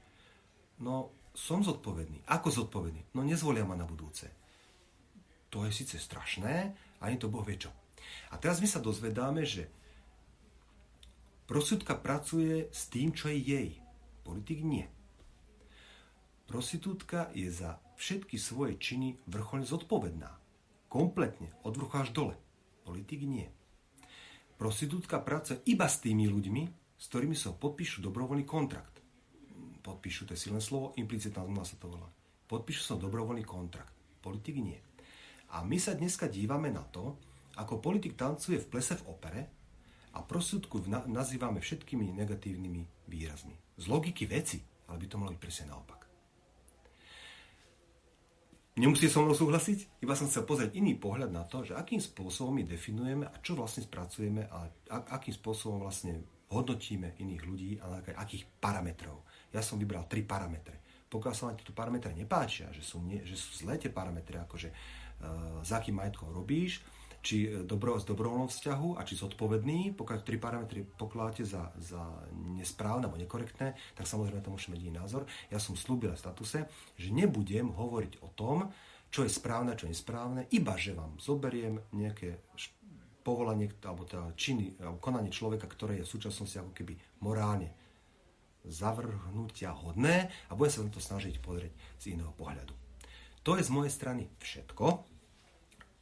No, 0.81 1.13
som 1.37 1.61
zodpovedný. 1.61 2.25
Ako 2.25 2.49
zodpovedný? 2.49 3.13
No, 3.13 3.21
nezvolia 3.21 3.69
ma 3.69 3.77
na 3.77 3.85
budúce. 3.85 4.33
To 5.53 5.69
je 5.69 5.77
síce 5.77 6.01
strašné, 6.01 6.73
ani 7.05 7.21
to 7.21 7.29
Boh 7.29 7.45
vie 7.45 7.61
čo. 7.61 7.69
A 8.33 8.41
teraz 8.41 8.65
my 8.65 8.69
sa 8.71 8.81
dozvedáme, 8.81 9.45
že 9.45 9.69
prosudka 11.45 12.01
pracuje 12.01 12.73
s 12.73 12.89
tým, 12.89 13.13
čo 13.13 13.29
je 13.29 13.37
jej. 13.37 13.71
Politik 14.25 14.65
nie. 14.65 14.89
Prostitútka 16.49 17.29
je 17.37 17.53
za 17.53 17.77
všetky 18.01 18.41
svoje 18.41 18.81
činy 18.81 19.21
vrcholne 19.29 19.69
zodpovedná. 19.69 20.40
Kompletne, 20.91 21.55
od 21.63 21.79
vrchu 21.79 21.97
až 22.03 22.11
dole. 22.11 22.35
Politik 22.83 23.23
nie. 23.23 23.47
Prostitútka 24.59 25.23
pracuje 25.23 25.63
iba 25.71 25.87
s 25.87 26.03
tými 26.03 26.27
ľuďmi, 26.27 26.63
s 26.99 27.05
ktorými 27.07 27.39
sa 27.39 27.55
podpíšu 27.55 28.03
dobrovoľný 28.03 28.43
kontrakt. 28.43 28.99
Podpíšu, 29.87 30.27
to 30.27 30.35
je 30.35 30.51
silné 30.51 30.59
slovo, 30.59 30.91
implicitná 30.99 31.47
zmluva 31.47 31.63
sa 31.63 31.79
to 31.79 31.95
volá. 31.95 32.11
Podpíšu 32.51 32.83
sa 32.83 32.99
dobrovoľný 32.99 33.47
kontrakt. 33.47 33.95
Politik 34.19 34.59
nie. 34.59 34.83
A 35.55 35.63
my 35.63 35.79
sa 35.79 35.95
dneska 35.95 36.27
dívame 36.27 36.75
na 36.75 36.83
to, 36.83 37.15
ako 37.55 37.79
politik 37.79 38.19
tancuje 38.19 38.59
v 38.59 38.67
plese 38.67 38.99
v 38.99 39.07
opere 39.15 39.43
a 40.11 40.27
prostitútku 40.27 40.91
nazývame 41.07 41.63
všetkými 41.63 42.19
negatívnymi 42.19 43.07
výrazmi. 43.07 43.55
Z 43.79 43.87
logiky 43.87 44.27
veci, 44.27 44.59
ale 44.91 44.99
by 44.99 45.07
to 45.07 45.19
malo 45.23 45.31
byť 45.31 45.39
presne 45.39 45.71
naopak. 45.71 46.00
Nemusíte 48.79 49.11
so 49.11 49.27
mnou 49.27 49.35
súhlasiť, 49.35 49.99
iba 49.99 50.15
som 50.15 50.31
chcel 50.31 50.47
pozrieť 50.47 50.79
iný 50.79 50.95
pohľad 50.95 51.35
na 51.35 51.43
to, 51.43 51.67
že 51.67 51.75
akým 51.75 51.99
spôsobom 51.99 52.55
my 52.55 52.63
definujeme 52.63 53.27
a 53.27 53.35
čo 53.43 53.59
vlastne 53.59 53.83
spracujeme 53.83 54.47
a 54.47 54.71
akým 55.19 55.35
spôsobom 55.35 55.83
vlastne 55.83 56.23
hodnotíme 56.55 57.19
iných 57.19 57.43
ľudí 57.43 57.71
a 57.83 57.99
na 57.99 57.99
akých 58.23 58.47
parametrov. 58.63 59.27
Ja 59.51 59.63
som 59.63 59.79
vybral 59.79 60.07
tri 60.07 60.23
parametre. 60.23 61.07
Pokiaľ 61.11 61.35
sa 61.35 61.51
vám 61.51 61.59
tieto 61.59 61.75
parametre 61.75 62.15
nepáčia, 62.15 62.71
že 62.71 62.87
sú, 62.87 63.03
nie, 63.03 63.19
že 63.27 63.35
sú 63.35 63.67
zlé 63.67 63.75
tie 63.83 63.91
parametre, 63.91 64.39
akože 64.47 64.71
uh, 64.71 65.59
za 65.67 65.83
akým 65.83 65.99
majetkom 65.99 66.31
robíš, 66.31 66.83
či 67.21 67.53
dobro, 67.69 68.01
z 68.01 68.09
dobrovoľnom 68.09 68.49
vzťahu 68.49 68.97
a 68.97 69.05
či 69.05 69.15
zodpovedný, 69.17 69.93
pokiaľ 69.93 70.19
tri 70.25 70.41
parametry 70.41 70.81
pokladáte 70.85 71.45
za, 71.45 71.69
za 71.77 72.01
nesprávne 72.57 73.09
alebo 73.09 73.21
nekorektné, 73.21 73.77
tak 73.93 74.09
samozrejme 74.09 74.41
to 74.41 74.53
môžeme 74.53 74.81
iný 74.81 74.97
názor. 74.97 75.29
Ja 75.53 75.61
som 75.61 75.77
slúbil 75.77 76.17
v 76.17 76.23
statuse, 76.23 76.65
že 76.97 77.09
nebudem 77.13 77.73
hovoriť 77.77 78.25
o 78.25 78.33
tom, 78.33 78.73
čo 79.11 79.27
je 79.27 79.31
správne, 79.31 79.77
čo 79.77 79.91
je 79.91 79.93
nesprávne, 79.93 80.47
iba 80.55 80.79
že 80.79 80.97
vám 80.97 81.19
zoberiem 81.19 81.83
nejaké 81.93 82.41
povolanie 83.21 83.69
alebo 83.85 84.09
teda 84.09 84.33
činy, 84.33 84.81
alebo 84.81 85.03
konanie 85.03 85.29
človeka, 85.29 85.69
ktoré 85.69 86.01
je 86.01 86.07
v 86.09 86.13
súčasnosti 86.17 86.57
ako 86.57 86.73
keby 86.73 86.97
morálne 87.21 87.75
zavrhnutia 88.65 89.73
hodné 89.73 90.29
a 90.49 90.53
budem 90.57 90.73
sa 90.73 90.85
na 90.85 90.93
to 90.93 91.01
snažiť 91.01 91.41
pozrieť 91.41 91.73
z 92.01 92.17
iného 92.17 92.33
pohľadu. 92.37 92.73
To 93.45 93.57
je 93.57 93.65
z 93.65 93.73
mojej 93.73 93.93
strany 93.93 94.29
všetko. 94.37 95.10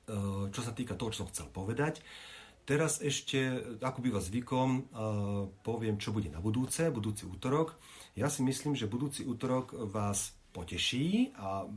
Eh, 0.09 0.49
čo 0.49 0.65
sa 0.65 0.73
týka 0.73 0.97
toho, 0.97 1.13
čo 1.13 1.25
som 1.25 1.29
chcel 1.29 1.53
povedať. 1.53 2.01
Teraz 2.65 3.05
ešte, 3.05 3.61
ako 3.85 4.01
býva 4.01 4.25
zvykom, 4.25 4.69
eh, 4.73 4.85
poviem, 5.61 6.01
čo 6.01 6.17
bude 6.17 6.33
na 6.33 6.41
budúce, 6.41 6.89
budúci 6.89 7.29
útorok. 7.29 7.77
Ja 8.17 8.33
si 8.33 8.41
myslím, 8.41 8.73
že 8.73 8.89
budúci 8.89 9.29
útorok 9.29 9.77
vás 9.93 10.33
poteší 10.57 11.37
a 11.37 11.69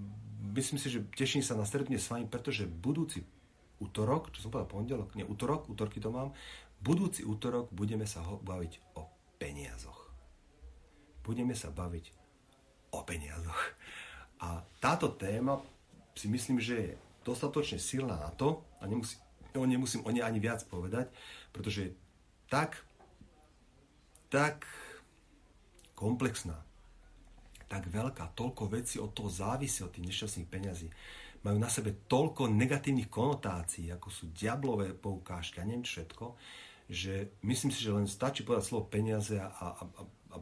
myslím 0.55 0.79
si, 0.79 0.87
že 0.87 1.03
teším 1.11 1.43
sa 1.43 1.59
na 1.59 1.67
stretnutie 1.67 1.99
s 1.99 2.07
vami, 2.07 2.23
pretože 2.23 2.71
budúci 2.71 3.19
útorok, 3.83 4.31
čo 4.31 4.47
som 4.47 4.49
povedal 4.51 4.71
pondelok, 4.71 5.11
nie 5.19 5.27
útorok, 5.27 5.67
útorky 5.67 5.99
to 5.99 6.07
mám, 6.07 6.31
budúci 6.79 7.27
útorok 7.27 7.67
budeme 7.75 8.07
sa 8.07 8.23
baviť 8.23 8.95
o 8.95 9.11
peniazoch. 9.35 10.07
Budeme 11.19 11.51
sa 11.51 11.67
baviť 11.67 12.15
o 12.95 13.03
peniazoch. 13.03 13.61
A 14.39 14.63
táto 14.79 15.11
téma 15.19 15.59
si 16.15 16.31
myslím, 16.31 16.63
že 16.63 16.75
je 16.79 17.10
dostatočne 17.21 17.77
silná 17.77 18.17
na 18.17 18.31
to, 18.33 18.65
a 18.81 18.89
nemusí, 18.89 19.17
no, 19.53 19.65
nemusím 19.65 20.01
o 20.05 20.09
nej 20.09 20.25
ani 20.25 20.41
viac 20.41 20.65
povedať, 20.65 21.09
pretože 21.53 21.79
je 21.81 21.91
tak, 22.49 22.81
tak 24.31 24.65
komplexná, 25.93 26.57
tak 27.69 27.87
veľká, 27.87 28.35
toľko 28.35 28.63
vecí 28.67 28.97
od 28.99 29.13
toho 29.13 29.29
závisí, 29.31 29.85
od 29.85 29.93
tých 29.93 30.11
nešťastných 30.11 30.49
peňazí. 30.49 30.87
Majú 31.41 31.57
na 31.57 31.69
sebe 31.71 32.05
toľko 32.05 32.51
negatívnych 32.51 33.09
konotácií, 33.09 33.89
ako 33.89 34.07
sú 34.13 34.29
diablové 34.35 34.93
poukážky 34.93 35.61
a 35.61 35.65
neviem 35.65 35.85
všetko, 35.85 36.37
že 36.91 37.39
myslím 37.47 37.71
si, 37.71 37.81
že 37.81 37.95
len 37.95 38.05
stačí 38.05 38.43
povedať 38.43 38.67
slovo 38.67 38.91
peniaze 38.91 39.39
a, 39.39 39.47
a, 39.47 39.67
a, 39.87 40.01
a 40.35 40.37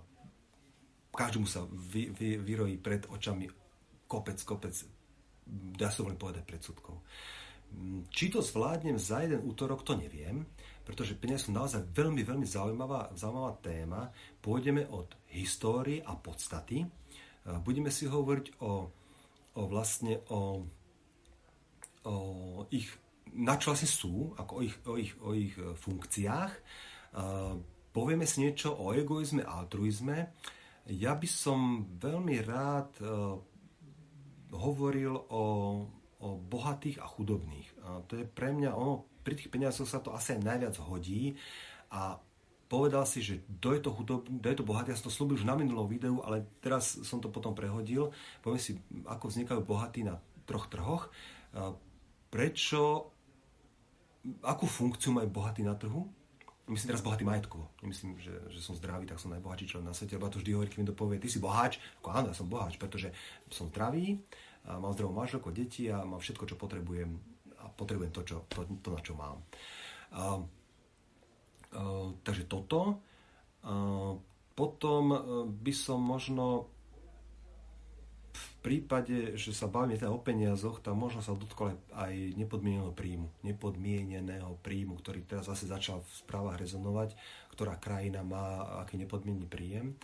každému 1.13 1.45
sa 1.45 1.63
vy, 1.69 2.09
vy, 2.09 2.41
vyrojí 2.41 2.82
pred 2.82 3.05
očami 3.05 3.45
kopec, 4.09 4.41
kopec 4.41 4.73
dá 5.76 5.89
sa 5.89 6.06
veľmi 6.06 6.20
povedať, 6.20 6.43
predsudkov. 6.45 7.02
Mm, 7.74 8.10
či 8.10 8.30
to 8.30 8.41
zvládnem 8.41 8.97
za 8.97 9.22
jeden 9.26 9.45
útorok, 9.45 9.86
to 9.86 9.97
neviem, 9.97 10.45
pretože 10.89 11.18
peniaze 11.18 11.45
sú 11.45 11.54
naozaj 11.54 11.86
veľmi, 11.93 12.26
veľmi 12.26 12.47
zaujímavá, 12.50 13.14
zaujímavá 13.14 13.54
téma. 13.62 14.10
Pôjdeme 14.41 14.89
od 14.89 15.14
histórie 15.30 16.02
a 16.02 16.18
podstaty. 16.18 16.82
Budeme 17.62 17.93
si 17.93 18.10
hovoriť 18.10 18.58
o, 18.66 18.89
o 19.54 19.62
vlastne 19.70 20.18
o, 20.34 20.66
o 22.10 22.16
ich, 22.74 22.89
na 23.38 23.62
čo 23.62 23.70
vlastne 23.70 23.86
sú, 23.86 24.34
ako 24.34 24.52
o 24.58 24.62
ich, 24.66 24.76
o 24.89 24.93
ich, 24.97 25.14
o 25.22 25.30
ich 25.38 25.54
e, 25.62 25.78
funkciách. 25.78 26.54
Povieme 27.89 28.26
si 28.26 28.45
niečo 28.45 28.74
o 28.74 28.89
egoizme 28.93 29.45
a 29.45 29.62
altruizme. 29.62 30.34
Ja 30.89 31.14
by 31.14 31.30
som 31.30 31.86
veľmi 32.02 32.41
rád 32.41 32.97
e, 32.97 33.06
hovoril 34.50 35.14
o, 35.30 35.43
o 36.20 36.28
bohatých 36.38 37.00
a 37.02 37.08
chudobných. 37.08 37.68
A 37.86 38.02
to 38.06 38.18
je 38.18 38.26
pre 38.26 38.54
mňa, 38.54 38.74
ono, 38.74 39.06
pri 39.22 39.38
tých 39.38 39.52
peniazoch 39.54 39.86
sa 39.86 40.02
to 40.02 40.14
asi 40.16 40.36
aj 40.38 40.41
najviac 40.45 40.76
hodí 40.82 41.38
a 41.93 42.18
povedal 42.70 43.02
si, 43.10 43.26
že 43.26 43.41
kto 43.58 43.68
je 43.74 43.82
to 43.82 43.89
chudobný, 43.93 44.38
kto 44.41 44.47
je 44.50 44.58
to 44.62 44.68
bohatý, 44.68 44.93
ja 44.93 44.97
som 45.02 45.10
to 45.10 45.18
slúbil 45.18 45.41
už 45.41 45.50
na 45.50 45.58
minulom 45.58 45.89
videu, 45.89 46.22
ale 46.22 46.45
teraz 46.62 47.02
som 47.02 47.18
to 47.18 47.34
potom 47.34 47.58
prehodil. 47.58 48.14
Poviem 48.45 48.62
si, 48.62 48.78
ako 49.10 49.26
vznikajú 49.26 49.62
bohatí 49.66 50.06
na 50.06 50.22
troch 50.45 50.70
trhoch. 50.70 51.10
Prečo, 52.30 53.10
akú 54.45 54.70
funkciu 54.70 55.18
majú 55.18 55.30
bohatí 55.34 55.66
na 55.66 55.74
trhu? 55.74 56.06
Myslím 56.70 56.93
teraz 56.93 57.01
bohatý 57.01 57.26
majetkovo. 57.26 57.65
Nemyslím, 57.82 58.22
že, 58.22 58.34
že 58.53 58.61
som 58.61 58.78
zdravý, 58.78 59.09
tak 59.09 59.17
som 59.17 59.34
najbohatší 59.34 59.74
človek 59.74 59.89
na 59.89 59.97
svete, 59.97 60.22
lebo 60.22 60.30
to 60.30 60.38
vždy 60.38 60.53
hovorí, 60.53 60.70
keď 60.70 60.80
mi 60.80 60.89
to 60.89 60.93
povie, 60.93 61.17
ty 61.17 61.26
si 61.26 61.41
boháč. 61.41 61.82
Ako 61.97 62.13
áno, 62.13 62.30
ja 62.30 62.38
som 62.38 62.45
boháč, 62.45 62.78
pretože 62.78 63.09
som 63.49 63.74
zdravý, 63.74 64.22
a 64.70 64.78
mám 64.78 64.93
zdravú 64.93 65.17
manželku, 65.17 65.49
deti 65.49 65.89
a 65.89 66.05
mám 66.05 66.22
všetko, 66.22 66.45
čo 66.45 66.55
potrebujem 66.61 67.09
a 67.57 67.74
potrebujem 67.74 68.13
to, 68.13 68.22
čo, 68.22 68.45
to, 68.45 68.70
to 68.86 68.89
na 68.93 69.01
čo 69.01 69.13
mám. 69.17 69.41
A, 70.13 70.22
a, 70.22 70.26
takže 72.22 72.45
toto. 72.45 73.01
A, 73.65 74.13
potom 74.53 75.03
e, 75.15 75.20
by 75.49 75.74
som 75.74 76.03
možno 76.03 76.67
prípade, 78.70 79.34
že 79.34 79.49
sa 79.49 79.65
bavíme 79.65 79.97
teda 79.97 80.13
o 80.13 80.22
peniazoch, 80.22 80.86
tam 80.86 81.01
možno 81.01 81.26
sa 81.26 81.34
dotkol 81.34 81.74
aj 81.89 82.13
nepodmieneného 82.38 82.93
príjmu. 82.93 83.34
Nepodmieneného 83.41 84.61
príjmu, 84.61 85.01
ktorý 85.01 85.26
teraz 85.26 85.49
zase 85.49 85.65
začal 85.65 86.05
v 86.05 86.11
správach 86.13 86.61
rezonovať, 86.61 87.17
ktorá 87.49 87.82
krajina 87.82 88.22
má 88.22 88.78
aký 88.86 89.01
nepodmienený 89.01 89.49
príjem. 89.49 89.97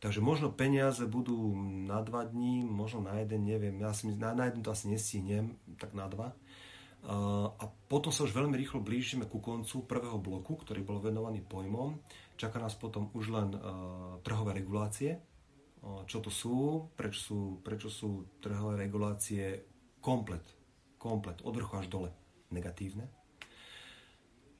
Takže 0.00 0.24
možno 0.24 0.48
peniaze 0.48 1.04
budú 1.04 1.52
na 1.84 2.00
dva 2.00 2.24
dní, 2.24 2.64
možno 2.64 3.04
na 3.04 3.20
jeden, 3.20 3.44
neviem, 3.44 3.76
ja 3.76 3.92
si 3.92 4.08
na, 4.08 4.32
na 4.32 4.48
jeden 4.48 4.64
to 4.64 4.72
asi 4.72 4.88
nestínem, 4.88 5.60
tak 5.76 5.92
na 5.92 6.08
dva. 6.08 6.32
A 7.58 7.64
potom 7.92 8.08
sa 8.08 8.24
už 8.24 8.32
veľmi 8.32 8.56
rýchlo 8.56 8.80
blížime 8.80 9.28
ku 9.28 9.38
koncu 9.38 9.84
prvého 9.84 10.16
bloku, 10.16 10.56
ktorý 10.64 10.80
bol 10.80 10.98
venovaný 10.98 11.44
pojmom. 11.44 12.00
Čaká 12.40 12.56
nás 12.56 12.72
potom 12.78 13.10
už 13.12 13.34
len 13.34 13.54
uh, 13.54 14.18
trhové 14.22 14.54
regulácie. 14.54 15.18
Uh, 15.78 16.02
čo 16.10 16.18
to 16.18 16.30
sú, 16.32 16.90
prečo 16.98 17.20
sú, 17.20 17.40
prečo 17.62 17.86
sú 17.86 18.26
trhové 18.42 18.78
regulácie 18.82 19.62
komplet 20.02 20.58
komplet, 20.98 21.38
od 21.46 21.54
vrchu 21.54 21.78
až 21.78 21.86
dole 21.86 22.10
negatívne. 22.50 23.06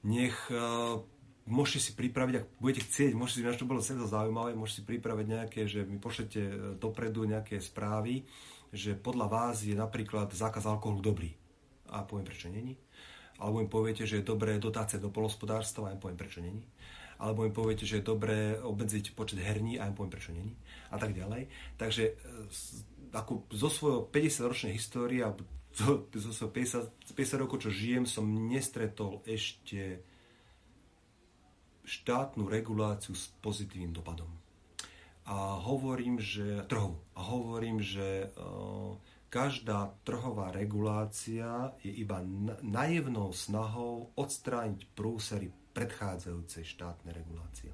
Nech 0.07 0.33
uh, 0.47 1.03
môžete 1.43 1.79
si 1.83 1.91
pripraviť, 1.99 2.33
ak 2.39 2.45
budete 2.63 2.87
chcieť, 2.87 3.11
môžete 3.13 3.43
si, 3.43 3.59
to 3.59 3.67
bolo 3.67 3.83
celé 3.83 4.07
zaujímavé, 4.07 4.55
môžete 4.55 4.81
si 4.81 4.83
pripraviť 4.87 5.25
nejaké, 5.27 5.61
že 5.67 5.83
mi 5.83 5.99
pošlete 5.99 6.39
e, 6.39 6.53
dopredu 6.79 7.27
nejaké 7.27 7.59
správy, 7.59 8.23
že 8.71 8.95
podľa 8.95 9.27
vás 9.27 9.65
je 9.65 9.75
napríklad 9.75 10.31
zákaz 10.31 10.63
alkoholu 10.69 11.03
dobrý. 11.03 11.35
A 11.89 12.05
poviem, 12.05 12.29
prečo 12.29 12.47
není. 12.47 12.77
Alebo 13.41 13.59
im 13.59 13.67
poviete, 13.67 14.05
že 14.05 14.21
je 14.21 14.29
dobré 14.29 14.55
dotácie 14.61 15.01
do 15.01 15.09
polospodárstva 15.09 15.89
a 15.89 15.93
im 15.97 15.99
poviem, 15.99 16.21
prečo 16.21 16.39
není. 16.39 16.63
Alebo 17.19 17.43
im 17.43 17.51
poviete, 17.51 17.83
že 17.83 17.99
je 17.99 18.09
dobré 18.09 18.55
obmedziť 18.55 19.11
počet 19.11 19.43
herní 19.43 19.75
a 19.75 19.91
im 19.91 19.95
poviem, 19.95 20.15
prečo 20.15 20.31
není. 20.31 20.55
A 20.89 20.95
tak 20.95 21.11
ďalej. 21.11 21.51
Takže 21.75 22.03
e, 22.07 22.13
ako 23.11 23.45
zo 23.51 23.69
svojho 23.69 24.01
50-ročnej 24.07 24.73
histórie, 24.73 25.21
zo, 25.75 26.07
zo 26.09 26.31
svojho 26.31 26.53
50, 27.11 27.13
50 27.13 27.43
rokov, 27.43 27.67
čo 27.67 27.75
žijem, 27.75 28.07
som 28.07 28.23
nestretol 28.25 29.19
ešte 29.27 29.99
štátnu 31.89 32.45
reguláciu 32.45 33.17
s 33.17 33.33
pozitívnym 33.41 33.97
dopadom. 33.97 34.29
A 35.29 35.61
hovorím, 35.61 36.17
že 36.21 36.65
trhu. 36.65 36.97
A 37.13 37.21
hovorím, 37.21 37.81
že 37.81 38.33
uh, 38.33 38.97
každá 39.29 39.93
trhová 40.01 40.49
regulácia 40.49 41.73
je 41.85 41.93
iba 42.01 42.21
naivnou 42.65 43.29
snahou 43.33 44.09
odstrániť 44.17 44.89
prúsery 44.97 45.53
predchádzajúcej 45.79 46.67
štátnej 46.75 47.15
regulácie. 47.15 47.71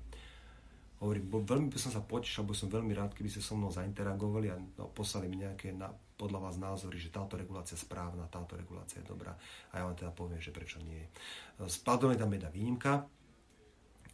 Hovorím, 1.01 1.25
bo 1.27 1.41
veľmi 1.41 1.73
by 1.73 1.79
som 1.81 1.91
sa 1.91 2.05
potešil, 2.05 2.45
bo 2.45 2.53
som 2.53 2.69
veľmi 2.69 2.93
rád, 2.93 3.17
keby 3.17 3.27
ste 3.33 3.41
so 3.41 3.57
mnou 3.57 3.73
zainteragovali 3.73 4.47
a 4.53 4.55
no, 4.55 4.93
poslali 4.93 5.25
mi 5.25 5.41
nejaké 5.41 5.73
na, 5.73 5.89
podľa 6.15 6.39
vás 6.39 6.55
názory, 6.61 7.01
že 7.01 7.11
táto 7.11 7.35
regulácia 7.35 7.75
je 7.75 7.83
správna, 7.83 8.29
táto 8.31 8.55
regulácia 8.55 9.01
je 9.01 9.09
dobrá. 9.09 9.35
A 9.73 9.81
ja 9.81 9.83
vám 9.89 9.97
teda 9.97 10.13
poviem, 10.13 10.39
že 10.39 10.55
prečo 10.55 10.79
nie. 10.85 11.01
Spadol 11.65 12.15
je 12.15 12.21
tam 12.21 12.31
jedna 12.31 12.47
výnimka, 12.53 13.09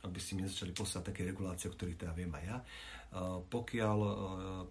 aby 0.05 0.19
si 0.21 0.33
mi 0.33 0.45
začali 0.45 0.73
poslať 0.73 1.13
také 1.13 1.21
regulácie, 1.27 1.69
o 1.69 1.75
ktorých 1.77 1.97
teda 1.97 2.13
viem 2.17 2.31
aj 2.33 2.43
ja, 2.45 2.57
pokiaľ, 3.43 3.97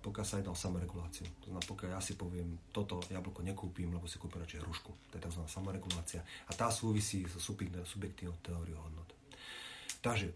pokiaľ 0.01 0.27
sa 0.27 0.41
jedná 0.41 0.53
o 0.53 0.59
samoreguláciu. 0.59 1.29
To 1.45 1.53
znamená, 1.53 1.65
pokiaľ 1.69 1.91
ja 1.93 2.01
si 2.01 2.17
poviem, 2.17 2.57
toto 2.73 3.05
jablko 3.13 3.45
nekúpim, 3.45 3.93
lebo 3.93 4.09
si 4.09 4.17
kúpim 4.17 4.41
radšej 4.41 4.65
hrušku. 4.65 4.91
To 5.13 5.13
je 5.21 5.23
tzv. 5.23 5.43
samoregulácia. 5.45 6.25
A 6.49 6.53
tá 6.57 6.73
súvisí 6.73 7.29
so 7.29 7.37
subjektívnou 7.39 8.41
teóriou 8.41 8.81
hodnot. 8.81 9.13
Takže 10.01 10.33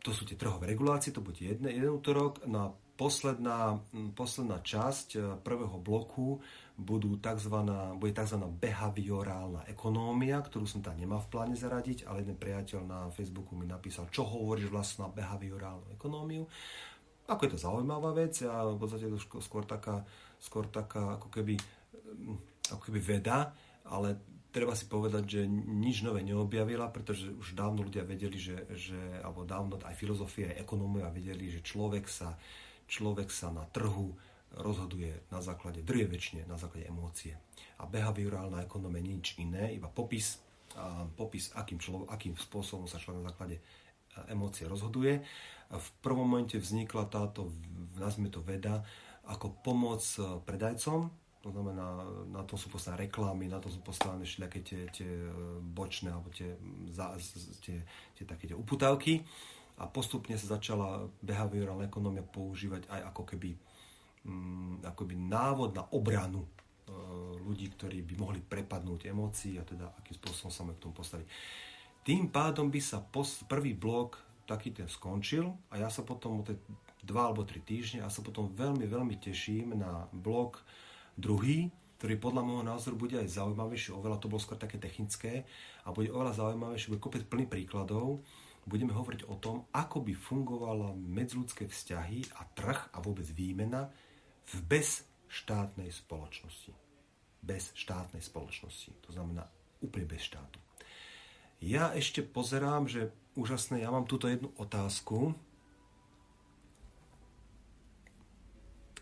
to 0.00 0.14
sú 0.14 0.24
tie 0.24 0.38
trhové 0.38 0.70
regulácie, 0.70 1.10
to 1.10 1.20
bude 1.20 1.42
jeden, 1.42 1.66
jeden 1.66 1.90
útorok. 1.90 2.46
No 2.46 2.58
a 2.62 2.66
posledná, 3.00 3.80
posledná 4.12 4.60
časť 4.60 5.08
e, 5.16 5.18
prvého 5.40 5.80
bloku 5.80 6.36
budú 6.76 7.16
takzvaná, 7.16 7.96
bude 7.96 8.12
tzv. 8.12 8.36
behaviorálna 8.60 9.64
ekonómia, 9.72 10.44
ktorú 10.44 10.68
som 10.68 10.84
tam 10.84 11.00
nemal 11.00 11.24
v 11.24 11.32
pláne 11.32 11.56
zaradiť, 11.56 12.04
ale 12.04 12.20
jeden 12.20 12.36
priateľ 12.36 12.80
na 12.84 13.00
Facebooku 13.08 13.56
mi 13.56 13.64
napísal, 13.64 14.12
čo 14.12 14.28
hovoríš 14.28 14.68
vlastne 14.68 15.08
na 15.08 15.16
behaviorálnu 15.16 15.96
ekonómiu. 15.96 16.44
Ako 17.24 17.48
je 17.48 17.52
to 17.56 17.64
zaujímavá 17.64 18.12
vec 18.12 18.36
a 18.44 18.68
v 18.68 18.76
podstate 18.76 19.08
je 19.08 19.16
to 19.16 19.40
skôr 19.40 19.64
taká, 19.64 20.04
skôr 20.36 20.68
taká 20.68 21.16
ako 21.16 21.32
keby, 21.32 21.56
ako 22.68 22.82
keby 22.84 23.00
veda, 23.00 23.56
ale 23.88 24.20
treba 24.52 24.76
si 24.76 24.90
povedať, 24.90 25.24
že 25.24 25.40
nič 25.48 26.02
nové 26.04 26.20
neobjavila, 26.26 26.90
pretože 26.90 27.32
už 27.32 27.54
dávno 27.56 27.86
ľudia 27.86 28.04
vedeli, 28.04 28.36
že, 28.36 28.66
že 28.76 28.98
alebo 29.22 29.46
dávno 29.46 29.78
aj 29.78 29.94
filozofia, 29.94 30.52
aj 30.52 30.66
ekonómia 30.66 31.08
vedeli, 31.08 31.48
že 31.48 31.64
človek 31.64 32.04
sa, 32.10 32.34
človek 32.90 33.30
sa 33.30 33.54
na 33.54 33.62
trhu 33.70 34.18
rozhoduje 34.58 35.30
na 35.30 35.38
základe, 35.38 35.86
väčšine 35.86 36.50
na 36.50 36.58
základe 36.58 36.90
emócie. 36.90 37.38
A 37.78 37.86
behaviorálna 37.86 38.66
ekonómia 38.66 38.98
nie 38.98 39.22
nič 39.22 39.38
iné, 39.38 39.70
iba 39.70 39.86
popis, 39.86 40.42
a 40.74 41.06
popis 41.06 41.54
akým, 41.54 41.78
človek, 41.78 42.10
akým 42.10 42.34
spôsobom 42.34 42.90
sa 42.90 42.98
človek 42.98 43.22
na 43.22 43.30
základe 43.30 43.62
emócie 44.26 44.66
rozhoduje. 44.66 45.22
V 45.70 45.88
prvom 46.02 46.26
momente 46.26 46.58
vznikla 46.58 47.06
táto, 47.06 47.54
nazvime 47.94 48.26
to 48.26 48.42
veda, 48.42 48.82
ako 49.30 49.54
pomoc 49.62 50.02
predajcom, 50.42 51.06
to 51.40 51.48
znamená, 51.48 52.04
na 52.28 52.44
to 52.44 52.60
sú 52.60 52.68
postavené 52.68 53.08
reklamy, 53.08 53.48
na 53.48 53.56
to 53.56 53.72
sú 53.72 53.80
postavené 53.80 54.28
všetky 54.28 54.60
tie, 54.60 54.80
tie 54.92 55.08
e, 55.08 55.32
bočné 55.64 56.12
alebo 56.12 56.28
tie, 56.28 56.52
za, 56.92 57.16
tie, 57.64 57.80
tie 58.12 58.24
také 58.28 58.52
tie 58.52 58.56
uputavky. 58.56 59.24
A 59.80 59.88
postupne 59.88 60.36
sa 60.36 60.60
začala 60.60 61.08
behaviorálna 61.24 61.88
ekonomia 61.88 62.20
používať 62.20 62.84
aj 62.92 63.00
ako 63.10 63.22
keby, 63.24 63.50
mm, 64.28 64.84
ako 64.84 64.98
keby 65.08 65.16
návod 65.16 65.70
na 65.72 65.84
obranu 65.96 66.44
e, 66.44 66.48
ľudí, 67.40 67.72
ktorí 67.72 68.04
by 68.04 68.14
mohli 68.20 68.40
prepadnúť 68.44 69.08
emócií 69.08 69.56
a 69.56 69.64
teda 69.64 69.88
akým 69.96 70.14
spôsobom 70.20 70.52
sa 70.52 70.68
k 70.68 70.82
tomu 70.84 70.92
postaviť. 70.92 71.26
Tým 72.04 72.28
pádom 72.28 72.68
by 72.68 72.80
sa 72.80 73.00
post, 73.00 73.48
prvý 73.48 73.72
blok 73.72 74.20
taký 74.44 74.76
ten 74.76 74.88
skončil 74.90 75.48
a 75.72 75.80
ja 75.80 75.88
sa 75.88 76.04
potom 76.04 76.40
o 76.40 76.44
tie 76.44 76.60
dva 77.00 77.32
alebo 77.32 77.48
tri 77.48 77.64
týždne 77.64 78.04
a 78.04 78.12
sa 78.12 78.20
potom 78.20 78.52
veľmi, 78.52 78.84
veľmi 78.84 79.16
teším 79.16 79.72
na 79.80 80.04
blok 80.12 80.60
Druhý, 81.20 81.68
ktorý 82.00 82.16
podľa 82.16 82.42
môjho 82.48 82.64
názoru 82.64 82.96
bude 82.96 83.20
aj 83.20 83.28
zaujímavejší, 83.28 83.92
oveľa 83.92 84.24
to 84.24 84.32
bolo 84.32 84.40
skôr 84.40 84.56
také 84.56 84.80
technické 84.80 85.44
a 85.84 85.92
bude 85.92 86.08
oveľa 86.08 86.32
zaujímavejší, 86.32 86.96
bude 86.96 87.04
kopec 87.04 87.28
plný 87.28 87.44
príkladov. 87.44 88.24
Budeme 88.68 88.92
hovoriť 88.92 89.26
o 89.26 89.36
tom, 89.40 89.66
ako 89.72 90.04
by 90.04 90.12
fungovala 90.12 90.92
medzľudské 90.94 91.66
vzťahy 91.66 92.36
a 92.36 92.44
trh 92.52 92.92
a 92.92 92.98
vôbec 93.00 93.26
výmena 93.32 93.88
v 94.50 94.54
bezštátnej 94.68 95.90
spoločnosti. 95.90 96.72
Bez 97.40 97.72
štátnej 97.72 98.20
spoločnosti. 98.20 98.92
To 99.08 99.10
znamená 99.16 99.48
úplne 99.80 100.06
bez 100.06 100.28
štátu. 100.28 100.60
Ja 101.60 101.92
ešte 101.92 102.24
pozerám, 102.24 102.88
že 102.88 103.12
úžasné, 103.36 103.84
ja 103.84 103.92
mám 103.92 104.08
túto 104.08 104.28
jednu 104.28 104.52
otázku. 104.56 105.36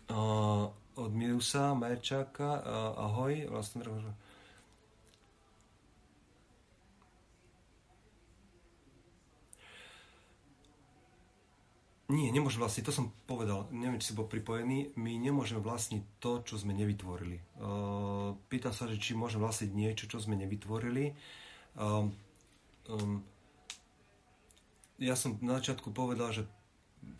Uh, 0.09 0.73
od 0.99 1.11
Milusa 1.15 1.71
Majerčáka. 1.71 2.59
Ahoj, 2.99 3.47
vlastne 3.47 3.87
Nie, 12.09 12.33
nemôžem 12.33 12.57
vlastniť, 12.57 12.89
to 12.89 12.93
som 12.93 13.13
povedal, 13.29 13.69
neviem, 13.69 14.01
či 14.01 14.09
si 14.11 14.17
bol 14.17 14.25
pripojený, 14.25 14.97
my 14.97 15.13
nemôžeme 15.21 15.61
vlastniť 15.61 16.17
to, 16.17 16.41
čo 16.41 16.57
sme 16.57 16.73
nevytvorili. 16.73 17.37
Pýtam 18.49 18.73
sa, 18.73 18.89
že 18.89 18.97
či 18.97 19.13
môžem 19.13 19.37
vlastniť 19.37 19.69
niečo, 19.69 20.09
čo 20.09 20.17
sme 20.17 20.33
nevytvorili. 20.41 21.13
Um, 21.77 22.09
ja 24.97 25.13
som 25.13 25.37
na 25.45 25.61
začiatku 25.61 25.93
povedal, 25.93 26.33
že 26.33 26.49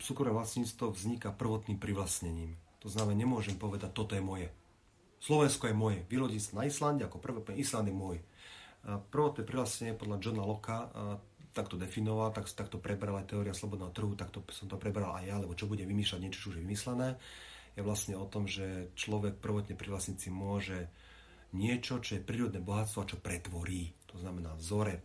súkromné 0.02 0.34
vlastníctvo 0.34 0.90
vzniká 0.90 1.30
prvotným 1.30 1.78
privlastnením. 1.78 2.58
To 2.82 2.90
znamená, 2.90 3.22
nemôžem 3.22 3.54
povedať, 3.54 3.94
toto 3.94 4.18
je 4.18 4.24
moje. 4.26 4.50
Slovensko 5.22 5.70
je 5.70 5.76
moje. 5.76 6.02
Vylodiť 6.10 6.50
sa 6.50 6.52
na 6.58 6.66
Islande 6.66 7.06
ako 7.06 7.22
prvé, 7.22 7.38
Island 7.54 7.86
je 7.86 7.94
môj. 7.94 8.18
Prvotné 9.14 9.46
prihlasenie 9.46 9.94
podľa 9.94 10.18
Johna 10.18 10.42
Locke 10.42 10.74
takto 11.50 11.74
definoval, 11.74 12.30
tak, 12.30 12.46
takto 12.50 12.78
prebral 12.78 13.18
aj 13.18 13.30
teória 13.34 13.54
slobodného 13.54 13.90
trhu, 13.90 14.14
takto 14.14 14.42
som 14.54 14.70
to 14.70 14.78
prebral 14.78 15.14
aj 15.18 15.24
ja, 15.26 15.36
lebo 15.38 15.54
čo 15.58 15.66
bude 15.66 15.82
vymýšľať 15.82 16.20
niečo, 16.22 16.40
čo 16.46 16.48
už 16.54 16.56
je 16.60 16.64
vymyslené, 16.66 17.08
je 17.74 17.82
vlastne 17.82 18.14
o 18.18 18.26
tom, 18.26 18.46
že 18.46 18.90
človek 18.98 19.38
prvotne 19.38 19.74
privlastniť 19.74 20.18
si 20.18 20.30
môže 20.30 20.90
niečo, 21.54 21.98
čo 21.98 22.18
je 22.18 22.22
prírodné 22.22 22.62
bohatstvo 22.62 22.98
a 23.02 23.10
čo 23.10 23.18
pretvorí. 23.18 23.90
To 24.10 24.18
znamená 24.18 24.54
vzore, 24.54 25.02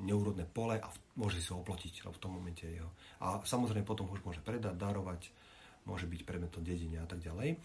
neúrodné 0.00 0.48
pole 0.48 0.80
a 0.80 0.88
môže 1.14 1.44
si 1.44 1.52
ho 1.52 1.60
oplotiť, 1.60 2.02
v 2.02 2.22
tom 2.22 2.34
momente 2.34 2.64
je 2.64 2.80
jeho. 2.80 2.90
A 3.20 3.44
samozrejme 3.44 3.84
potom 3.84 4.08
už 4.08 4.24
môže 4.24 4.40
predať, 4.40 4.74
darovať, 4.74 5.28
môže 5.84 6.08
byť 6.08 6.20
predmetom 6.24 6.64
dedenia 6.64 7.04
a 7.04 7.08
tak 7.08 7.20
ďalej. 7.20 7.60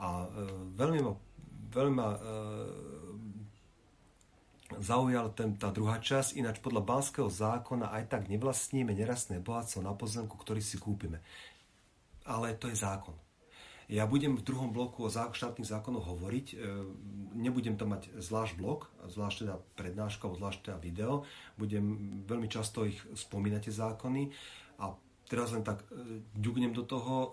A 0.00 0.24
e, 0.24 0.28
veľmi 0.74 1.00
ma, 1.04 1.12
veľmi 1.70 1.94
ma 1.94 2.08
e, 2.16 2.18
zaujal 4.72 5.32
ten, 5.36 5.54
tá 5.60 5.68
druhá 5.68 6.00
časť, 6.00 6.40
ináč 6.40 6.58
podľa 6.64 6.82
Banského 6.84 7.28
zákona 7.28 7.92
aj 7.92 8.04
tak 8.08 8.22
nevlastníme 8.32 8.96
nerastné 8.96 9.38
bohatstvo 9.44 9.84
na 9.84 9.92
pozemku, 9.92 10.34
ktorý 10.40 10.64
si 10.64 10.80
kúpime. 10.80 11.20
Ale 12.24 12.56
to 12.56 12.72
je 12.72 12.76
zákon. 12.80 13.12
Ja 13.84 14.08
budem 14.08 14.40
v 14.40 14.46
druhom 14.48 14.72
bloku 14.72 15.04
o 15.04 15.12
štátnych 15.12 15.68
zákonoch 15.68 16.08
hovoriť, 16.08 16.46
e, 16.52 16.56
nebudem 17.36 17.76
tam 17.76 17.92
mať 17.92 18.16
zvlášť 18.16 18.56
blok, 18.56 18.88
zvlášť 19.04 19.44
teda 19.44 19.60
prednáška, 19.76 20.24
zvlášť 20.32 20.72
teda 20.72 20.76
video, 20.80 21.28
budem 21.60 22.24
veľmi 22.24 22.48
často 22.48 22.88
ich 22.88 22.96
spomínať 23.12 23.68
tie 23.68 23.74
zákony. 23.76 24.32
A 24.80 24.96
teraz 25.28 25.52
len 25.52 25.60
tak 25.60 25.84
e, 25.92 26.24
ďugnem 26.32 26.72
do 26.72 26.80
toho, 26.88 27.14
e, 27.20 27.30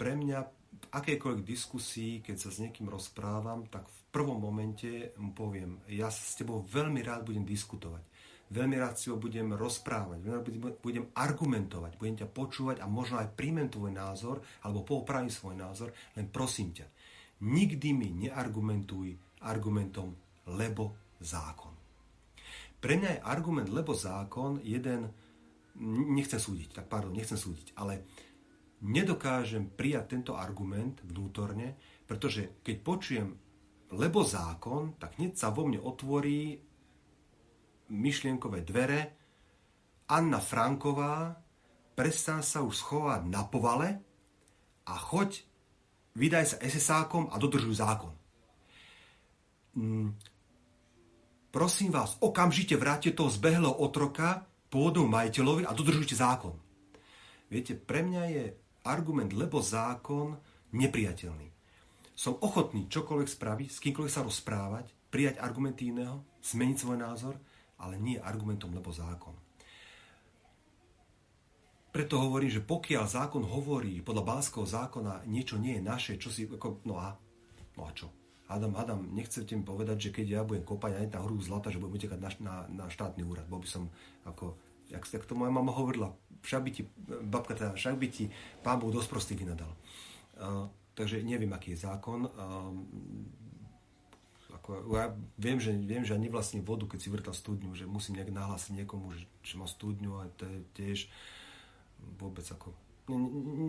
pre 0.00 0.16
mňa 0.16 0.59
akejkoľvek 0.90 1.42
diskusii, 1.46 2.12
keď 2.22 2.36
sa 2.36 2.50
s 2.50 2.58
niekým 2.62 2.90
rozprávam, 2.90 3.66
tak 3.70 3.86
v 3.86 4.00
prvom 4.10 4.42
momente 4.42 5.14
mu 5.22 5.30
poviem, 5.30 5.78
ja 5.86 6.10
s 6.10 6.34
tebou 6.34 6.66
veľmi 6.66 7.02
rád 7.06 7.26
budem 7.30 7.46
diskutovať, 7.46 8.02
veľmi 8.50 8.76
rád 8.78 8.98
si 8.98 9.06
ho 9.10 9.16
budem 9.18 9.54
rozprávať, 9.54 10.18
veľmi 10.18 10.38
rád 10.42 10.78
budem 10.82 11.06
argumentovať, 11.14 11.94
budem 11.94 12.16
ťa 12.26 12.28
počúvať 12.34 12.82
a 12.82 12.90
možno 12.90 13.22
aj 13.22 13.34
príjmem 13.38 13.70
tvoj 13.70 13.94
názor, 13.94 14.42
alebo 14.66 14.82
poupravím 14.82 15.30
svoj 15.30 15.54
názor, 15.54 15.94
len 16.18 16.26
prosím 16.26 16.74
ťa, 16.74 16.86
nikdy 17.46 17.94
mi 17.94 18.10
neargumentuj 18.26 19.14
argumentom 19.46 20.12
lebo 20.50 21.14
zákon. 21.22 21.72
Pre 22.80 22.94
mňa 22.96 23.10
je 23.20 23.26
argument 23.28 23.68
lebo 23.68 23.92
zákon 23.92 24.58
jeden, 24.64 25.06
nechcem 26.16 26.40
súdiť, 26.40 26.80
tak 26.80 26.86
pardon, 26.88 27.12
nechcem 27.12 27.36
súdiť, 27.36 27.76
ale 27.76 28.08
nedokážem 28.80 29.68
prijať 29.76 30.16
tento 30.16 30.32
argument 30.36 31.00
vnútorne, 31.04 31.76
pretože 32.08 32.60
keď 32.64 32.76
počujem 32.80 33.28
lebo 33.90 34.22
zákon, 34.22 34.96
tak 34.96 35.18
hneď 35.18 35.34
sa 35.34 35.50
vo 35.50 35.66
mne 35.66 35.82
otvorí 35.82 36.62
myšlienkové 37.90 38.62
dvere. 38.62 39.00
Anna 40.10 40.38
Franková, 40.38 41.34
prestan 41.94 42.42
sa 42.42 42.62
už 42.62 42.74
schovať 42.82 43.26
na 43.26 43.42
povale 43.46 43.88
a 44.86 44.94
choď, 44.94 45.42
vydaj 46.18 46.44
sa 46.54 46.56
SSákom 46.62 47.30
a 47.30 47.38
dodržuj 47.38 47.78
zákon. 47.78 48.14
Mm, 49.78 50.18
prosím 51.54 51.94
vás, 51.94 52.18
okamžite 52.18 52.74
vráte 52.74 53.14
toho 53.14 53.30
zbehlého 53.30 53.74
otroka 53.74 54.46
pôvodnému 54.70 55.10
majiteľovi 55.10 55.62
a 55.66 55.74
dodržujte 55.74 56.14
zákon. 56.14 56.54
Viete, 57.50 57.74
pre 57.74 58.06
mňa 58.06 58.22
je 58.30 58.44
argument 58.84 59.32
lebo 59.32 59.60
zákon 59.60 60.36
nepriateľný. 60.72 61.48
Som 62.14 62.36
ochotný 62.44 62.86
čokoľvek 62.88 63.28
spraviť, 63.28 63.68
s 63.72 63.80
kýmkoľvek 63.80 64.12
sa 64.12 64.26
rozprávať, 64.26 64.92
prijať 65.08 65.40
argumenty 65.40 65.88
iného, 65.88 66.20
zmeniť 66.44 66.76
svoj 66.76 66.98
názor, 67.00 67.34
ale 67.80 67.96
nie 67.96 68.20
argumentom 68.20 68.70
lebo 68.70 68.92
zákon. 68.92 69.32
Preto 71.90 72.22
hovorím, 72.22 72.54
že 72.54 72.62
pokiaľ 72.62 73.04
zákon 73.08 73.42
hovorí 73.42 73.98
podľa 73.98 74.22
bánskeho 74.22 74.62
zákona 74.62 75.26
niečo 75.26 75.58
nie 75.58 75.80
je 75.80 75.82
naše, 75.82 76.12
čo 76.22 76.30
si, 76.30 76.46
ako, 76.46 76.86
no 76.86 77.02
a, 77.02 77.18
no 77.74 77.82
a 77.82 77.90
čo? 77.90 78.14
Adam, 78.50 78.74
Adam, 78.78 79.00
nechcete 79.10 79.54
mi 79.54 79.62
povedať, 79.62 80.10
že 80.10 80.14
keď 80.14 80.26
ja 80.26 80.42
budem 80.42 80.66
kopať 80.66 81.02
aj 81.02 81.06
na 81.14 81.22
hru 81.22 81.38
zlata, 81.38 81.70
že 81.70 81.78
budem 81.78 81.98
utekať 81.98 82.18
na, 82.18 82.30
na, 82.42 82.54
na 82.66 82.86
štátny 82.90 83.22
úrad. 83.22 83.46
Bol 83.46 83.62
by 83.62 83.68
som 83.70 83.90
ako, 84.26 84.58
jak, 84.90 85.02
jak 85.12 85.24
to 85.26 85.34
moja 85.34 85.50
mama 85.50 85.72
hovorila, 85.72 86.12
však 86.42 86.62
by 86.62 86.70
ti, 86.70 86.82
babka 87.22 87.54
teda, 87.54 87.72
však 87.76 87.96
by 87.96 88.06
ti 88.08 88.24
pán 88.64 88.80
Boh 88.80 88.90
dosť 88.90 89.08
prostý 89.08 89.32
vynadal. 89.36 89.70
Uh, 90.40 90.66
takže 90.96 91.22
neviem, 91.22 91.52
aký 91.52 91.76
je 91.76 91.84
zákon. 91.84 92.26
Uh, 92.26 92.74
ako, 94.60 94.82
ja 94.96 95.12
viem, 95.40 95.58
že, 95.60 95.72
viem, 95.72 96.02
že 96.04 96.12
ja 96.16 96.20
nevlastním 96.20 96.64
vodu, 96.66 96.84
keď 96.84 96.98
si 97.00 97.08
vrtal 97.08 97.34
studňu, 97.36 97.72
že 97.76 97.88
musím 97.88 98.18
nejak 98.18 98.34
nahlásiť 98.34 98.82
niekomu, 98.82 99.14
že, 99.14 99.24
že 99.44 99.54
má 99.56 99.64
studňu 99.64 100.20
a 100.20 100.28
to 100.36 100.44
je 100.44 100.58
tiež 100.76 100.98
vôbec 102.18 102.44
ako... 102.44 102.72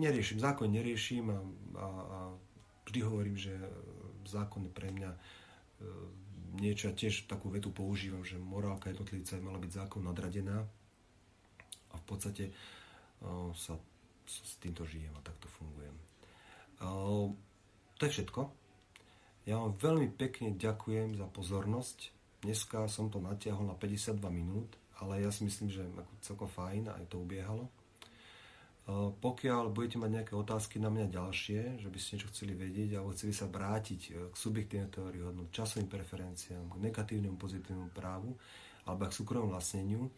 Neriešim, 0.02 0.38
zákon 0.38 0.70
neriešim 0.70 1.26
a, 1.26 1.38
a, 1.74 1.86
a 1.86 2.18
vždy 2.86 2.98
hovorím, 3.02 3.34
že 3.34 3.50
zákon 4.22 4.62
je 4.62 4.70
pre 4.70 4.94
mňa 4.94 5.10
e, 5.10 5.18
niečo, 6.62 6.86
ja 6.86 6.94
tiež 6.94 7.26
takú 7.26 7.50
vetu 7.50 7.74
používam, 7.74 8.22
že 8.22 8.38
morálka 8.38 8.94
jednotlivca 8.94 9.34
je 9.34 9.42
mala 9.42 9.58
byť 9.58 9.72
zákon 9.82 10.06
nadradená 10.06 10.62
a 11.92 11.96
v 12.00 12.04
podstate 12.08 12.44
e, 12.48 12.52
sa, 13.54 13.76
s 14.26 14.56
týmto 14.58 14.88
žijem 14.88 15.12
a 15.14 15.22
takto 15.22 15.46
fungujem. 15.60 15.94
E, 15.94 16.04
to 18.00 18.02
je 18.08 18.12
všetko. 18.18 18.40
Ja 19.46 19.58
vám 19.58 19.74
veľmi 19.78 20.08
pekne 20.14 20.54
ďakujem 20.54 21.18
za 21.18 21.26
pozornosť. 21.26 22.14
Dneska 22.42 22.90
som 22.90 23.10
to 23.10 23.22
natiahol 23.22 23.66
na 23.66 23.78
52 23.78 24.18
minút, 24.30 24.70
ale 25.02 25.22
ja 25.22 25.30
si 25.34 25.46
myslím, 25.46 25.70
že 25.70 25.82
ako 25.82 26.12
celkom 26.22 26.50
fajn 26.50 26.90
aj 26.94 27.04
to 27.10 27.22
ubiehalo. 27.22 27.70
Pokiaľ 29.22 29.70
budete 29.70 29.94
mať 29.94 30.10
nejaké 30.10 30.34
otázky 30.34 30.82
na 30.82 30.90
mňa 30.90 31.06
ďalšie, 31.06 31.78
že 31.78 31.86
by 31.86 31.98
ste 32.02 32.18
niečo 32.18 32.30
chceli 32.34 32.58
vedieť 32.58 32.98
alebo 32.98 33.14
chceli 33.14 33.30
sa 33.30 33.46
vrátiť 33.46 34.00
e, 34.10 34.10
k 34.26 34.34
subjektívnej 34.34 34.90
teórii 34.90 35.22
hodnot, 35.22 35.54
časovým 35.54 35.86
preferenciám, 35.86 36.66
k 36.66 36.82
negatívnemu, 36.90 37.38
pozitívnemu 37.38 37.94
právu 37.94 38.34
alebo 38.82 39.06
k 39.06 39.14
súkromnému 39.14 39.54
vlastneniu, 39.54 40.10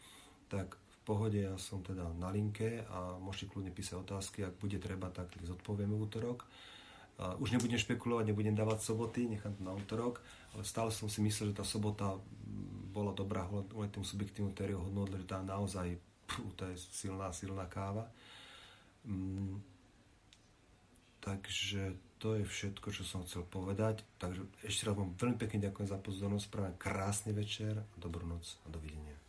tak 0.48 0.80
pohode 1.04 1.36
ja 1.36 1.54
som 1.60 1.84
teda 1.84 2.08
na 2.16 2.32
linke 2.32 2.82
a 2.88 3.20
môžete 3.20 3.52
kľudne 3.52 3.70
písať 3.70 4.00
otázky, 4.00 4.42
ak 4.42 4.56
bude 4.56 4.80
treba, 4.80 5.12
tak 5.12 5.30
ich 5.36 5.44
zodpovieme 5.44 5.92
v 5.92 6.04
útorok. 6.08 6.48
Už 7.38 7.54
nebudem 7.54 7.78
špekulovať, 7.78 8.34
nebudem 8.34 8.58
dávať 8.58 8.82
soboty, 8.82 9.30
nechám 9.30 9.54
to 9.54 9.62
na 9.62 9.70
útorok, 9.70 10.18
ale 10.56 10.66
stále 10.66 10.90
som 10.90 11.06
si 11.06 11.22
myslel, 11.22 11.54
že 11.54 11.62
tá 11.62 11.66
sobota 11.66 12.18
bola 12.90 13.14
dobrá 13.14 13.46
kvôli 13.46 13.90
tým 13.90 14.02
subjektívnu 14.02 14.50
teóriu 14.50 14.82
hodnot, 14.82 15.14
že 15.14 15.26
tá 15.26 15.38
naozaj, 15.42 15.94
pú, 16.26 16.42
to 16.58 16.66
je 16.70 16.76
silná, 16.90 17.30
silná 17.30 17.66
káva. 17.70 18.10
Mm, 19.06 19.62
takže 21.22 21.94
to 22.18 22.38
je 22.38 22.44
všetko, 22.46 22.88
čo 22.90 23.02
som 23.04 23.22
chcel 23.26 23.44
povedať. 23.46 24.02
Takže 24.18 24.42
ešte 24.64 24.86
raz 24.88 24.94
vám 24.96 25.14
veľmi 25.14 25.38
pekne 25.38 25.70
ďakujem 25.70 25.88
za 25.90 25.98
pozornosť, 25.98 26.46
prajem 26.50 26.76
krásny 26.78 27.30
večer, 27.34 27.78
dobrú 27.98 28.26
noc 28.26 28.58
a 28.64 28.72
dovidenia. 28.72 29.23